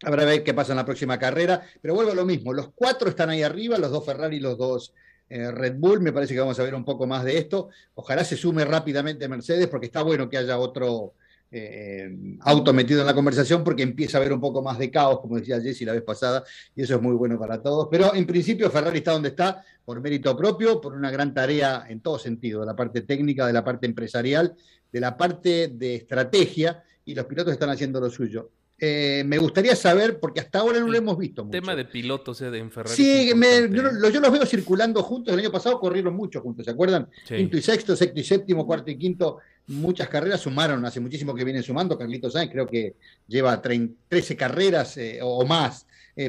Habrá 0.03 0.24
ver 0.24 0.45
qué 0.45 0.55
pasa 0.55 0.72
en 0.72 0.76
la 0.76 0.85
próxima 0.85 1.18
carrera, 1.18 1.62
pero 1.81 1.95
vuelvo 1.95 2.12
a 2.12 2.14
lo 2.14 2.26
mismo, 2.26 2.53
los 2.53 2.70
cuatro 2.74 3.09
están 3.09 3.31
ahí 3.31 3.43
arriba, 3.43 3.79
los 3.79 3.91
dos 3.91 4.05
Ferrari 4.05 4.37
y 4.37 4.41
los 4.41 4.59
dos 4.59 4.93
eh, 5.31 5.51
Red 5.51 5.76
Bull, 5.76 6.01
me 6.01 6.12
parece 6.12 6.35
que 6.35 6.41
vamos 6.41 6.59
a 6.59 6.62
ver 6.62 6.74
un 6.74 6.85
poco 6.85 7.07
más 7.07 7.24
de 7.24 7.39
esto, 7.39 7.68
ojalá 7.95 8.24
se 8.24 8.37
sume 8.37 8.64
rápidamente 8.64 9.29
Mercedes 9.29 9.68
porque 9.68 9.87
está 9.87 10.03
bueno 10.03 10.29
que 10.29 10.37
haya 10.37 10.59
otro 10.59 11.14
eh, 11.51 12.37
auto 12.41 12.73
metido 12.73 13.01
en 13.01 13.07
la 13.07 13.15
conversación 13.15 13.65
porque 13.65 13.83
empieza 13.83 14.19
a 14.19 14.21
haber 14.21 14.33
un 14.33 14.41
poco 14.41 14.63
más 14.63 14.79
de 14.79 14.91
caos, 14.91 15.21
como 15.21 15.37
decía 15.37 15.61
Jesse 15.61 15.83
la 15.83 15.93
vez 15.93 16.03
pasada, 16.03 16.45
y 16.75 16.83
eso 16.83 16.97
es 16.97 17.03
muy 17.03 17.15
bueno 17.15 17.39
para 17.39 17.63
todos. 17.63 17.89
Pero 17.91 18.15
en 18.15 18.27
principio 18.27 18.71
Ferrari 18.71 18.99
está 18.99 19.13
donde 19.13 19.31
está 19.31 19.65
por 19.85 20.01
mérito 20.01 20.37
propio, 20.37 20.81
por 20.81 20.95
una 20.95 21.11
gran 21.11 21.33
tarea 21.33 21.87
en 21.89 22.01
todo 22.01 22.19
sentido, 22.19 22.61
de 22.61 22.67
la 22.67 22.77
parte 22.77 23.03
técnica, 23.03 23.47
de 23.47 23.53
la 23.53 23.65
parte 23.65 23.87
empresarial, 23.87 24.55
de 24.93 25.01
la 25.01 25.17
parte 25.17 25.69
de 25.69 25.95
estrategia, 25.97 26.83
y 27.05 27.15
los 27.15 27.25
pilotos 27.25 27.55
están 27.55 27.71
haciendo 27.71 28.01
lo 28.01 28.11
suyo. 28.11 28.51
Eh, 28.81 29.24
me 29.26 29.39
gustaría 29.39 29.74
saber, 29.74 30.20
porque 30.20 30.39
hasta 30.39 30.61
ahora 30.61 30.79
no 30.79 30.87
lo 30.87 30.97
hemos 30.97 31.18
visto. 31.18 31.45
Mucho. 31.45 31.59
Tema 31.59 31.74
de 31.74 31.85
pilotos 31.85 32.41
eh, 32.43 32.57
en 32.57 32.70
Ferrari. 32.70 32.95
Sí, 32.95 33.29
yo, 33.29 33.83
los 33.83 34.33
veo 34.33 34.47
circulando 34.47 35.03
juntos. 35.03 35.35
El 35.35 35.41
año 35.41 35.51
pasado 35.51 35.81
corrieron 35.81 36.14
mucho 36.14 36.41
juntos, 36.41 36.64
¿se 36.64 36.70
acuerdan? 36.70 37.09
Quinto 37.26 37.57
y 37.57 37.62
sexto, 37.62 37.97
sexto 37.97 38.20
y 38.20 38.24
séptimo, 38.24 38.64
cuarto 38.66 38.91
y 38.91 38.97
quinto. 38.97 39.39
Muchas 39.66 40.09
carreras 40.09 40.41
sumaron, 40.41 40.85
hace 40.85 41.01
muchísimo 41.01 41.35
que 41.35 41.45
vienen 41.45 41.62
sumando. 41.62 41.99
Carlitos 41.99 42.33
Sainz 42.33 42.53
creo 42.53 42.66
que 42.66 42.95
lleva 43.26 43.61
13 43.61 44.37
carreras 44.37 44.97
eh, 44.97 45.18
o 45.22 45.45
más, 45.45 45.87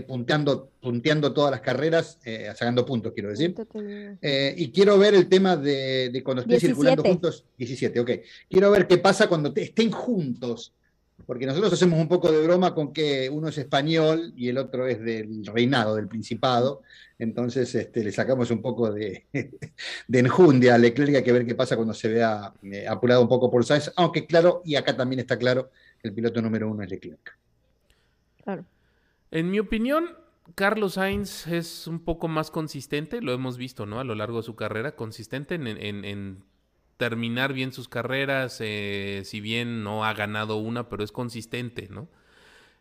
punteando, 0.07 0.71
punteando 0.81 1.31
todas 1.31 1.51
las 1.51 1.61
carreras, 1.61 2.19
sacando 2.55 2.85
puntos, 2.85 3.13
quiero 3.13 3.29
decir. 3.29 3.55
y 4.21 4.71
quiero 4.71 4.97
ver 4.97 5.13
el 5.13 5.29
tema 5.29 5.55
de, 5.55 6.21
cuando 6.25 6.41
estén 6.41 6.59
circulando 6.59 7.03
juntos. 7.03 7.45
17, 7.57 7.99
ok. 7.99 8.11
Quiero 8.49 8.71
ver 8.71 8.87
qué 8.87 8.97
pasa 8.97 9.27
cuando 9.27 9.53
estén 9.55 9.91
juntos 9.91 10.73
porque 11.25 11.45
nosotros 11.45 11.73
hacemos 11.73 11.99
un 11.99 12.07
poco 12.07 12.31
de 12.31 12.41
broma 12.45 12.73
con 12.73 12.93
que 12.93 13.29
uno 13.29 13.49
es 13.49 13.57
español 13.57 14.33
y 14.35 14.49
el 14.49 14.57
otro 14.57 14.87
es 14.87 14.99
del 14.99 15.45
reinado, 15.45 15.95
del 15.95 16.07
principado, 16.07 16.81
entonces 17.17 17.73
este, 17.75 18.03
le 18.03 18.11
sacamos 18.11 18.49
un 18.51 18.61
poco 18.61 18.91
de, 18.91 19.25
de 20.07 20.19
enjundia 20.19 20.75
a 20.75 20.77
Leclerc, 20.77 21.15
hay 21.15 21.23
que 21.23 21.31
ver 21.31 21.45
qué 21.45 21.55
pasa 21.55 21.75
cuando 21.75 21.93
se 21.93 22.07
vea 22.07 22.53
eh, 22.63 22.87
apurado 22.87 23.21
un 23.21 23.27
poco 23.27 23.51
por 23.51 23.65
Sainz, 23.65 23.91
aunque 23.95 24.25
claro, 24.25 24.61
y 24.65 24.75
acá 24.75 24.95
también 24.95 25.19
está 25.19 25.37
claro, 25.37 25.69
que 26.01 26.07
el 26.07 26.13
piloto 26.13 26.41
número 26.41 26.69
uno 26.69 26.83
es 26.83 26.89
Leclerc. 26.89 27.37
Claro. 28.43 28.65
En 29.31 29.51
mi 29.51 29.59
opinión, 29.59 30.17
Carlos 30.55 30.93
Sainz 30.93 31.47
es 31.47 31.87
un 31.87 31.99
poco 31.99 32.27
más 32.27 32.51
consistente, 32.51 33.21
lo 33.21 33.33
hemos 33.33 33.57
visto, 33.57 33.85
¿no? 33.85 33.99
A 33.99 34.03
lo 34.03 34.15
largo 34.15 34.37
de 34.37 34.43
su 34.43 34.55
carrera, 34.55 34.95
consistente 34.95 35.55
en, 35.55 35.67
en 35.67 36.43
terminar 36.99 37.53
bien 37.53 37.71
sus 37.71 37.87
carreras, 37.87 38.57
eh, 38.59 39.21
si 39.23 39.39
bien 39.39 39.83
no 39.83 40.03
ha 40.03 40.13
ganado 40.13 40.57
una, 40.57 40.89
pero 40.89 41.01
es 41.01 41.13
consistente, 41.13 41.87
¿no? 41.89 42.09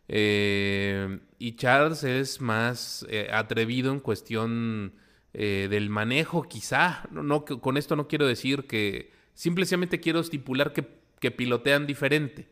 Eh, 0.09 1.19
y 1.39 1.55
Charles 1.55 2.03
es 2.03 2.41
más 2.41 3.05
eh, 3.09 3.29
atrevido 3.31 3.91
en 3.93 3.99
cuestión 4.01 4.93
del 5.31 5.89
manejo, 5.89 6.43
quizá. 6.43 7.07
No, 7.11 7.45
con 7.45 7.77
esto 7.77 7.95
no 7.95 8.07
quiero 8.07 8.27
decir 8.27 8.65
que. 8.67 9.11
Simplemente 9.35 10.01
quiero 10.01 10.19
estipular 10.19 10.73
que, 10.73 10.85
que 11.21 11.31
pilotean 11.31 11.87
diferente. 11.87 12.49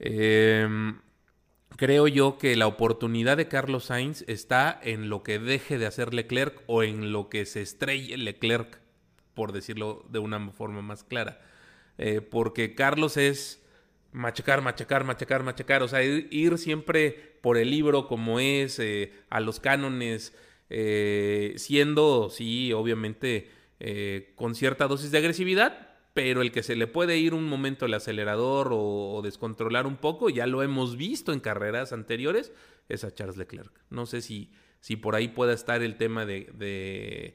Em, 0.00 0.98
creo 1.76 2.08
yo 2.08 2.38
que 2.38 2.56
la 2.56 2.66
oportunidad 2.66 3.36
de 3.36 3.46
Carlos 3.46 3.84
Sainz 3.84 4.24
está 4.26 4.80
en 4.82 5.10
lo 5.10 5.22
que 5.22 5.38
deje 5.38 5.78
de 5.78 5.86
hacer 5.86 6.12
Leclerc 6.12 6.62
o 6.66 6.82
en 6.82 7.12
lo 7.12 7.28
que 7.28 7.46
se 7.46 7.62
estrelle 7.62 8.16
Leclerc 8.16 8.81
por 9.34 9.52
decirlo 9.52 10.04
de 10.08 10.18
una 10.18 10.50
forma 10.50 10.82
más 10.82 11.04
clara. 11.04 11.40
Eh, 11.98 12.20
porque 12.20 12.74
Carlos 12.74 13.16
es 13.16 13.62
machacar, 14.12 14.62
machacar, 14.62 15.04
machacar, 15.04 15.42
machacar, 15.42 15.82
o 15.82 15.88
sea, 15.88 16.02
ir, 16.02 16.58
siempre 16.58 17.38
por 17.40 17.56
el 17.56 17.70
libro 17.70 18.06
como 18.06 18.40
es, 18.40 18.78
eh, 18.78 19.12
a 19.30 19.40
los 19.40 19.60
cánones, 19.60 20.34
eh, 20.70 21.54
siendo, 21.56 22.30
sí, 22.30 22.72
obviamente, 22.72 23.50
con 24.36 24.54
cierta 24.54 24.86
dosis 24.86 25.10
de 25.10 25.18
agresividad, 25.18 25.96
pero 26.14 26.40
el 26.40 26.52
que 26.52 26.62
se 26.62 26.76
le 26.76 26.86
puede 26.86 27.18
ir 27.18 27.34
un 27.34 27.46
momento 27.46 27.86
el 27.86 27.94
acelerador 27.94 28.68
o, 28.70 29.20
descontrolar 29.24 29.88
un 29.88 29.96
poco, 29.96 30.30
ya 30.30 30.46
lo 30.46 30.62
hemos 30.62 30.96
visto 30.96 31.32
en 31.32 31.40
carreras 31.40 31.92
anteriores, 31.92 32.52
es 32.88 33.02
a 33.02 33.12
Charles 33.12 33.36
Leclerc. 33.36 33.72
No 33.90 34.06
sé 34.06 34.22
si, 34.22 34.52
si 34.78 34.94
por 34.94 35.16
ahí 35.16 35.26
pueda 35.26 35.52
estar 35.52 35.82
el 35.82 35.96
tema 35.96 36.24
de 36.24 37.34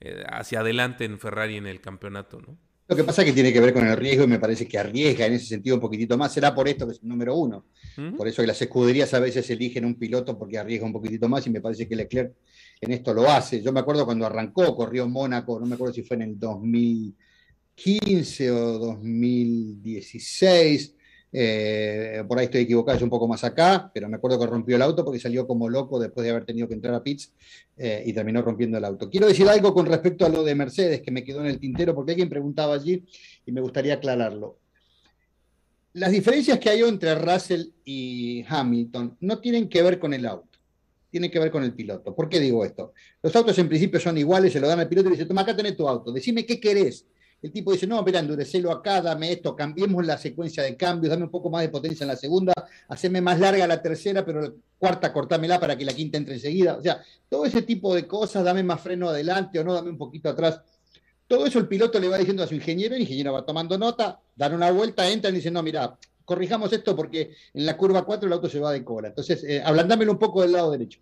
eh, 0.00 0.22
hacia 0.28 0.60
adelante 0.60 1.04
en 1.04 1.18
Ferrari 1.18 1.56
en 1.56 1.66
el 1.66 1.80
campeonato, 1.80 2.40
¿no? 2.40 2.58
Lo 2.88 2.94
que 2.94 3.02
pasa 3.02 3.22
es 3.22 3.26
que 3.26 3.32
tiene 3.32 3.52
que 3.52 3.58
ver 3.60 3.72
con 3.72 3.84
el 3.84 3.96
riesgo 3.96 4.22
y 4.24 4.28
me 4.28 4.38
parece 4.38 4.68
que 4.68 4.78
arriesga 4.78 5.26
en 5.26 5.32
ese 5.32 5.46
sentido 5.46 5.74
un 5.74 5.80
poquitito 5.80 6.16
más. 6.16 6.32
Será 6.32 6.54
por 6.54 6.68
esto 6.68 6.86
que 6.86 6.92
es 6.92 7.02
el 7.02 7.08
número 7.08 7.34
uno. 7.34 7.66
Por 8.16 8.28
eso 8.28 8.42
que 8.42 8.46
las 8.46 8.62
escuderías 8.62 9.12
a 9.12 9.18
veces 9.18 9.50
eligen 9.50 9.84
un 9.84 9.96
piloto 9.96 10.38
porque 10.38 10.56
arriesga 10.56 10.86
un 10.86 10.92
poquitito 10.92 11.28
más 11.28 11.44
y 11.48 11.50
me 11.50 11.60
parece 11.60 11.88
que 11.88 11.96
Leclerc 11.96 12.36
en 12.80 12.92
esto 12.92 13.12
lo 13.12 13.28
hace. 13.28 13.60
Yo 13.60 13.72
me 13.72 13.80
acuerdo 13.80 14.04
cuando 14.04 14.24
arrancó, 14.24 14.76
corrió 14.76 15.02
en 15.04 15.10
Mónaco, 15.10 15.58
no 15.58 15.66
me 15.66 15.74
acuerdo 15.74 15.94
si 15.94 16.04
fue 16.04 16.14
en 16.16 16.22
el 16.22 16.38
2015 16.38 18.52
o 18.52 18.78
2016. 18.78 20.95
Eh, 21.38 22.24
por 22.26 22.38
ahí 22.38 22.46
estoy 22.46 22.62
equivocado, 22.62 22.96
es 22.96 23.02
un 23.02 23.10
poco 23.10 23.28
más 23.28 23.44
acá, 23.44 23.90
pero 23.92 24.08
me 24.08 24.16
acuerdo 24.16 24.40
que 24.40 24.46
rompió 24.46 24.74
el 24.74 24.80
auto 24.80 25.04
porque 25.04 25.20
salió 25.20 25.46
como 25.46 25.68
loco 25.68 25.98
después 25.98 26.24
de 26.24 26.30
haber 26.30 26.46
tenido 26.46 26.66
que 26.66 26.72
entrar 26.72 26.94
a 26.94 27.02
pits 27.02 27.34
eh, 27.76 28.02
y 28.06 28.14
terminó 28.14 28.40
rompiendo 28.40 28.78
el 28.78 28.84
auto. 28.86 29.10
Quiero 29.10 29.26
decir 29.26 29.46
algo 29.46 29.74
con 29.74 29.84
respecto 29.84 30.24
a 30.24 30.30
lo 30.30 30.42
de 30.42 30.54
Mercedes 30.54 31.02
que 31.02 31.10
me 31.10 31.22
quedó 31.22 31.40
en 31.40 31.48
el 31.48 31.60
tintero 31.60 31.94
porque 31.94 32.12
alguien 32.12 32.30
preguntaba 32.30 32.72
allí 32.72 33.04
y 33.44 33.52
me 33.52 33.60
gustaría 33.60 33.92
aclararlo. 33.92 34.56
Las 35.92 36.10
diferencias 36.10 36.58
que 36.58 36.70
hay 36.70 36.80
entre 36.80 37.14
Russell 37.14 37.64
y 37.84 38.42
Hamilton 38.48 39.18
no 39.20 39.38
tienen 39.38 39.68
que 39.68 39.82
ver 39.82 39.98
con 39.98 40.14
el 40.14 40.24
auto, 40.24 40.58
tienen 41.10 41.30
que 41.30 41.38
ver 41.38 41.50
con 41.50 41.64
el 41.64 41.74
piloto. 41.74 42.14
¿Por 42.14 42.30
qué 42.30 42.40
digo 42.40 42.64
esto? 42.64 42.94
Los 43.22 43.36
autos 43.36 43.58
en 43.58 43.68
principio 43.68 44.00
son 44.00 44.16
iguales, 44.16 44.54
se 44.54 44.60
lo 44.60 44.68
dan 44.68 44.80
al 44.80 44.88
piloto 44.88 45.08
y 45.08 45.10
le 45.10 45.16
dice, 45.18 45.28
toma 45.28 45.42
acá 45.42 45.54
tenés 45.54 45.76
tu 45.76 45.86
auto, 45.86 46.12
decime 46.12 46.46
qué 46.46 46.58
querés. 46.58 47.04
El 47.42 47.52
tipo 47.52 47.72
dice, 47.72 47.86
no, 47.86 48.02
mira, 48.02 48.20
endurecelo 48.20 48.72
acá, 48.72 49.00
dame 49.02 49.30
esto, 49.30 49.54
cambiemos 49.54 50.04
la 50.04 50.16
secuencia 50.16 50.62
de 50.62 50.76
cambios, 50.76 51.10
dame 51.10 51.24
un 51.24 51.30
poco 51.30 51.50
más 51.50 51.62
de 51.62 51.68
potencia 51.68 52.04
en 52.04 52.08
la 52.08 52.16
segunda, 52.16 52.52
haceme 52.88 53.20
más 53.20 53.38
larga 53.38 53.66
la 53.66 53.82
tercera, 53.82 54.24
pero 54.24 54.40
la 54.40 54.52
cuarta 54.78 55.12
cortámela 55.12 55.60
para 55.60 55.76
que 55.76 55.84
la 55.84 55.92
quinta 55.92 56.18
entre 56.18 56.34
enseguida. 56.34 56.76
O 56.76 56.82
sea, 56.82 57.02
todo 57.28 57.44
ese 57.44 57.62
tipo 57.62 57.94
de 57.94 58.06
cosas, 58.06 58.42
dame 58.42 58.62
más 58.62 58.80
freno 58.80 59.10
adelante 59.10 59.58
o 59.58 59.64
no, 59.64 59.74
dame 59.74 59.90
un 59.90 59.98
poquito 59.98 60.28
atrás. 60.28 60.60
Todo 61.28 61.46
eso 61.46 61.58
el 61.58 61.68
piloto 61.68 62.00
le 62.00 62.08
va 62.08 62.18
diciendo 62.18 62.42
a 62.42 62.46
su 62.46 62.54
ingeniero, 62.54 62.94
el 62.94 63.02
ingeniero 63.02 63.32
va 63.32 63.44
tomando 63.44 63.76
nota, 63.76 64.20
dan 64.34 64.54
una 64.54 64.70
vuelta, 64.70 65.08
entran 65.08 65.34
y 65.34 65.38
dicen, 65.38 65.54
no, 65.54 65.62
mira, 65.62 65.98
corrijamos 66.24 66.72
esto 66.72 66.96
porque 66.96 67.32
en 67.52 67.66
la 67.66 67.76
curva 67.76 68.04
4 68.04 68.26
el 68.26 68.32
auto 68.32 68.48
se 68.48 68.60
va 68.60 68.72
de 68.72 68.84
cola. 68.84 69.08
Entonces, 69.08 69.44
eh, 69.44 69.62
ablandámelo 69.64 70.12
un 70.12 70.18
poco 70.18 70.42
del 70.42 70.52
lado 70.52 70.70
derecho. 70.70 71.00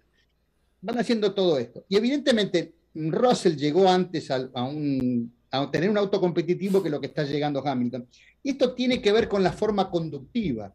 Van 0.81 0.99
haciendo 0.99 1.33
todo 1.33 1.59
esto. 1.59 1.85
Y 1.89 1.97
evidentemente, 1.97 2.75
Russell 2.95 3.57
llegó 3.57 3.89
antes 3.89 4.31
a, 4.31 4.49
a 4.55 4.65
tener 5.71 5.91
un 5.91 5.99
auto 5.99 6.21
competitivo 6.21 6.83
que 6.83 6.91
lo 6.91 7.01
que 7.01 7.07
está 7.07 7.25
llegando 7.25 7.67
Hamilton. 7.67 8.07
Y 8.43 8.51
esto 8.51 8.75
tiene 8.75 9.01
que 9.01 9.13
ver 9.13 9.29
con 9.29 9.43
la 9.43 9.53
forma 9.53 9.91
conductiva. 9.91 10.73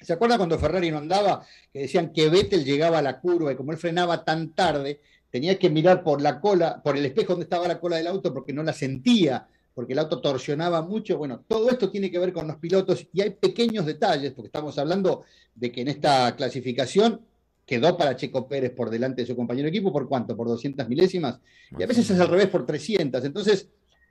¿Se 0.00 0.12
acuerda 0.12 0.38
cuando 0.38 0.58
Ferrari 0.58 0.90
no 0.90 0.98
andaba? 0.98 1.44
Que 1.72 1.80
decían 1.80 2.12
que 2.12 2.28
Vettel 2.28 2.64
llegaba 2.64 2.98
a 2.98 3.02
la 3.02 3.20
curva 3.20 3.52
y 3.52 3.56
como 3.56 3.72
él 3.72 3.78
frenaba 3.78 4.24
tan 4.24 4.54
tarde, 4.54 5.00
tenía 5.30 5.58
que 5.58 5.70
mirar 5.70 6.02
por 6.02 6.20
la 6.20 6.40
cola, 6.40 6.82
por 6.82 6.96
el 6.96 7.04
espejo 7.04 7.34
donde 7.34 7.44
estaba 7.44 7.68
la 7.68 7.78
cola 7.78 7.96
del 7.96 8.06
auto 8.06 8.32
porque 8.32 8.52
no 8.52 8.62
la 8.62 8.72
sentía, 8.72 9.46
porque 9.74 9.92
el 9.92 9.98
auto 9.98 10.20
torsionaba 10.20 10.82
mucho. 10.82 11.18
Bueno, 11.18 11.44
todo 11.46 11.70
esto 11.70 11.90
tiene 11.90 12.10
que 12.10 12.18
ver 12.18 12.32
con 12.32 12.46
los 12.46 12.56
pilotos 12.56 13.06
y 13.12 13.20
hay 13.20 13.30
pequeños 13.30 13.86
detalles, 13.86 14.32
porque 14.32 14.46
estamos 14.46 14.78
hablando 14.78 15.24
de 15.54 15.70
que 15.70 15.82
en 15.82 15.88
esta 15.88 16.34
clasificación 16.34 17.20
quedó 17.66 17.96
para 17.96 18.16
Checo 18.16 18.48
Pérez 18.48 18.72
por 18.72 18.90
delante 18.90 19.22
de 19.22 19.26
su 19.26 19.36
compañero 19.36 19.66
de 19.66 19.70
equipo, 19.70 19.92
¿por 19.92 20.08
cuánto? 20.08 20.36
Por 20.36 20.48
200 20.48 20.88
milésimas. 20.88 21.38
Y 21.78 21.82
a 21.82 21.86
veces 21.86 22.10
es 22.10 22.18
al 22.18 22.28
revés, 22.28 22.48
por 22.48 22.66
300. 22.66 23.24
Entonces, 23.24 23.68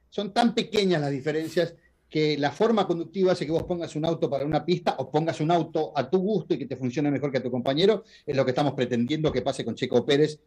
son 0.10 0.34
tan 0.34 0.54
pequeñas 0.54 1.02
las 1.02 1.12
diferencias 1.12 1.76
que 2.10 2.38
la 2.38 2.52
forma 2.52 2.88
conductiva 2.88 3.34
hace 3.34 3.46
que 3.46 3.52
vos 3.52 3.64
pongas 3.64 3.96
un 3.96 4.04
auto 4.04 4.30
para 4.30 4.46
una 4.46 4.66
pista 4.66 4.96
o 4.98 5.12
pongas 5.12 5.40
un 5.42 5.52
auto 5.52 5.94
a 5.96 6.10
tu 6.10 6.18
gusto 6.18 6.56
y 6.56 6.58
que 6.58 6.66
te 6.66 6.76
funcione 6.76 7.12
mejor 7.12 7.32
que 7.32 7.38
a 7.38 7.44
tu 7.44 7.52
compañero, 7.52 8.04
es 8.26 8.36
lo 8.36 8.44
que 8.44 8.52
estamos 8.52 8.74
pretendiendo 8.74 9.32
que 9.32 9.44
pase 9.44 9.64
con 9.64 9.76
Checo 9.76 10.06
Pérez 10.06 10.40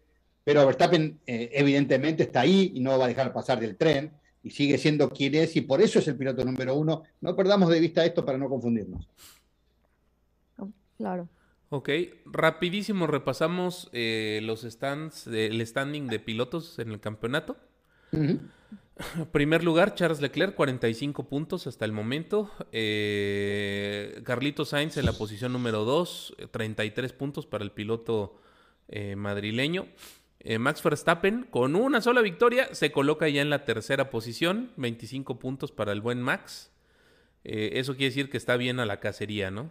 pero 0.44 0.66
Verstappen 0.66 1.20
eh, 1.26 1.50
evidentemente 1.52 2.24
está 2.24 2.40
ahí 2.40 2.72
y 2.74 2.80
no 2.80 2.98
va 2.98 3.04
a 3.04 3.08
dejar 3.08 3.32
pasar 3.32 3.60
del 3.60 3.76
tren 3.76 4.12
y 4.42 4.50
sigue 4.50 4.76
siendo 4.76 5.10
quien 5.10 5.34
es 5.36 5.54
y 5.56 5.60
por 5.60 5.80
eso 5.80 6.00
es 6.00 6.08
el 6.08 6.16
piloto 6.16 6.44
número 6.44 6.74
uno. 6.74 7.04
No 7.20 7.36
perdamos 7.36 7.68
de 7.70 7.80
vista 7.80 8.04
esto 8.04 8.24
para 8.24 8.38
no 8.38 8.48
confundirnos. 8.48 9.08
Claro. 10.96 11.28
Ok, 11.68 11.88
rapidísimo 12.26 13.06
repasamos 13.06 13.88
eh, 13.92 14.40
los 14.42 14.62
stands, 14.62 15.26
el 15.26 15.64
standing 15.66 16.06
de 16.06 16.18
pilotos 16.18 16.78
en 16.78 16.90
el 16.90 17.00
campeonato. 17.00 17.56
Primer 19.32 19.64
lugar, 19.64 19.94
Charles 19.94 20.20
Leclerc, 20.20 20.54
45 20.54 21.28
puntos 21.28 21.66
hasta 21.66 21.84
el 21.84 21.92
momento. 21.92 22.50
Eh, 22.72 24.22
Carlito 24.24 24.64
Sainz 24.64 24.96
en 24.96 25.06
la 25.06 25.12
posición 25.12 25.52
número 25.52 25.84
2, 25.84 26.36
33 26.50 27.12
puntos 27.12 27.46
para 27.46 27.64
el 27.64 27.70
piloto 27.70 28.36
madrileño. 29.16 29.86
Eh, 30.44 30.58
Max 30.58 30.82
Verstappen, 30.82 31.46
con 31.48 31.76
una 31.76 32.00
sola 32.00 32.20
victoria, 32.20 32.74
se 32.74 32.90
coloca 32.90 33.28
ya 33.28 33.42
en 33.42 33.50
la 33.50 33.64
tercera 33.64 34.10
posición, 34.10 34.72
25 34.76 35.38
puntos 35.38 35.70
para 35.70 35.92
el 35.92 36.00
buen 36.00 36.20
Max. 36.20 36.72
Eh, 37.44 37.72
eso 37.74 37.92
quiere 37.92 38.06
decir 38.06 38.28
que 38.28 38.38
está 38.38 38.56
bien 38.56 38.80
a 38.80 38.86
la 38.86 38.98
cacería, 38.98 39.52
¿no? 39.52 39.70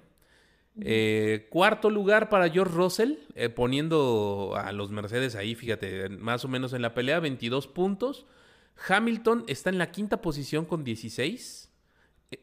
Eh, 0.80 1.48
cuarto 1.50 1.90
lugar 1.90 2.30
para 2.30 2.50
George 2.50 2.74
Russell, 2.74 3.16
poniendo 3.54 4.54
a 4.56 4.72
los 4.72 4.92
Mercedes 4.92 5.36
ahí, 5.36 5.56
fíjate, 5.56 6.08
más 6.08 6.46
o 6.46 6.48
menos 6.48 6.72
en 6.72 6.82
la 6.82 6.94
pelea, 6.94 7.20
22 7.20 7.68
puntos. 7.68 8.26
Hamilton 8.88 9.44
está 9.48 9.70
en 9.70 9.78
la 9.78 9.92
quinta 9.92 10.22
posición 10.22 10.66
con 10.66 10.84
16. 10.84 11.70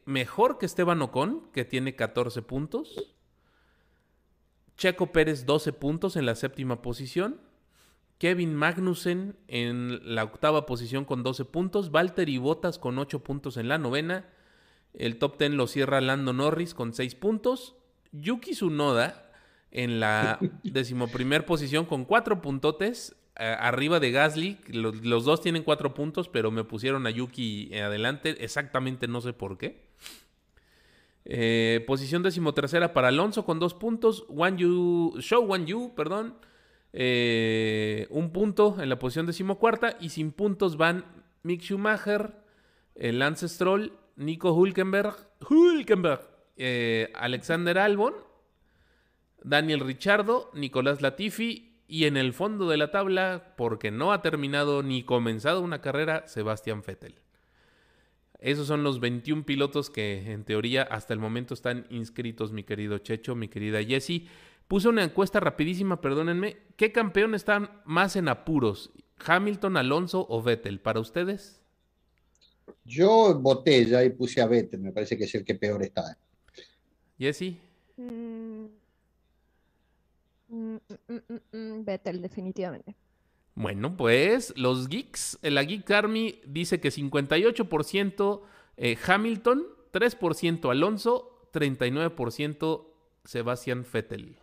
Mejor 0.05 0.57
que 0.57 0.65
Esteban 0.65 1.01
Ocon, 1.01 1.49
que 1.51 1.65
tiene 1.65 1.95
14 1.95 2.41
puntos. 2.41 3.15
Checo 4.77 5.11
Pérez, 5.11 5.45
12 5.45 5.73
puntos 5.73 6.15
en 6.15 6.25
la 6.25 6.35
séptima 6.35 6.81
posición. 6.81 7.41
Kevin 8.17 8.53
Magnussen 8.53 9.37
en 9.47 10.15
la 10.15 10.23
octava 10.23 10.65
posición 10.65 11.05
con 11.05 11.23
12 11.23 11.45
puntos. 11.45 11.91
Valtteri 11.91 12.37
Bottas 12.37 12.77
con 12.77 12.97
8 12.97 13.23
puntos 13.23 13.57
en 13.57 13.67
la 13.67 13.77
novena. 13.77 14.29
El 14.93 15.17
top 15.17 15.37
10 15.37 15.51
lo 15.51 15.67
cierra 15.67 16.01
Lando 16.01 16.33
Norris 16.33 16.73
con 16.73 16.93
6 16.93 17.15
puntos. 17.15 17.75
Yuki 18.11 18.51
Tsunoda 18.51 19.31
en 19.71 19.99
la 19.99 20.39
decimoprimer 20.63 21.45
posición 21.45 21.85
con 21.85 22.05
4 22.05 22.41
puntotes. 22.41 23.15
Arriba 23.39 23.99
de 23.99 24.11
Gasly. 24.11 24.57
Los, 24.67 25.25
dos 25.25 25.41
tienen 25.41 25.63
4 25.63 25.93
puntos, 25.93 26.27
pero 26.27 26.51
me 26.51 26.63
pusieron 26.63 27.07
a 27.07 27.09
Yuki 27.09 27.73
adelante. 27.75 28.43
Exactamente 28.43 29.07
no 29.07 29.21
sé 29.21 29.33
por 29.33 29.57
qué. 29.57 29.89
Eh, 31.25 31.83
posición 31.85 32.23
decimotercera 32.23 32.91
para 32.91 33.09
Alonso 33.09 33.45
con 33.45 33.59
2 33.59 33.73
puntos. 33.75 34.25
Yu, 34.57 35.15
Show 35.19 35.45
Wan 35.45 35.65
Yu, 35.65 35.93
perdón 35.95 36.35
eh, 36.91 38.07
un 38.09 38.31
punto 38.31 38.77
en 38.81 38.89
la 38.89 38.97
posición 38.97 39.27
decimocuarta 39.27 39.95
y 39.99 40.09
sin 40.09 40.31
puntos 40.31 40.75
van 40.75 41.05
Mick 41.43 41.61
Schumacher, 41.61 42.33
eh, 42.95 43.13
Lance 43.13 43.47
Stroll, 43.47 43.93
Nico 44.15 44.53
Hulkenberg, 44.53 45.15
Hulkenberg 45.47 46.21
Alexander 47.13 47.77
Albon, 47.77 48.15
Daniel 49.43 49.81
Richardo, 49.81 50.49
Nicolás 50.55 51.01
Latifi 51.01 51.68
y 51.89 52.05
en 52.05 52.17
el 52.17 52.33
fondo 52.33 52.69
de 52.69 52.77
la 52.77 52.91
tabla, 52.91 53.55
porque 53.57 53.89
no 53.89 54.13
ha 54.13 54.21
terminado 54.21 54.83
ni 54.83 55.01
comenzado 55.01 55.61
una 55.61 55.81
carrera, 55.81 56.27
Sebastián 56.27 56.83
Vettel. 56.85 57.15
Esos 58.39 58.67
son 58.67 58.83
los 58.83 58.99
21 58.99 59.43
pilotos 59.43 59.89
que 59.89 60.31
en 60.31 60.45
teoría 60.45 60.83
hasta 60.83 61.13
el 61.13 61.19
momento 61.19 61.55
están 61.55 61.87
inscritos, 61.89 62.53
mi 62.53 62.63
querido 62.63 62.99
Checho, 62.99 63.35
mi 63.35 63.47
querida 63.47 63.83
Jessie. 63.83 64.27
Puse 64.67 64.87
una 64.87 65.03
encuesta 65.03 65.39
rapidísima, 65.39 65.99
perdónenme. 65.99 66.57
¿Qué 66.77 66.91
campeón 66.91 67.33
están 67.33 67.81
más 67.85 68.15
en 68.15 68.27
apuros? 68.27 68.91
¿Hamilton, 69.25 69.75
Alonso 69.75 70.27
o 70.29 70.43
Vettel? 70.43 70.79
¿Para 70.79 70.99
ustedes? 70.99 71.59
Yo 72.85 73.37
voté 73.39 73.83
ya 73.85 74.03
y 74.03 74.11
puse 74.11 74.41
a 74.41 74.45
Vettel, 74.45 74.79
me 74.79 74.91
parece 74.91 75.17
que 75.17 75.23
es 75.23 75.33
el 75.33 75.43
que 75.43 75.55
peor 75.55 75.81
está. 75.81 76.15
Jesse. 77.17 77.57
Mm, 77.97 78.38
mm, 80.49 80.75
mm, 81.51 81.85
Vettel, 81.85 82.21
definitivamente. 82.21 82.95
Bueno, 83.55 83.95
pues 83.97 84.53
los 84.57 84.87
geeks, 84.87 85.39
la 85.41 85.63
Geek 85.63 85.89
Army 85.91 86.41
dice 86.45 86.79
que 86.79 86.89
58% 86.89 88.41
eh, 88.77 88.97
Hamilton, 89.05 89.65
3% 89.91 90.71
Alonso, 90.71 91.49
39% 91.51 92.85
Sebastián 93.25 93.85
Vettel 93.91 94.37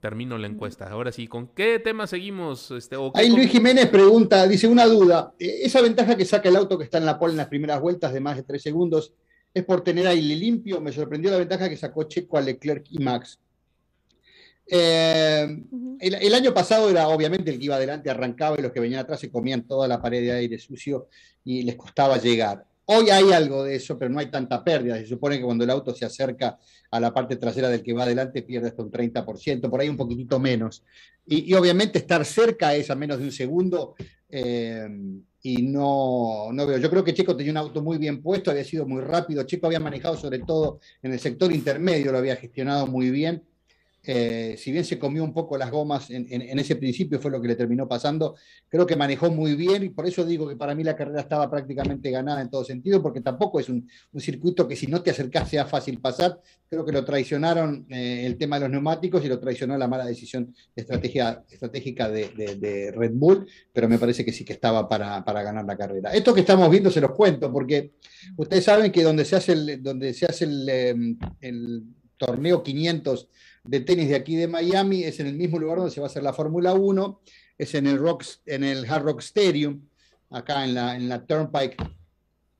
termino 0.00 0.38
la 0.38 0.46
encuesta. 0.46 0.88
Ahora 0.88 1.10
sí, 1.10 1.26
¿con 1.26 1.48
qué 1.48 1.80
tema 1.80 2.06
seguimos? 2.06 2.70
Este, 2.70 2.96
Ahí 3.14 3.28
Luis 3.28 3.50
Jiménez 3.50 3.88
pregunta, 3.88 4.46
dice 4.46 4.68
una 4.68 4.86
duda. 4.86 5.34
Eh, 5.38 5.62
esa 5.62 5.80
ventaja 5.80 6.16
que 6.16 6.24
saca 6.24 6.48
el 6.48 6.54
auto 6.54 6.78
que 6.78 6.84
está 6.84 6.98
en 6.98 7.06
la 7.06 7.18
pole 7.18 7.32
en 7.32 7.38
las 7.38 7.48
primeras 7.48 7.80
vueltas 7.80 8.12
de 8.12 8.20
más 8.20 8.36
de 8.36 8.44
tres 8.44 8.62
segundos 8.62 9.14
es 9.52 9.64
por 9.64 9.82
tener 9.82 10.06
aire 10.06 10.36
limpio. 10.36 10.80
Me 10.80 10.92
sorprendió 10.92 11.30
la 11.32 11.38
ventaja 11.38 11.68
que 11.68 11.76
sacó 11.76 12.04
Checo 12.04 12.38
a 12.38 12.40
Leclerc 12.40 12.86
y 12.90 12.98
Max. 12.98 13.40
Eh, 14.68 15.62
el, 16.00 16.34
año 16.34 16.52
pasado 16.52 16.90
era 16.90 17.08
obviamente 17.08 17.50
el 17.50 17.58
que 17.58 17.66
iba 17.66 17.76
adelante, 17.76 18.10
arrancaba 18.10 18.56
y 18.58 18.62
los 18.62 18.72
que 18.72 18.80
venían 18.80 19.00
atrás 19.00 19.20
se 19.20 19.30
comían 19.30 19.62
toda 19.62 19.86
la 19.86 20.02
pared 20.02 20.20
de 20.20 20.32
aire 20.32 20.58
sucio 20.58 21.08
y 21.44 21.62
les 21.62 21.76
costaba 21.76 22.18
llegar. 22.18 22.64
Hoy 22.88 23.10
hay 23.10 23.32
algo 23.32 23.64
de 23.64 23.76
eso, 23.76 23.98
pero 23.98 24.12
no 24.12 24.20
hay 24.20 24.30
tanta 24.30 24.62
pérdida. 24.62 24.96
Se 24.96 25.06
supone 25.06 25.38
que 25.38 25.44
cuando 25.44 25.64
el 25.64 25.70
auto 25.70 25.92
se 25.92 26.04
acerca 26.04 26.58
a 26.90 27.00
la 27.00 27.12
parte 27.12 27.36
trasera 27.36 27.68
del 27.68 27.82
que 27.82 27.92
va 27.92 28.04
adelante 28.04 28.42
pierde 28.42 28.68
hasta 28.68 28.82
un 28.82 28.92
30%, 28.92 29.68
por 29.68 29.80
ahí 29.80 29.88
un 29.88 29.96
poquitito 29.96 30.38
menos. 30.38 30.84
Y, 31.26 31.52
obviamente 31.54 31.98
estar 31.98 32.24
cerca 32.24 32.74
es 32.76 32.88
a 32.90 32.94
menos 32.94 33.18
de 33.18 33.24
un 33.24 33.32
segundo 33.32 33.96
eh, 34.28 34.88
y 35.42 35.62
no, 35.62 36.52
no 36.52 36.66
veo. 36.66 36.78
Yo 36.78 36.88
creo 36.88 37.02
que 37.02 37.12
Checo 37.12 37.36
tenía 37.36 37.52
un 37.52 37.58
auto 37.58 37.82
muy 37.82 37.98
bien 37.98 38.22
puesto, 38.22 38.52
había 38.52 38.62
sido 38.62 38.86
muy 38.86 39.00
rápido. 39.00 39.42
Checo 39.42 39.66
había 39.66 39.80
manejado 39.80 40.16
sobre 40.16 40.38
todo 40.40 40.78
en 41.02 41.12
el 41.12 41.18
sector 41.18 41.52
intermedio, 41.52 42.12
lo 42.12 42.18
había 42.18 42.36
gestionado 42.36 42.86
muy 42.86 43.10
bien. 43.10 43.42
Eh, 44.06 44.54
si 44.56 44.70
bien 44.70 44.84
se 44.84 44.98
comió 44.98 45.24
un 45.24 45.32
poco 45.32 45.58
las 45.58 45.70
gomas 45.70 46.10
en, 46.10 46.58
ese 46.58 46.76
principio, 46.76 47.20
fue 47.20 47.30
lo 47.30 47.40
que 47.40 47.48
le 47.48 47.56
terminó 47.56 47.88
pasando, 47.88 48.36
creo 48.68 48.86
que 48.86 48.94
manejó 48.94 49.30
muy 49.30 49.54
bien 49.54 49.82
y 49.82 49.88
por 49.88 50.06
eso 50.06 50.24
digo 50.24 50.48
que 50.48 50.54
para 50.56 50.74
mí 50.74 50.84
la 50.84 50.94
carrera 50.94 51.20
estaba 51.20 51.50
prácticamente 51.50 52.10
ganada 52.10 52.40
en 52.40 52.48
todo 52.48 52.64
sentido, 52.64 53.02
porque 53.02 53.20
tampoco 53.20 53.58
es 53.58 53.68
un, 53.68 53.88
circuito 54.18 54.66
que 54.66 54.76
si 54.76 54.86
no 54.86 55.02
te 55.02 55.10
acercas 55.10 55.48
sea 55.48 55.66
fácil 55.66 56.00
pasar. 56.00 56.40
Creo 56.68 56.84
que 56.84 56.92
lo 56.92 57.04
traicionaron 57.04 57.86
eh, 57.90 58.24
el 58.26 58.36
tema 58.36 58.56
de 58.56 58.62
los 58.62 58.70
neumáticos 58.70 59.24
y 59.24 59.28
lo 59.28 59.38
traicionó 59.38 59.76
la 59.76 59.86
mala 59.86 60.04
decisión 60.04 60.54
estratégica, 60.74 61.44
estratégica 61.48 62.08
de, 62.08 62.92
Red 62.96 63.12
Bull, 63.14 63.46
pero 63.72 63.88
me 63.88 63.98
parece 63.98 64.24
que 64.24 64.32
sí 64.32 64.44
que 64.44 64.52
estaba 64.52 64.88
para, 64.88 65.22
ganar 65.22 65.64
la 65.64 65.76
carrera. 65.76 66.12
Esto 66.12 66.32
que 66.32 66.40
estamos 66.40 66.70
viendo 66.70 66.90
se 66.90 67.00
los 67.00 67.12
cuento, 67.12 67.52
porque 67.52 67.92
ustedes 68.36 68.64
saben 68.64 68.92
que 68.92 69.02
donde 69.02 69.24
se 69.24 69.36
hace 69.36 69.52
el, 69.52 69.82
donde 69.82 70.14
se 70.14 70.26
hace 70.26 70.44
el, 70.44 70.68
em, 70.68 71.84
torneo 72.16 72.62
500 72.62 73.28
de 73.66 73.80
tenis 73.80 74.08
de 74.08 74.16
aquí 74.16 74.36
de 74.36 74.48
Miami, 74.48 75.04
es 75.04 75.20
en 75.20 75.26
el 75.26 75.34
mismo 75.34 75.58
lugar 75.58 75.78
donde 75.78 75.92
se 75.92 76.00
va 76.00 76.06
a 76.06 76.10
hacer 76.10 76.22
la 76.22 76.32
Fórmula 76.32 76.74
1, 76.74 77.20
es 77.58 77.74
en 77.74 77.86
el, 77.86 77.98
Rocks, 77.98 78.42
en 78.46 78.64
el 78.64 78.84
Hard 78.90 79.04
Rock 79.04 79.20
Stadium, 79.20 79.88
acá 80.30 80.64
en 80.64 80.74
la, 80.74 80.96
en 80.96 81.08
la 81.08 81.24
Turnpike, 81.24 81.76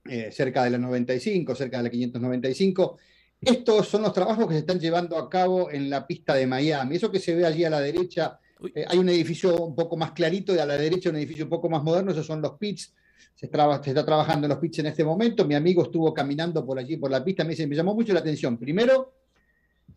eh, 0.09 0.31
cerca 0.31 0.63
de 0.63 0.71
la 0.71 0.77
95, 0.77 1.55
cerca 1.55 1.77
de 1.77 1.83
la 1.83 1.89
595. 1.89 2.97
Estos 3.41 3.87
son 3.87 4.01
los 4.01 4.13
trabajos 4.13 4.47
que 4.47 4.53
se 4.53 4.59
están 4.59 4.79
llevando 4.79 5.17
a 5.17 5.29
cabo 5.29 5.69
en 5.69 5.89
la 5.89 6.07
pista 6.07 6.33
de 6.33 6.47
Miami. 6.47 6.95
Eso 6.95 7.11
que 7.11 7.19
se 7.19 7.35
ve 7.35 7.45
allí 7.45 7.63
a 7.63 7.69
la 7.69 7.79
derecha, 7.79 8.39
eh, 8.73 8.85
hay 8.87 8.97
un 8.97 9.09
edificio 9.09 9.55
un 9.63 9.75
poco 9.75 9.95
más 9.97 10.11
clarito 10.11 10.55
y 10.55 10.59
a 10.59 10.65
la 10.65 10.77
derecha 10.77 11.09
un 11.09 11.17
edificio 11.17 11.43
un 11.43 11.49
poco 11.49 11.69
más 11.69 11.83
moderno, 11.83 12.11
esos 12.11 12.25
son 12.25 12.41
los 12.41 12.53
pits. 12.57 12.93
Se, 13.35 13.47
se, 13.47 13.89
está 13.89 14.05
trabajando 14.05 14.45
en 14.45 14.49
los 14.49 14.59
pits 14.59 14.79
en 14.79 14.87
este 14.87 15.03
momento. 15.03 15.45
Mi 15.45 15.53
amigo 15.53 15.83
estuvo 15.83 16.13
caminando 16.13 16.65
por 16.65 16.79
allí, 16.79 16.97
por 16.97 17.11
la 17.11 17.23
pista, 17.23 17.43
me, 17.43 17.51
dice, 17.51 17.67
me 17.67 17.75
llamó 17.75 17.93
mucho 17.93 18.13
la 18.13 18.21
atención. 18.21 18.57
Primero, 18.57 19.13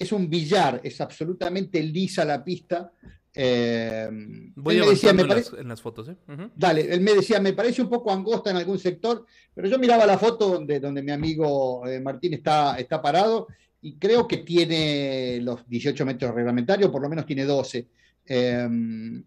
es 0.01 0.13
un 0.13 0.31
billar, 0.31 0.81
es 0.83 0.99
absolutamente 1.03 1.83
lisa 1.83 2.25
la 2.25 2.43
pista. 2.43 2.91
Eh, 3.35 4.09
Voy 4.57 4.79
a 4.79 4.87
decía, 4.87 5.13
me 5.13 5.23
en, 5.23 5.69
las, 5.69 5.83
fotos. 5.83 6.09
¿eh? 6.09 6.17
Dale, 6.57 6.91
él 6.91 7.03
me 7.03 7.13
decía, 7.13 7.39
me 7.39 7.53
parece 7.53 7.83
un 7.83 7.91
poco 7.91 8.11
angosta 8.11 8.51
en 8.51 8.57
algún 8.57 8.79
sector, 8.79 9.27
pero 9.55 9.69
yo 9.69 9.79
miraba 9.79 10.07
la 10.07 10.17
foto 10.17 10.49
donde, 10.49 10.81
donde 10.81 11.03
mi 11.03 11.13
amigo 11.13 11.87
eh, 11.87 12.01
Martín 12.01 12.33
está, 12.33 12.79
está 12.79 13.03
parado 13.03 13.49
y 13.83 13.97
creo 13.97 14.27
que 14.27 14.39
tiene 14.39 15.39
los 15.43 15.69
18 15.69 16.07
metros 16.07 16.35
reglamentarios, 16.35 16.91
por 16.91 17.03
lo 17.03 17.11
menos 17.11 17.27
tiene 17.27 17.45
12. 17.45 17.87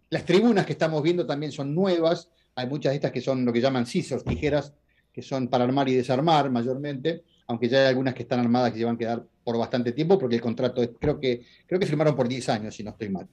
las 0.10 0.26
tribunas 0.26 0.66
que 0.66 0.74
estamos 0.74 1.04
viendo 1.04 1.28
también 1.28 1.52
son 1.52 1.76
nuevas, 1.76 2.32
hay 2.56 2.66
muchas 2.68 2.94
de 2.94 2.96
estas 2.96 3.12
que 3.12 3.22
son 3.22 3.46
lo 3.46 3.54
que 3.54 3.62
llaman 3.62 3.86
scissors, 3.86 4.24
tijeras, 4.24 4.74
que 5.14 5.22
son 5.22 5.50
para 5.50 5.66
armar 5.66 5.88
y 5.88 5.94
desarmar 5.94 6.50
mayormente 6.50 7.24
aunque 7.54 7.70
ya 7.70 7.82
hay 7.82 7.88
algunas 7.88 8.16
que 8.16 8.24
están 8.24 8.40
armadas 8.40 8.72
que 8.72 8.80
se 8.80 8.86
van 8.86 8.96
a 8.96 8.98
quedar 8.98 9.24
por 9.44 9.58
bastante 9.60 9.92
tiempo, 9.92 10.18
porque 10.18 10.36
el 10.36 10.42
contrato 10.42 10.82
creo 11.00 11.20
que, 11.20 11.46
creo 11.68 11.80
que 11.80 11.86
firmaron 11.86 12.16
por 12.16 12.28
10 12.28 12.50
años, 12.50 12.76
si 12.76 12.84
no 12.84 12.90
estoy 12.90 13.10
mal. 13.10 13.30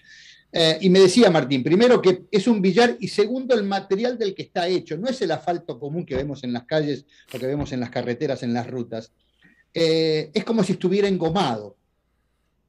Eh, 0.52 0.76
y 0.82 0.90
me 0.90 1.00
decía 1.00 1.30
Martín, 1.30 1.62
primero 1.62 2.02
que 2.02 2.24
es 2.30 2.46
un 2.46 2.60
billar 2.60 2.98
y 3.00 3.08
segundo 3.08 3.54
el 3.54 3.62
material 3.62 4.18
del 4.18 4.34
que 4.34 4.42
está 4.42 4.68
hecho, 4.68 4.98
no 4.98 5.08
es 5.08 5.22
el 5.22 5.30
asfalto 5.30 5.78
común 5.78 6.04
que 6.04 6.16
vemos 6.16 6.44
en 6.44 6.52
las 6.52 6.64
calles 6.64 7.06
o 7.32 7.38
que 7.38 7.46
vemos 7.46 7.72
en 7.72 7.80
las 7.80 7.88
carreteras, 7.88 8.42
en 8.42 8.52
las 8.52 8.68
rutas. 8.68 9.10
Eh, 9.72 10.30
es 10.34 10.44
como 10.44 10.62
si 10.62 10.72
estuviera 10.72 11.08
engomado. 11.08 11.78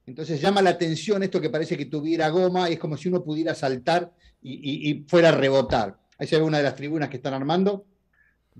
Entonces 0.06 0.40
llama 0.40 0.62
la 0.62 0.70
atención 0.70 1.22
esto 1.22 1.38
que 1.38 1.50
parece 1.50 1.76
que 1.76 1.84
tuviera 1.84 2.30
goma 2.30 2.70
es 2.70 2.78
como 2.78 2.96
si 2.96 3.08
uno 3.08 3.22
pudiera 3.22 3.54
saltar 3.54 4.10
y, 4.40 4.90
y 4.90 5.04
fuera 5.06 5.28
a 5.28 5.32
rebotar. 5.32 5.98
Ahí 6.18 6.26
se 6.26 6.38
ve 6.38 6.42
una 6.42 6.58
de 6.58 6.64
las 6.64 6.76
tribunas 6.76 7.10
que 7.10 7.18
están 7.18 7.34
armando 7.34 7.84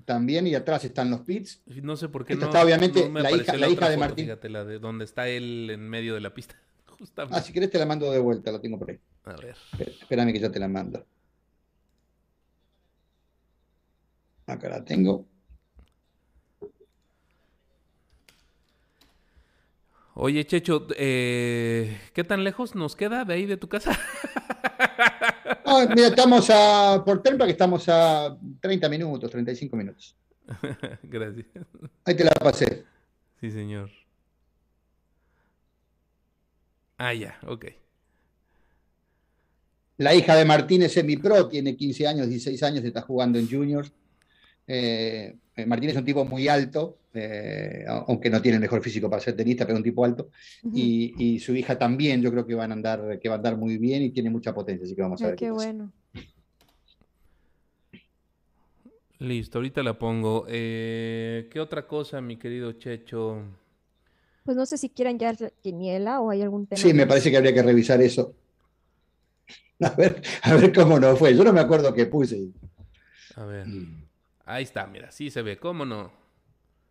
también 0.04 0.46
y 0.46 0.54
atrás 0.54 0.84
están 0.84 1.10
los 1.10 1.20
pits. 1.20 1.62
No 1.66 1.96
sé 1.96 2.08
por 2.08 2.24
qué 2.24 2.34
no, 2.34 2.46
está 2.46 2.64
obviamente 2.64 3.08
la 3.08 3.30
hija, 3.30 3.56
la 3.56 3.68
hija 3.68 3.88
de 3.88 3.96
Martín. 3.96 4.24
Fíjate, 4.26 4.48
la 4.48 4.64
de 4.64 4.78
donde 4.78 5.04
está 5.04 5.28
él 5.28 5.70
en 5.70 5.88
medio 5.88 6.14
de 6.14 6.20
la 6.20 6.34
pista. 6.34 6.56
Ah, 7.16 7.40
si 7.40 7.52
querés 7.52 7.68
te 7.68 7.80
la 7.80 7.86
mando 7.86 8.12
de 8.12 8.20
vuelta, 8.20 8.52
la 8.52 8.60
tengo 8.60 8.78
por 8.78 8.90
ahí. 8.90 9.00
A 9.24 9.32
ver. 9.32 9.56
Espérame 9.76 10.32
que 10.32 10.38
ya 10.38 10.52
te 10.52 10.60
la 10.60 10.68
mando. 10.68 11.04
Acá 14.46 14.68
la 14.68 14.84
tengo. 14.84 15.26
Oye, 20.14 20.44
Checho, 20.46 20.86
eh, 20.96 21.98
¿qué 22.12 22.22
tan 22.22 22.44
lejos 22.44 22.74
nos 22.74 22.96
queda 22.96 23.24
de 23.24 23.34
ahí 23.34 23.46
de 23.46 23.56
tu 23.56 23.68
casa? 23.68 23.98
mira, 25.94 26.08
estamos 26.08 26.50
a, 26.50 27.02
por 27.04 27.22
que 27.22 27.50
estamos 27.50 27.88
a 27.88 28.36
30 28.60 28.88
minutos, 28.90 29.30
35 29.30 29.76
minutos. 29.76 30.14
Gracias. 31.02 31.46
Ahí 32.04 32.14
te 32.14 32.24
la 32.24 32.32
pasé. 32.32 32.84
Sí, 33.40 33.50
señor. 33.50 33.90
Ah, 36.98 37.14
ya, 37.14 37.38
ok. 37.46 37.66
La 39.96 40.14
hija 40.14 40.36
de 40.36 40.44
Martín 40.44 40.82
es 40.82 40.92
semi-pro, 40.92 41.48
tiene 41.48 41.76
15 41.76 42.06
años, 42.06 42.28
16 42.28 42.62
años, 42.64 42.84
está 42.84 43.02
jugando 43.02 43.38
en 43.38 43.48
juniors. 43.48 43.92
Eh, 44.66 45.36
eh, 45.56 45.66
Martín 45.66 45.90
es 45.90 45.96
un 45.96 46.04
tipo 46.04 46.24
muy 46.24 46.48
alto, 46.48 46.98
eh, 47.14 47.84
aunque 47.86 48.30
no 48.30 48.40
tiene 48.40 48.56
el 48.56 48.62
mejor 48.62 48.82
físico 48.82 49.10
para 49.10 49.22
ser 49.22 49.36
tenista, 49.36 49.64
pero 49.64 49.74
es 49.74 49.80
un 49.80 49.84
tipo 49.84 50.04
alto. 50.04 50.30
y, 50.74 51.38
su 51.40 51.54
hija 51.54 51.78
también, 51.78 52.22
yo 52.22 52.30
creo 52.30 52.46
que 52.46 52.54
van 52.54 52.70
a 52.70 52.74
andar, 52.74 53.18
que 53.20 53.28
va 53.28 53.36
a 53.36 53.38
andar 53.38 53.56
muy 53.56 53.78
bien 53.78 54.02
y 54.02 54.10
tiene 54.10 54.30
mucha 54.30 54.54
potencia, 54.54 54.84
así 54.84 54.94
que 54.94 55.02
vamos 55.02 55.22
a 55.22 55.28
ver. 55.28 55.36
Qué, 55.36 55.50
bueno. 55.50 55.92
Listo, 59.18 59.58
ahorita 59.58 59.82
la 59.82 59.98
pongo. 59.98 60.46
¿Qué 60.46 61.58
otra 61.60 61.86
cosa, 61.86 62.20
mi 62.20 62.36
querido 62.36 62.72
Checho? 62.72 63.42
Pues 64.44 64.56
no 64.56 64.66
sé 64.66 64.76
si 64.76 64.88
quieran 64.88 65.18
ya 65.18 65.34
quiniela 65.62 66.20
o 66.20 66.30
hay 66.30 66.42
algún 66.42 66.66
tema. 66.66 66.80
Sí, 66.80 66.92
me 66.92 67.06
parece 67.06 67.30
que 67.30 67.36
habría 67.36 67.54
que 67.54 67.62
revisar 67.62 68.00
eso. 68.02 68.34
A 69.80 69.90
ver, 69.96 70.22
a 70.42 70.54
ver 70.54 70.72
cómo 70.72 71.00
no 71.00 71.16
fue. 71.16 71.36
Yo 71.36 71.42
no 71.42 71.52
me 71.52 71.58
acuerdo 71.58 71.92
qué 71.92 72.06
puse. 72.06 72.52
A 73.34 73.44
ver. 73.44 73.66
Mm. 73.66 74.11
Ahí 74.52 74.64
está, 74.64 74.86
mira, 74.86 75.10
sí 75.10 75.30
se 75.30 75.40
ve, 75.40 75.56
¿cómo 75.56 75.86
no? 75.86 76.12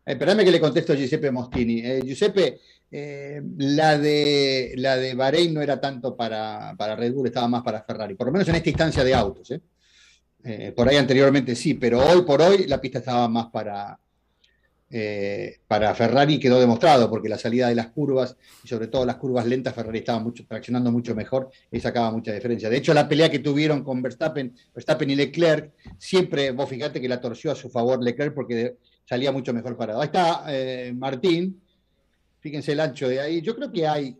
Espérame 0.03 0.43
que 0.43 0.49
le 0.49 0.59
contesto 0.59 0.93
a 0.93 0.95
Giuseppe 0.95 1.29
Mostini. 1.29 1.79
Eh, 1.79 2.01
Giuseppe, 2.03 2.59
eh, 2.89 3.39
la, 3.57 3.99
de, 3.99 4.73
la 4.77 4.97
de 4.97 5.13
Bahrein 5.13 5.53
no 5.53 5.61
era 5.61 5.79
tanto 5.79 6.17
para, 6.17 6.73
para, 6.75 6.95
Red 6.95 7.13
Bull, 7.13 7.27
estaba 7.27 7.47
más 7.47 7.61
para 7.61 7.83
Ferrari, 7.83 8.15
por 8.15 8.25
lo 8.25 8.33
menos 8.33 8.47
en 8.47 8.55
esta 8.55 8.69
instancia 8.69 9.03
de 9.03 9.13
autos. 9.13 9.51
¿eh? 9.51 9.61
por 10.75 10.89
ahí 10.89 10.97
anteriormente 10.97 11.53
sí, 11.53 11.75
pero 11.75 11.99
hoy 12.03 12.23
por 12.23 12.41
hoy 12.41 12.65
la 12.65 12.81
pista 12.81 12.97
estaba 12.97 13.27
más 13.29 13.45
para, 13.51 13.99
eh, 14.93 15.59
para 15.67 15.95
Ferrari 15.95 16.37
quedó 16.37 16.59
demostrado, 16.59 17.09
porque 17.09 17.29
la 17.29 17.37
salida 17.37 17.69
de 17.69 17.75
las 17.75 17.87
curvas, 17.87 18.35
y 18.63 18.67
sobre 18.67 18.87
todo 18.87 19.05
las 19.05 19.15
curvas 19.15 19.45
lentas, 19.45 19.73
Ferrari 19.73 19.99
estaba 19.99 20.19
mucho, 20.19 20.45
traccionando 20.45 20.91
mucho 20.91 21.15
mejor 21.15 21.49
y 21.71 21.79
sacaba 21.79 22.11
mucha 22.11 22.33
diferencia. 22.33 22.69
De 22.69 22.77
hecho, 22.77 22.93
la 22.93 23.07
pelea 23.07 23.31
que 23.31 23.39
tuvieron 23.39 23.83
con 23.83 24.01
Verstappen, 24.01 24.53
Verstappen 24.75 25.09
y 25.09 25.15
Leclerc, 25.15 25.71
siempre, 25.97 26.51
vos 26.51 26.69
fíjate 26.69 26.99
que 26.99 27.07
la 27.07 27.21
torció 27.21 27.51
a 27.51 27.55
su 27.55 27.69
favor 27.69 28.03
Leclerc 28.03 28.33
porque 28.33 28.77
salía 29.05 29.31
mucho 29.31 29.53
mejor 29.53 29.77
parado. 29.77 30.01
Ahí 30.01 30.07
está 30.07 30.43
eh, 30.49 30.93
Martín, 30.93 31.61
fíjense 32.39 32.73
el 32.73 32.81
ancho 32.81 33.07
de 33.07 33.21
ahí. 33.21 33.41
Yo 33.41 33.55
creo 33.55 33.71
que 33.71 33.87
hay, 33.87 34.17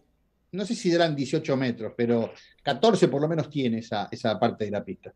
no 0.53 0.65
sé 0.65 0.74
si 0.74 0.91
eran 0.91 1.15
18 1.15 1.57
metros, 1.57 1.93
pero 1.97 2.32
14 2.63 3.09
por 3.09 3.22
lo 3.22 3.28
menos 3.28 3.49
tiene 3.49 3.80
esa, 3.80 4.07
esa 4.09 4.39
parte 4.39 4.65
de 4.65 4.72
la 4.72 4.84
pista. 4.86 5.13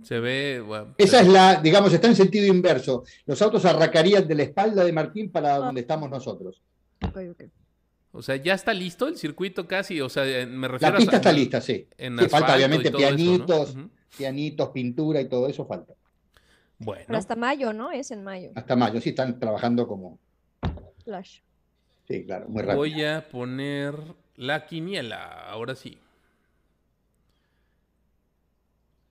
Se 0.00 0.18
ve. 0.20 0.64
Esa 0.96 1.20
es 1.20 1.28
la, 1.28 1.60
digamos, 1.60 1.92
está 1.92 2.08
en 2.08 2.16
sentido 2.16 2.46
inverso. 2.46 3.04
Los 3.26 3.42
autos 3.42 3.64
arracarían 3.64 4.26
de 4.26 4.34
la 4.34 4.44
espalda 4.44 4.84
de 4.84 4.92
Martín 4.92 5.30
para 5.30 5.54
ah. 5.54 5.58
donde 5.58 5.82
estamos 5.82 6.08
nosotros. 6.08 6.62
O 8.12 8.22
sea, 8.22 8.36
ya 8.36 8.54
está 8.54 8.72
listo 8.72 9.06
el 9.06 9.16
circuito 9.16 9.66
casi. 9.66 10.00
O 10.00 10.08
sea, 10.08 10.24
me 10.46 10.68
refiero 10.68 10.94
La 10.94 10.98
pista 10.98 11.16
está 11.16 11.32
lista, 11.32 11.60
sí. 11.60 11.88
falta 12.30 12.56
obviamente 12.56 12.90
pianitos, 12.90 13.76
pianitos, 14.16 14.70
pintura 14.70 15.20
y 15.20 15.28
todo 15.28 15.46
eso 15.48 15.66
falta. 15.66 15.94
Bueno. 16.78 17.16
hasta 17.16 17.36
mayo, 17.36 17.72
¿no? 17.72 17.92
Es 17.92 18.10
en 18.10 18.24
mayo. 18.24 18.50
Hasta 18.54 18.74
mayo, 18.74 19.00
sí, 19.00 19.10
están 19.10 19.38
trabajando 19.38 19.86
como. 19.86 20.18
Flash. 21.04 21.40
Sí, 22.08 22.24
claro, 22.24 22.48
muy 22.48 22.62
rápido. 22.62 22.78
Voy 22.78 23.04
a 23.04 23.28
poner 23.28 23.94
la 24.36 24.66
quiniela, 24.66 25.48
ahora 25.48 25.76
sí 25.76 26.01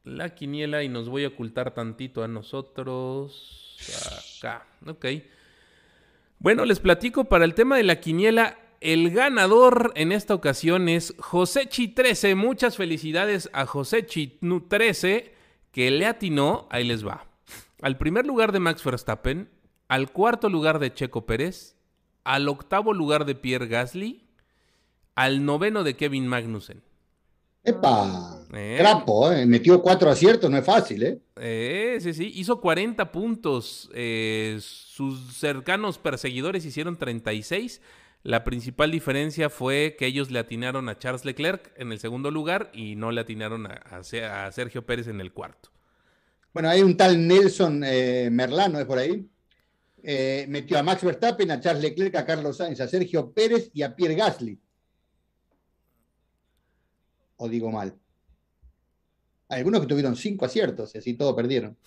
la 0.04 0.34
quiniela 0.36 0.84
y 0.84 0.90
nos 0.90 1.10
voy 1.10 1.26
a 1.26 1.30
ocultar 1.30 1.74
tantito 1.74 2.24
a 2.24 2.28
nosotros. 2.28 3.78
Acá, 4.38 4.68
ok. 4.86 5.06
Bueno, 6.40 6.66
les 6.66 6.80
platico 6.80 7.26
para 7.26 7.46
el 7.46 7.54
tema 7.54 7.78
de 7.78 7.84
la 7.84 8.00
quiniela. 8.00 8.58
El 8.80 9.12
ganador 9.12 9.94
en 9.96 10.12
esta 10.12 10.34
ocasión 10.34 10.90
es 10.90 11.14
Josechi 11.20 11.90
13. 11.90 12.34
Muchas 12.34 12.78
felicidades 12.78 13.50
a 13.54 13.68
Josechi 13.68 14.40
13 14.68 15.36
que 15.72 15.92
le 15.92 16.08
atinó. 16.08 16.68
Ahí 16.72 16.84
les 16.84 17.06
va. 17.06 17.28
Al 17.82 17.98
primer 17.98 18.26
lugar 18.26 18.52
de 18.52 18.60
Max 18.60 18.84
Verstappen, 18.84 19.50
al 19.88 20.12
cuarto 20.12 20.50
lugar 20.50 20.80
de 20.80 20.94
Checo 20.94 21.26
Pérez, 21.26 21.76
al 22.24 22.48
octavo 22.48 22.94
lugar 22.94 23.26
de 23.26 23.36
Pierre 23.36 23.68
Gasly, 23.68 24.28
al 25.16 25.46
noveno 25.46 25.84
de 25.84 25.96
Kevin 25.96 26.28
Magnussen. 26.28 26.82
¡Epa! 27.64 28.41
Eh. 28.54 28.76
Crapo, 28.78 29.32
¿eh? 29.32 29.46
metió 29.46 29.82
cuatro 29.82 30.10
aciertos, 30.10 30.50
no 30.50 30.58
es 30.58 30.66
fácil, 30.66 31.04
¿eh? 31.04 31.22
¿eh? 31.38 31.98
Sí, 32.02 32.14
sí, 32.14 32.32
hizo 32.36 32.60
40 32.60 33.12
puntos. 33.12 33.90
Eh, 33.94 34.58
sus 34.62 35.38
cercanos 35.38 35.98
perseguidores 35.98 36.66
hicieron 36.66 36.98
36. 36.98 37.82
La 38.24 38.44
principal 38.44 38.92
diferencia 38.92 39.50
fue 39.50 39.96
que 39.98 40.06
ellos 40.06 40.32
le 40.32 40.40
atinaron 40.40 40.90
a 40.90 40.98
Charles 40.98 41.26
Leclerc 41.26 41.72
en 41.78 41.92
el 41.92 42.00
segundo 42.00 42.30
lugar 42.30 42.70
y 42.74 42.96
no 42.96 43.12
le 43.12 43.22
atinaron 43.22 43.68
a, 43.68 43.82
a 43.90 44.52
Sergio 44.52 44.86
Pérez 44.86 45.08
en 45.08 45.22
el 45.22 45.32
cuarto. 45.32 45.70
Bueno, 46.54 46.70
hay 46.70 46.82
un 46.82 46.98
tal 46.98 47.26
Nelson 47.26 47.80
Merlano, 47.80 48.80
¿es 48.80 48.86
por 48.86 49.00
ahí? 49.00 49.28
Metió 50.04 50.78
a 50.78 50.84
Max 50.84 51.04
Verstappen, 51.04 51.50
a 51.50 51.60
Charles 51.62 51.82
Leclerc, 51.82 52.16
a 52.16 52.26
Carlos 52.26 52.58
Sainz, 52.58 52.82
a 52.82 52.88
Sergio 52.88 53.32
Pérez 53.32 53.72
y 53.74 53.82
a 53.82 53.96
Pierre 53.96 54.16
Gasly. 54.16 54.60
¿O 57.38 57.50
digo 57.50 57.72
mal? 57.72 58.01
Algunos 59.52 59.82
que 59.82 59.88
tuvieron 59.88 60.16
cinco 60.16 60.46
aciertos 60.46 60.96
y 60.96 60.98
así 60.98 61.14
todo 61.14 61.36
perdieron. 61.36 61.78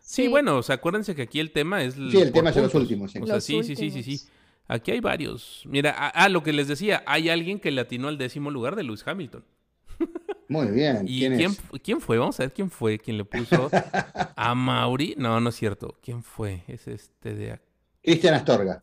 Sí, 0.00 0.28
bueno, 0.28 0.58
o 0.58 0.62
sea, 0.62 0.76
acuérdense 0.76 1.14
que 1.14 1.22
aquí 1.22 1.40
el 1.40 1.50
tema 1.50 1.82
es... 1.82 1.94
Sí, 1.94 2.20
el 2.20 2.30
tema 2.30 2.50
es 2.50 2.56
de 2.56 2.62
los 2.62 2.74
últimos. 2.74 3.10
Sí. 3.10 3.18
O 3.20 3.26
sea, 3.26 3.40
sí, 3.40 3.62
sí, 3.62 3.74
sí, 3.74 3.90
sí, 3.90 4.02
sí. 4.02 4.20
Aquí 4.66 4.90
hay 4.90 5.00
varios. 5.00 5.62
Mira, 5.66 5.90
ah, 5.90 6.28
lo 6.28 6.42
que 6.42 6.52
les 6.52 6.68
decía, 6.68 7.02
hay 7.06 7.28
alguien 7.28 7.58
que 7.58 7.70
le 7.70 7.80
atinó 7.80 8.08
al 8.08 8.18
décimo 8.18 8.50
lugar 8.50 8.76
de 8.76 8.84
Lewis 8.84 9.02
Hamilton. 9.06 9.44
Muy 10.48 10.68
bien. 10.68 11.04
¿Y 11.06 11.20
¿quién, 11.20 11.56
quién, 11.82 12.00
fue? 12.00 12.18
Vamos 12.18 12.38
a 12.38 12.44
ver 12.44 12.52
quién 12.52 12.70
fue 12.70 12.98
quien 12.98 13.16
le 13.16 13.24
puso 13.24 13.70
a 14.36 14.54
Mauri. 14.54 15.14
No, 15.16 15.40
no 15.40 15.48
es 15.48 15.56
cierto. 15.56 15.98
¿Quién 16.02 16.22
fue? 16.22 16.64
Es 16.68 16.86
este 16.86 17.34
de 17.34 17.60
Cristian 18.02 18.34
Astorga. 18.34 18.82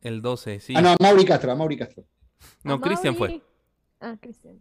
El 0.00 0.22
12, 0.22 0.60
sí. 0.60 0.74
Ah, 0.76 0.82
no, 0.82 0.96
Mauri 1.00 1.24
Castro, 1.24 1.52
a 1.52 1.54
Mauri 1.54 1.76
Castro. 1.76 2.04
No, 2.62 2.80
Cristian 2.80 3.16
fue. 3.16 3.42
Ah, 4.00 4.16
Cristian. 4.20 4.60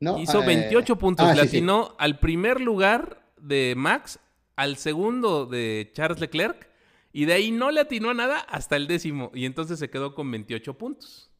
Hizo 0.00 0.44
28 0.44 0.92
eh, 0.92 0.96
puntos. 0.96 1.26
Ah, 1.26 1.34
le 1.34 1.42
atinó 1.42 1.94
al 1.98 2.18
primer 2.18 2.60
lugar 2.60 3.22
de 3.36 3.74
Max, 3.76 4.20
al 4.56 4.76
segundo 4.76 5.46
de 5.46 5.90
Charles 5.92 6.20
Leclerc, 6.20 6.68
y 7.12 7.24
de 7.24 7.32
ahí 7.32 7.50
no 7.50 7.70
le 7.70 7.80
atinó 7.80 8.10
a 8.10 8.14
nada 8.14 8.38
hasta 8.38 8.76
el 8.76 8.86
décimo. 8.86 9.30
Y 9.34 9.44
entonces 9.44 9.78
se 9.78 9.90
quedó 9.90 10.14
con 10.14 10.30
28 10.30 10.74
puntos. 10.78 11.30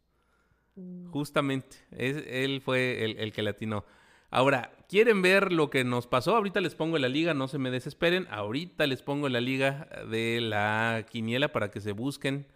Mm. 0.74 1.10
Justamente. 1.10 1.76
él 1.90 2.60
fue 2.64 3.04
el, 3.04 3.18
el 3.18 3.32
que 3.32 3.42
le 3.42 3.50
atinó. 3.50 3.84
Ahora, 4.30 4.72
¿quieren 4.88 5.22
ver 5.22 5.52
lo 5.52 5.70
que 5.70 5.84
nos 5.84 6.06
pasó? 6.06 6.36
Ahorita 6.36 6.60
les 6.60 6.74
pongo 6.74 6.98
la 6.98 7.08
liga, 7.08 7.32
no 7.32 7.48
se 7.48 7.58
me 7.58 7.70
desesperen. 7.70 8.26
Ahorita 8.30 8.86
les 8.86 9.02
pongo 9.02 9.28
la 9.28 9.40
liga 9.40 9.88
de 10.10 10.40
la 10.40 11.06
quiniela 11.10 11.52
para 11.52 11.70
que 11.70 11.80
se 11.80 11.92
busquen 11.92 12.46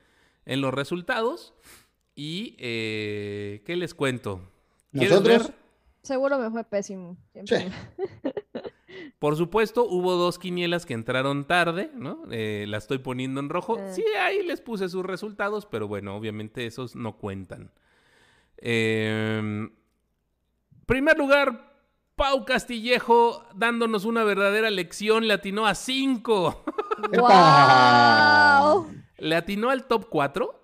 en 0.44 0.60
los 0.60 0.74
resultados. 0.74 1.54
Y, 2.14 2.56
eh, 2.58 3.62
¿qué 3.64 3.76
les 3.76 3.94
cuento? 3.94 4.50
¿Nosotros? 4.92 5.52
Seguro 6.02 6.38
me 6.38 6.50
fue 6.50 6.64
pésimo. 6.64 7.16
Por 9.18 9.36
supuesto, 9.36 9.84
hubo 9.84 10.14
dos 10.14 10.38
quinielas 10.38 10.84
que 10.84 10.94
entraron 10.94 11.46
tarde, 11.46 11.90
¿no? 11.94 12.24
Eh, 12.30 12.66
la 12.68 12.78
estoy 12.78 12.98
poniendo 12.98 13.40
en 13.40 13.48
rojo. 13.48 13.78
Ah. 13.78 13.92
Sí, 13.92 14.04
ahí 14.20 14.44
les 14.44 14.60
puse 14.60 14.88
sus 14.88 15.04
resultados, 15.06 15.64
pero 15.66 15.86
bueno, 15.86 16.16
obviamente 16.16 16.66
esos 16.66 16.96
no 16.96 17.16
cuentan. 17.18 17.70
Em, 18.56 19.70
primer 20.86 21.16
lugar, 21.16 21.72
Pau 22.16 22.44
Castillejo 22.44 23.44
dándonos 23.54 24.04
una 24.04 24.24
verdadera 24.24 24.70
lección, 24.70 25.28
le 25.28 25.34
atinó 25.34 25.66
a 25.66 25.74
5. 25.76 26.64
¡Wow! 27.16 28.86
le 29.18 29.36
atinó 29.36 29.70
al 29.70 29.86
top 29.86 30.08
4. 30.08 30.58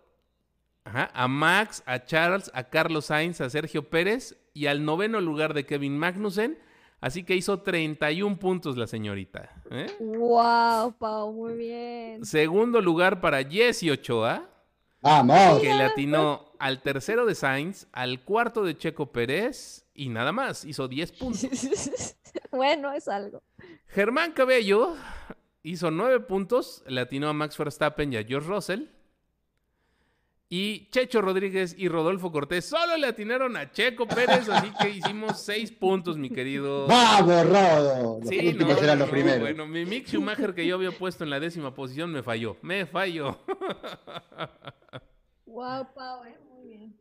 a 0.84 1.28
Max, 1.28 1.82
a 1.86 2.04
Charles, 2.04 2.50
a 2.54 2.64
Carlos 2.64 3.06
Sainz, 3.06 3.40
a 3.40 3.50
Sergio 3.50 3.88
Pérez 3.88 4.36
y 4.58 4.66
al 4.66 4.84
noveno 4.84 5.20
lugar 5.20 5.54
de 5.54 5.64
Kevin 5.64 5.96
Magnussen. 5.96 6.58
Así 7.00 7.22
que 7.22 7.36
hizo 7.36 7.60
31 7.60 8.40
puntos 8.40 8.76
la 8.76 8.88
señorita. 8.88 9.62
¡Wow, 10.00 10.88
¿eh? 10.90 10.94
Pau! 10.98 11.32
Muy 11.32 11.54
bien. 11.54 12.24
Segundo 12.24 12.80
lugar 12.80 13.20
para 13.20 13.44
Jesse 13.44 13.92
Ochoa. 13.92 14.50
¡Vamos! 15.00 15.60
Que 15.60 15.72
le 15.72 15.84
atinó 15.84 16.46
al 16.58 16.82
tercero 16.82 17.24
de 17.24 17.36
Sainz, 17.36 17.86
al 17.92 18.24
cuarto 18.24 18.64
de 18.64 18.76
Checo 18.76 19.12
Pérez 19.12 19.86
y 19.94 20.08
nada 20.08 20.32
más. 20.32 20.64
Hizo 20.64 20.88
10 20.88 21.12
puntos. 21.12 21.48
bueno, 22.50 22.92
es 22.92 23.06
algo. 23.06 23.40
Germán 23.86 24.32
Cabello 24.32 24.96
hizo 25.62 25.92
9 25.92 26.18
puntos. 26.26 26.82
Le 26.88 27.00
atinó 27.00 27.28
a 27.28 27.32
Max 27.32 27.56
Verstappen 27.56 28.12
y 28.12 28.16
a 28.16 28.24
George 28.24 28.48
Russell. 28.48 28.86
Y 30.50 30.88
Checho 30.88 31.20
Rodríguez 31.20 31.74
y 31.76 31.88
Rodolfo 31.88 32.32
Cortés 32.32 32.64
solo 32.64 32.96
le 32.96 33.06
atinaron 33.06 33.54
a 33.58 33.70
Checo 33.70 34.08
Pérez, 34.08 34.48
así 34.48 34.72
que 34.80 34.88
hicimos 34.88 35.42
seis 35.42 35.70
puntos, 35.70 36.16
mi 36.16 36.30
querido. 36.30 36.86
¡Vamos, 36.86 37.46
Rodo! 37.46 38.20
Los 38.20 38.28
sí, 38.30 38.54
no, 38.54 38.70
eran 38.70 38.98
los 38.98 39.10
primeros. 39.10 39.40
Bueno, 39.40 39.66
mi 39.66 39.84
Mick 39.84 40.06
Schumacher 40.06 40.54
que 40.54 40.66
yo 40.66 40.76
había 40.76 40.90
puesto 40.90 41.22
en 41.22 41.28
la 41.28 41.38
décima 41.38 41.74
posición 41.74 42.10
me 42.10 42.22
falló. 42.22 42.56
Me 42.62 42.86
falló. 42.86 43.38
Wow, 45.50 45.88
Pau, 45.94 46.24
eh, 46.24 46.36
muy 46.50 46.68
bien. 46.68 46.96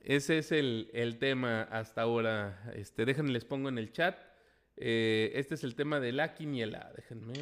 Ese 0.00 0.38
es 0.38 0.52
el, 0.52 0.90
el, 0.92 1.18
tema 1.18 1.62
hasta 1.62 2.02
ahora. 2.02 2.64
Este, 2.74 3.06
déjenme, 3.06 3.30
les 3.30 3.44
pongo 3.44 3.68
en 3.68 3.78
el 3.78 3.92
chat. 3.92 4.18
Eh, 4.76 5.30
este 5.36 5.54
es 5.54 5.64
el 5.64 5.76
tema 5.76 6.00
de 6.00 6.12
la 6.12 6.34
quiniela. 6.34 6.92
Déjenme. 6.96 7.32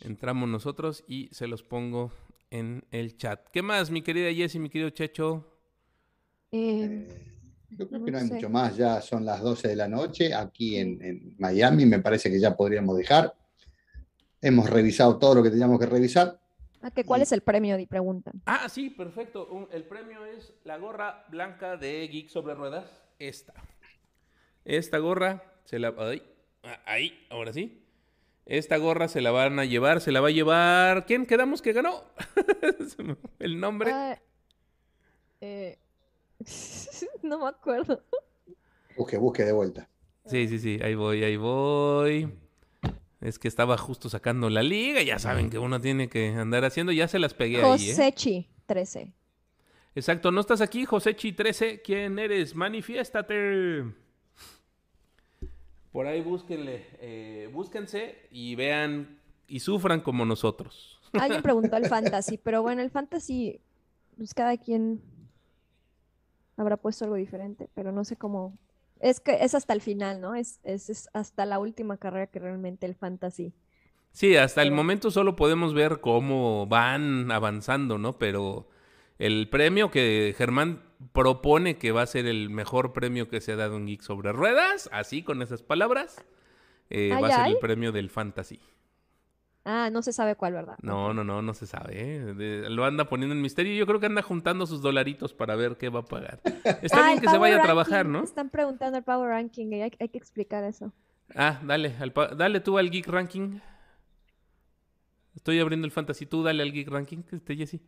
Entramos 0.00 0.48
nosotros 0.48 1.04
y 1.06 1.28
se 1.30 1.46
los 1.46 1.62
pongo 1.62 2.10
en 2.50 2.84
el 2.90 3.16
chat. 3.16 3.48
¿Qué 3.50 3.62
más, 3.62 3.90
mi 3.90 4.02
querida 4.02 4.32
Jessie, 4.32 4.60
mi 4.60 4.70
querido 4.70 4.90
Checho? 4.90 5.46
Eh, 6.50 7.06
eh, 7.08 7.28
yo 7.70 7.88
creo 7.88 8.04
que 8.04 8.10
no 8.10 8.18
hay 8.18 8.24
mucho 8.24 8.48
más, 8.48 8.76
ya 8.76 9.00
son 9.00 9.24
las 9.24 9.42
12 9.42 9.68
de 9.68 9.76
la 9.76 9.88
noche 9.88 10.32
aquí 10.34 10.76
en, 10.76 11.34
Miami, 11.38 11.84
me 11.86 11.98
parece 11.98 12.30
que 12.30 12.40
ya 12.40 12.56
podríamos 12.56 12.96
dejar. 12.96 13.34
Hemos 14.40 14.70
revisado 14.70 15.18
todo 15.18 15.36
lo 15.36 15.42
que 15.42 15.50
teníamos 15.50 15.78
que 15.78 15.86
revisar. 15.86 16.40
Ah, 16.80 16.92
¿Cuál 17.04 17.22
es 17.22 17.32
el 17.32 17.40
premio? 17.40 17.78
Y 17.78 17.86
preguntan. 17.86 18.40
Ah, 18.46 18.68
sí, 18.68 18.90
perfecto. 18.90 19.68
el 19.72 19.84
premio 19.84 20.24
es 20.24 20.54
la 20.64 20.78
gorra 20.78 21.24
blanca 21.28 21.76
de 21.76 22.06
Geek 22.06 22.28
sobre 22.28 22.54
ruedas. 22.54 22.88
Esta. 23.18 23.52
Esta 24.64 24.98
gorra 24.98 25.42
se 25.64 25.80
la. 25.80 25.92
Ahí, 25.98 26.22
ahí 26.86 27.26
ahora 27.30 27.52
sí. 27.52 27.87
Esta 28.48 28.78
gorra 28.78 29.08
se 29.08 29.20
la 29.20 29.30
van 29.30 29.58
a 29.58 29.66
llevar, 29.66 30.00
se 30.00 30.10
la 30.10 30.22
va 30.22 30.28
a 30.28 30.30
llevar. 30.30 31.04
¿Quién 31.04 31.26
quedamos 31.26 31.60
que 31.60 31.74
ganó? 31.74 32.02
El 33.38 33.60
nombre. 33.60 33.92
Ah, 33.92 34.18
eh, 35.42 35.78
no 37.22 37.40
me 37.40 37.48
acuerdo. 37.48 38.02
Busque, 38.96 39.18
busque 39.18 39.44
de 39.44 39.52
vuelta. 39.52 39.86
Sí, 40.24 40.48
sí, 40.48 40.58
sí, 40.58 40.78
ahí 40.82 40.94
voy, 40.94 41.22
ahí 41.24 41.36
voy. 41.36 42.32
Es 43.20 43.38
que 43.38 43.48
estaba 43.48 43.76
justo 43.76 44.08
sacando 44.08 44.48
la 44.48 44.62
liga, 44.62 45.02
ya 45.02 45.18
saben 45.18 45.50
que 45.50 45.58
uno 45.58 45.78
tiene 45.78 46.08
que 46.08 46.28
andar 46.28 46.64
haciendo, 46.64 46.90
ya 46.92 47.06
se 47.06 47.18
las 47.18 47.34
pegué 47.34 47.62
ahí. 47.62 47.90
¿eh? 47.90 47.90
Josechi, 47.90 48.48
13. 48.64 49.12
Exacto, 49.94 50.32
no 50.32 50.40
estás 50.40 50.62
aquí, 50.62 50.86
Josechi 50.86 51.32
13. 51.32 51.82
¿Quién 51.82 52.18
eres? 52.18 52.54
Manifiéstate. 52.54 53.84
Por 55.98 56.06
ahí 56.06 56.20
búsquenle, 56.20 56.86
eh, 57.00 57.50
búsquense 57.52 58.28
y 58.30 58.54
vean 58.54 59.18
y 59.48 59.58
sufran 59.58 60.00
como 60.00 60.24
nosotros. 60.24 61.00
Alguien 61.12 61.42
preguntó 61.42 61.76
el 61.76 61.86
fantasy, 61.86 62.38
pero 62.38 62.62
bueno, 62.62 62.82
el 62.82 62.90
fantasy, 62.90 63.58
pues 64.16 64.32
cada 64.32 64.56
quien 64.58 65.02
habrá 66.56 66.76
puesto 66.76 67.04
algo 67.04 67.16
diferente, 67.16 67.68
pero 67.74 67.90
no 67.90 68.04
sé 68.04 68.14
cómo. 68.14 68.56
Es 69.00 69.18
que 69.18 69.42
es 69.42 69.56
hasta 69.56 69.72
el 69.72 69.80
final, 69.80 70.20
¿no? 70.20 70.36
Es, 70.36 70.60
es, 70.62 71.08
hasta 71.14 71.44
la 71.46 71.58
última 71.58 71.96
carrera 71.96 72.28
que 72.28 72.38
realmente 72.38 72.86
el 72.86 72.94
fantasy. 72.94 73.52
Sí, 74.12 74.36
hasta 74.36 74.62
el 74.62 74.70
momento 74.70 75.10
solo 75.10 75.34
podemos 75.34 75.74
ver 75.74 76.00
cómo 76.00 76.68
van 76.68 77.32
avanzando, 77.32 77.98
¿no? 77.98 78.18
Pero 78.18 78.68
el 79.18 79.48
premio 79.48 79.90
que 79.90 80.34
Germán 80.36 80.82
propone 81.12 81.78
que 81.78 81.92
va 81.92 82.02
a 82.02 82.06
ser 82.06 82.26
el 82.26 82.50
mejor 82.50 82.92
premio 82.92 83.28
que 83.28 83.40
se 83.40 83.52
ha 83.52 83.56
dado 83.56 83.76
en 83.76 83.86
Geek 83.86 84.02
sobre 84.02 84.32
Ruedas, 84.32 84.88
así 84.92 85.22
con 85.22 85.42
esas 85.42 85.62
palabras, 85.62 86.24
eh, 86.90 87.10
va 87.20 87.28
a 87.28 87.30
ser 87.30 87.46
el 87.48 87.58
premio 87.58 87.92
del 87.92 88.10
Fantasy. 88.10 88.60
Ah, 89.64 89.90
no 89.90 90.00
se 90.00 90.14
sabe 90.14 90.34
cuál, 90.34 90.54
¿verdad? 90.54 90.76
No, 90.80 91.12
no, 91.12 91.24
no, 91.24 91.42
no 91.42 91.52
se 91.52 91.66
sabe. 91.66 91.92
¿eh? 91.94 92.70
lo 92.70 92.86
anda 92.86 93.06
poniendo 93.06 93.34
en 93.34 93.42
misterio. 93.42 93.74
Yo 93.74 93.86
creo 93.86 94.00
que 94.00 94.06
anda 94.06 94.22
juntando 94.22 94.66
sus 94.66 94.80
dolaritos 94.80 95.34
para 95.34 95.56
ver 95.56 95.76
qué 95.76 95.90
va 95.90 96.00
a 96.00 96.04
pagar. 96.04 96.40
Está 96.82 97.04
ah, 97.04 97.08
bien 97.08 97.20
que 97.20 97.28
se 97.28 97.36
vaya 97.36 97.58
a 97.58 97.62
trabajar, 97.62 98.06
¿no? 98.06 98.24
Están 98.24 98.48
preguntando 98.48 98.96
el 98.96 99.04
Power 99.04 99.28
Ranking 99.28 99.66
y 99.66 99.82
hay, 99.82 99.90
que 99.90 100.16
explicar 100.16 100.64
eso. 100.64 100.90
Ah, 101.34 101.60
dale, 101.62 101.94
dale 102.34 102.60
tú 102.60 102.78
al 102.78 102.90
Geek 102.90 103.08
Ranking. 103.08 103.60
Estoy 105.36 105.60
abriendo 105.60 105.84
el 105.84 105.92
Fantasy. 105.92 106.24
Tú 106.24 106.42
dale 106.42 106.62
al 106.62 106.72
Geek 106.72 106.88
Ranking, 106.88 107.18
este 107.30 107.54
Jesse. 107.54 107.80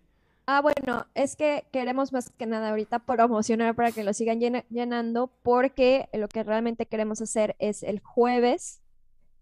Ah, 0.53 0.63
bueno, 0.63 1.07
es 1.15 1.37
que 1.37 1.69
queremos 1.71 2.13
más 2.13 2.29
que 2.31 2.45
nada 2.45 2.71
ahorita 2.71 2.99
promocionar 2.99 3.77
para 3.77 3.93
que 3.93 4.03
lo 4.03 4.13
sigan 4.13 4.41
llenando, 4.69 5.31
porque 5.45 6.09
lo 6.13 6.27
que 6.27 6.43
realmente 6.43 6.87
queremos 6.87 7.23
hacer 7.23 7.55
es 7.61 7.85
el 7.85 8.01
jueves, 8.01 8.83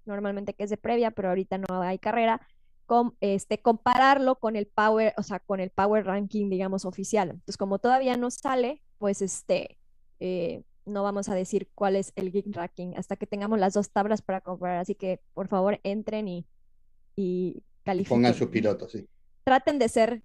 normalmente 0.05 0.53
que 0.53 0.65
es 0.65 0.71
de 0.71 0.77
previa, 0.77 1.11
pero 1.11 1.31
ahorita 1.31 1.57
no 1.57 1.81
hay 1.81 1.99
carrera, 1.99 2.47
con, 2.85 3.17
este, 3.23 3.63
compararlo 3.63 4.35
con 4.35 4.55
el 4.55 4.67
Power, 4.67 5.15
o 5.17 5.23
sea, 5.23 5.39
con 5.39 5.61
el 5.61 5.71
Power 5.71 6.05
Ranking, 6.05 6.51
digamos, 6.51 6.85
oficial. 6.85 7.31
Entonces, 7.31 7.57
como 7.57 7.79
todavía 7.79 8.19
no 8.19 8.31
sale, 8.31 8.83
pues 8.99 9.23
este, 9.23 9.79
eh, 10.21 10.63
no 10.85 11.05
vamos 11.05 11.31
a 11.31 11.35
decir 11.35 11.71
cuál 11.75 11.97
es 11.97 12.13
el 12.17 12.31
Geek 12.31 12.55
Ranking 12.55 12.93
hasta 12.99 13.17
que 13.17 13.27
tengamos 13.27 13.59
las 13.59 13.73
dos 13.73 13.89
tablas 13.89 14.21
para 14.21 14.43
comparar. 14.43 14.77
Así 14.77 14.95
que, 14.95 15.23
por 15.33 15.49
favor, 15.49 15.81
entren 15.85 16.29
y, 16.29 16.47
y 17.17 17.63
califiquen. 17.83 18.19
Pongan 18.19 18.35
sus 18.35 18.49
pilotos, 18.49 18.93
sí. 18.93 19.09
Traten 19.45 19.79
de 19.79 19.89
ser 19.89 20.23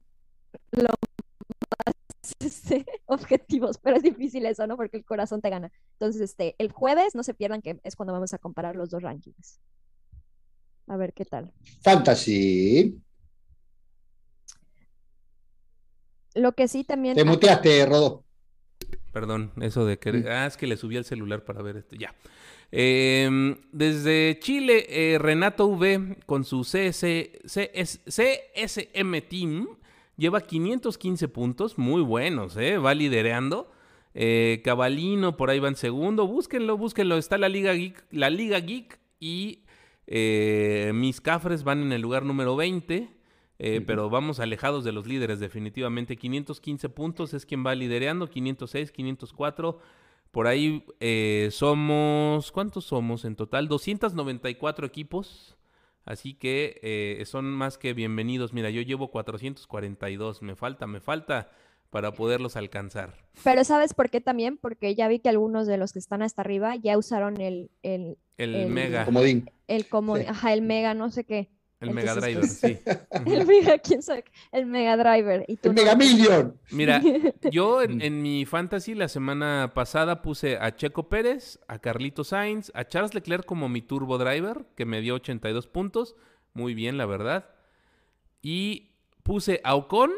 lo 0.71 0.89
más 0.89 1.95
este, 2.39 2.85
objetivos, 3.05 3.77
pero 3.77 3.97
es 3.97 4.03
difícil 4.03 4.45
eso, 4.45 4.65
¿no? 4.67 4.77
Porque 4.77 4.97
el 4.97 5.05
corazón 5.05 5.41
te 5.41 5.49
gana. 5.49 5.71
Entonces, 5.93 6.21
este, 6.21 6.55
el 6.57 6.71
jueves, 6.71 7.15
no 7.15 7.23
se 7.23 7.33
pierdan 7.33 7.61
que 7.61 7.79
es 7.83 7.95
cuando 7.95 8.13
vamos 8.13 8.33
a 8.33 8.37
comparar 8.37 8.75
los 8.75 8.89
dos 8.89 9.01
rankings. 9.01 9.59
A 10.87 10.97
ver 10.97 11.13
qué 11.13 11.25
tal. 11.25 11.51
Fantasy. 11.81 13.01
Lo 16.35 16.53
que 16.53 16.67
sí 16.67 16.83
también... 16.83 17.15
Te 17.15 17.23
muteaste, 17.23 17.85
Rodo. 17.85 18.25
Perdón, 19.11 19.51
eso 19.61 19.85
de 19.85 19.99
que... 19.99 20.25
Ah, 20.27 20.47
es 20.47 20.57
que 20.57 20.67
le 20.67 20.77
subí 20.77 20.97
el 20.97 21.05
celular 21.05 21.43
para 21.43 21.61
ver 21.61 21.77
esto. 21.77 21.95
Ya. 21.95 22.13
Em, 22.71 23.55
desde 23.71 24.39
Chile, 24.39 24.87
eh, 24.89 25.19
Renato 25.19 25.67
V 25.67 26.17
con 26.25 26.43
su 26.43 26.63
CS, 26.63 27.05
CS, 27.45 28.01
CSM 28.05 29.21
Team 29.29 29.67
lleva 30.17 30.41
515 30.41 31.27
puntos, 31.27 31.77
muy 31.77 32.01
buenos, 32.01 32.57
¿eh? 32.57 32.77
va 32.77 32.93
liderando. 32.93 33.71
Eh, 34.15 34.61
Cabalino 34.63 35.37
por 35.37 35.49
ahí 35.49 35.59
va 35.59 35.69
en 35.69 35.75
segundo, 35.75 36.27
búsquenlo, 36.27 36.77
búsquenlo, 36.77 37.17
está 37.17 37.37
la 37.37 37.49
Liga 37.49 37.73
Geek, 37.73 38.05
la 38.11 38.29
Liga 38.29 38.59
Geek 38.59 38.99
y 39.19 39.63
eh, 40.05 40.91
mis 40.93 41.21
cafres 41.21 41.63
van 41.63 41.81
en 41.81 41.91
el 41.91 42.01
lugar 42.01 42.23
número 42.23 42.55
20. 42.55 43.09
Eh, 43.59 43.81
pero 43.81 44.09
vamos 44.09 44.39
alejados 44.39 44.83
de 44.83 44.91
los 44.91 45.07
líderes 45.07 45.39
definitivamente. 45.39 46.17
515 46.17 46.89
puntos 46.89 47.33
es 47.33 47.45
quien 47.45 47.65
va 47.65 47.75
liderando, 47.75 48.29
506, 48.29 48.91
504. 48.91 49.79
Por 50.31 50.47
ahí 50.47 50.83
eh, 50.99 51.49
somos, 51.51 52.51
¿cuántos 52.51 52.85
somos 52.85 53.23
en 53.23 53.35
total? 53.35 53.67
294 53.67 54.85
equipos. 54.85 55.55
Así 56.05 56.33
que 56.33 56.79
eh, 56.83 57.23
son 57.25 57.45
más 57.45 57.77
que 57.77 57.93
bienvenidos. 57.93 58.53
Mira, 58.53 58.69
yo 58.69 58.81
llevo 58.81 59.09
442. 59.09 60.41
Me 60.41 60.55
falta, 60.55 60.87
me 60.87 60.99
falta 60.99 61.49
para 61.89 62.11
poderlos 62.13 62.57
alcanzar. 62.57 63.13
Pero 63.43 63.63
¿sabes 63.63 63.93
por 63.93 64.09
qué 64.09 64.19
también? 64.19 64.57
Porque 64.57 64.95
ya 64.95 65.07
vi 65.07 65.19
que 65.19 65.29
algunos 65.29 65.67
de 65.67 65.77
los 65.77 65.93
que 65.93 65.99
están 65.99 66.21
hasta 66.21 66.41
arriba 66.41 66.75
ya 66.75 66.97
usaron 66.97 67.39
el... 67.39 67.69
El, 67.83 68.17
el, 68.37 68.67
mega. 68.67 69.05
Comodín. 69.05 69.49
El, 69.67 69.87
como, 69.87 70.15
ajá, 70.15 70.53
el 70.53 70.63
mega, 70.63 70.93
no 70.95 71.11
sé 71.11 71.23
qué. 71.23 71.49
El 71.83 71.93
Mega 71.93 72.15
Driver, 72.15 72.39
pues, 72.39 72.57
sí. 72.59 72.79
el 73.25 73.45
Mega, 73.45 73.77
¿quién 73.79 74.01
sabe? 74.01 74.25
El 74.51 74.65
Mega 74.65 74.97
Driver. 74.97 75.45
¿Y 75.47 75.57
tú 75.57 75.69
el 75.69 75.75
Mega 75.75 75.95
Million. 75.95 76.57
Mira, 76.71 77.01
yo 77.51 77.81
en, 77.81 78.01
en, 78.01 78.21
mi 78.21 78.45
fantasy 78.45 78.95
la 78.95 79.07
semana 79.07 79.71
pasada 79.73 80.21
puse 80.21 80.57
a 80.57 80.75
Checo 80.75 81.09
Pérez, 81.09 81.59
a 81.67 81.79
Carlito 81.79 82.23
Sainz, 82.23 82.71
a 82.73 82.85
Charles 82.85 83.13
Leclerc 83.13 83.45
como 83.45 83.69
mi 83.69 83.81
Turbo 83.81 84.17
Driver, 84.17 84.65
que 84.75 84.85
me 84.85 85.01
dio 85.01 85.15
82 85.15 85.67
puntos. 85.67 86.15
Muy 86.53 86.73
bien, 86.73 86.97
la 86.97 87.05
verdad. 87.05 87.49
Y 88.41 88.93
puse 89.23 89.61
a 89.63 89.75
Ocon 89.75 90.11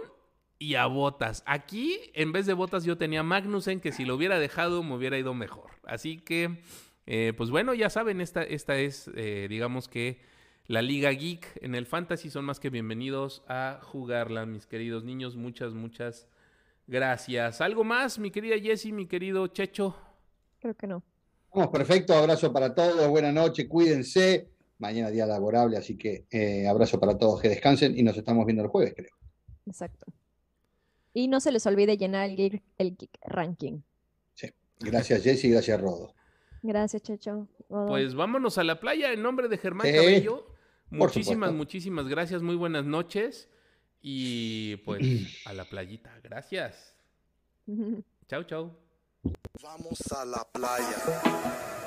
y 0.59 0.75
a 0.75 0.85
Botas. 0.85 1.43
Aquí, 1.45 1.99
en 2.13 2.31
vez 2.31 2.45
de 2.45 2.53
Botas, 2.53 2.83
yo 2.83 2.97
tenía 2.97 3.23
Magnussen, 3.23 3.79
que 3.79 3.91
si 3.91 4.05
lo 4.05 4.15
hubiera 4.15 4.39
dejado 4.39 4.83
me 4.83 4.95
hubiera 4.95 5.17
ido 5.17 5.33
mejor. 5.33 5.71
Así 5.83 6.17
que, 6.17 6.59
eh, 7.05 7.33
pues 7.37 7.49
bueno, 7.49 7.73
ya 7.73 7.89
saben, 7.89 8.21
esta, 8.21 8.43
esta 8.43 8.77
es, 8.77 9.09
eh, 9.15 9.47
digamos 9.49 9.87
que 9.87 10.21
la 10.67 10.81
Liga 10.81 11.11
Geek 11.11 11.59
en 11.61 11.75
el 11.75 11.85
Fantasy. 11.85 12.29
Son 12.29 12.45
más 12.45 12.59
que 12.59 12.69
bienvenidos 12.69 13.43
a 13.47 13.79
jugarla, 13.83 14.45
mis 14.45 14.65
queridos 14.65 15.03
niños. 15.03 15.35
Muchas, 15.35 15.73
muchas 15.73 16.27
gracias. 16.87 17.61
¿Algo 17.61 17.83
más, 17.83 18.19
mi 18.19 18.31
querida 18.31 18.57
Jessie, 18.59 18.91
mi 18.91 19.07
querido 19.07 19.47
Checho? 19.47 19.95
Creo 20.59 20.73
que 20.75 20.87
no. 20.87 21.03
Vamos, 21.53 21.69
perfecto. 21.69 22.13
Abrazo 22.13 22.51
para 22.51 22.73
todos. 22.73 23.07
Buenas 23.07 23.33
noches. 23.33 23.67
Cuídense. 23.67 24.49
Mañana 24.77 25.09
día 25.09 25.25
laborable, 25.25 25.77
así 25.77 25.97
que 25.97 26.25
eh, 26.29 26.67
abrazo 26.67 26.99
para 26.99 27.17
todos. 27.17 27.41
Que 27.41 27.49
descansen 27.49 27.97
y 27.97 28.03
nos 28.03 28.17
estamos 28.17 28.45
viendo 28.45 28.63
el 28.63 28.69
jueves, 28.69 28.93
creo. 28.95 29.15
Exacto. 29.65 30.05
Y 31.13 31.29
no 31.29 31.39
se 31.39 31.53
les 31.53 31.65
olvide 31.65 31.97
llenar 31.97 32.29
el 32.29 32.35
Geek, 32.35 32.63
el 32.77 32.97
geek 32.97 33.17
Ranking. 33.21 33.79
Sí. 34.33 34.49
Gracias, 34.81 35.23
Jessy. 35.23 35.49
Gracias, 35.49 35.79
Rodo. 35.79 36.13
Gracias, 36.61 37.03
Checho. 37.03 37.47
Pues 37.69 38.15
vámonos 38.15 38.57
a 38.57 38.65
la 38.65 38.81
playa 38.81 39.13
en 39.13 39.21
nombre 39.21 39.47
de 39.47 39.57
Germán 39.57 39.87
sí. 39.87 39.93
Cabello. 39.93 40.54
Muchísimas, 40.95 41.53
muchísimas 41.53 42.07
gracias, 42.07 42.41
muy 42.41 42.55
buenas 42.55 42.85
noches. 42.85 43.49
Y 44.01 44.77
pues 44.77 45.01
a 45.45 45.53
la 45.53 45.65
playita, 45.65 46.11
gracias. 46.23 46.95
chau, 48.27 48.43
chau. 48.43 48.71
Vamos 49.61 49.99
a 50.11 50.25
la 50.25 50.43
playa. 50.51 51.81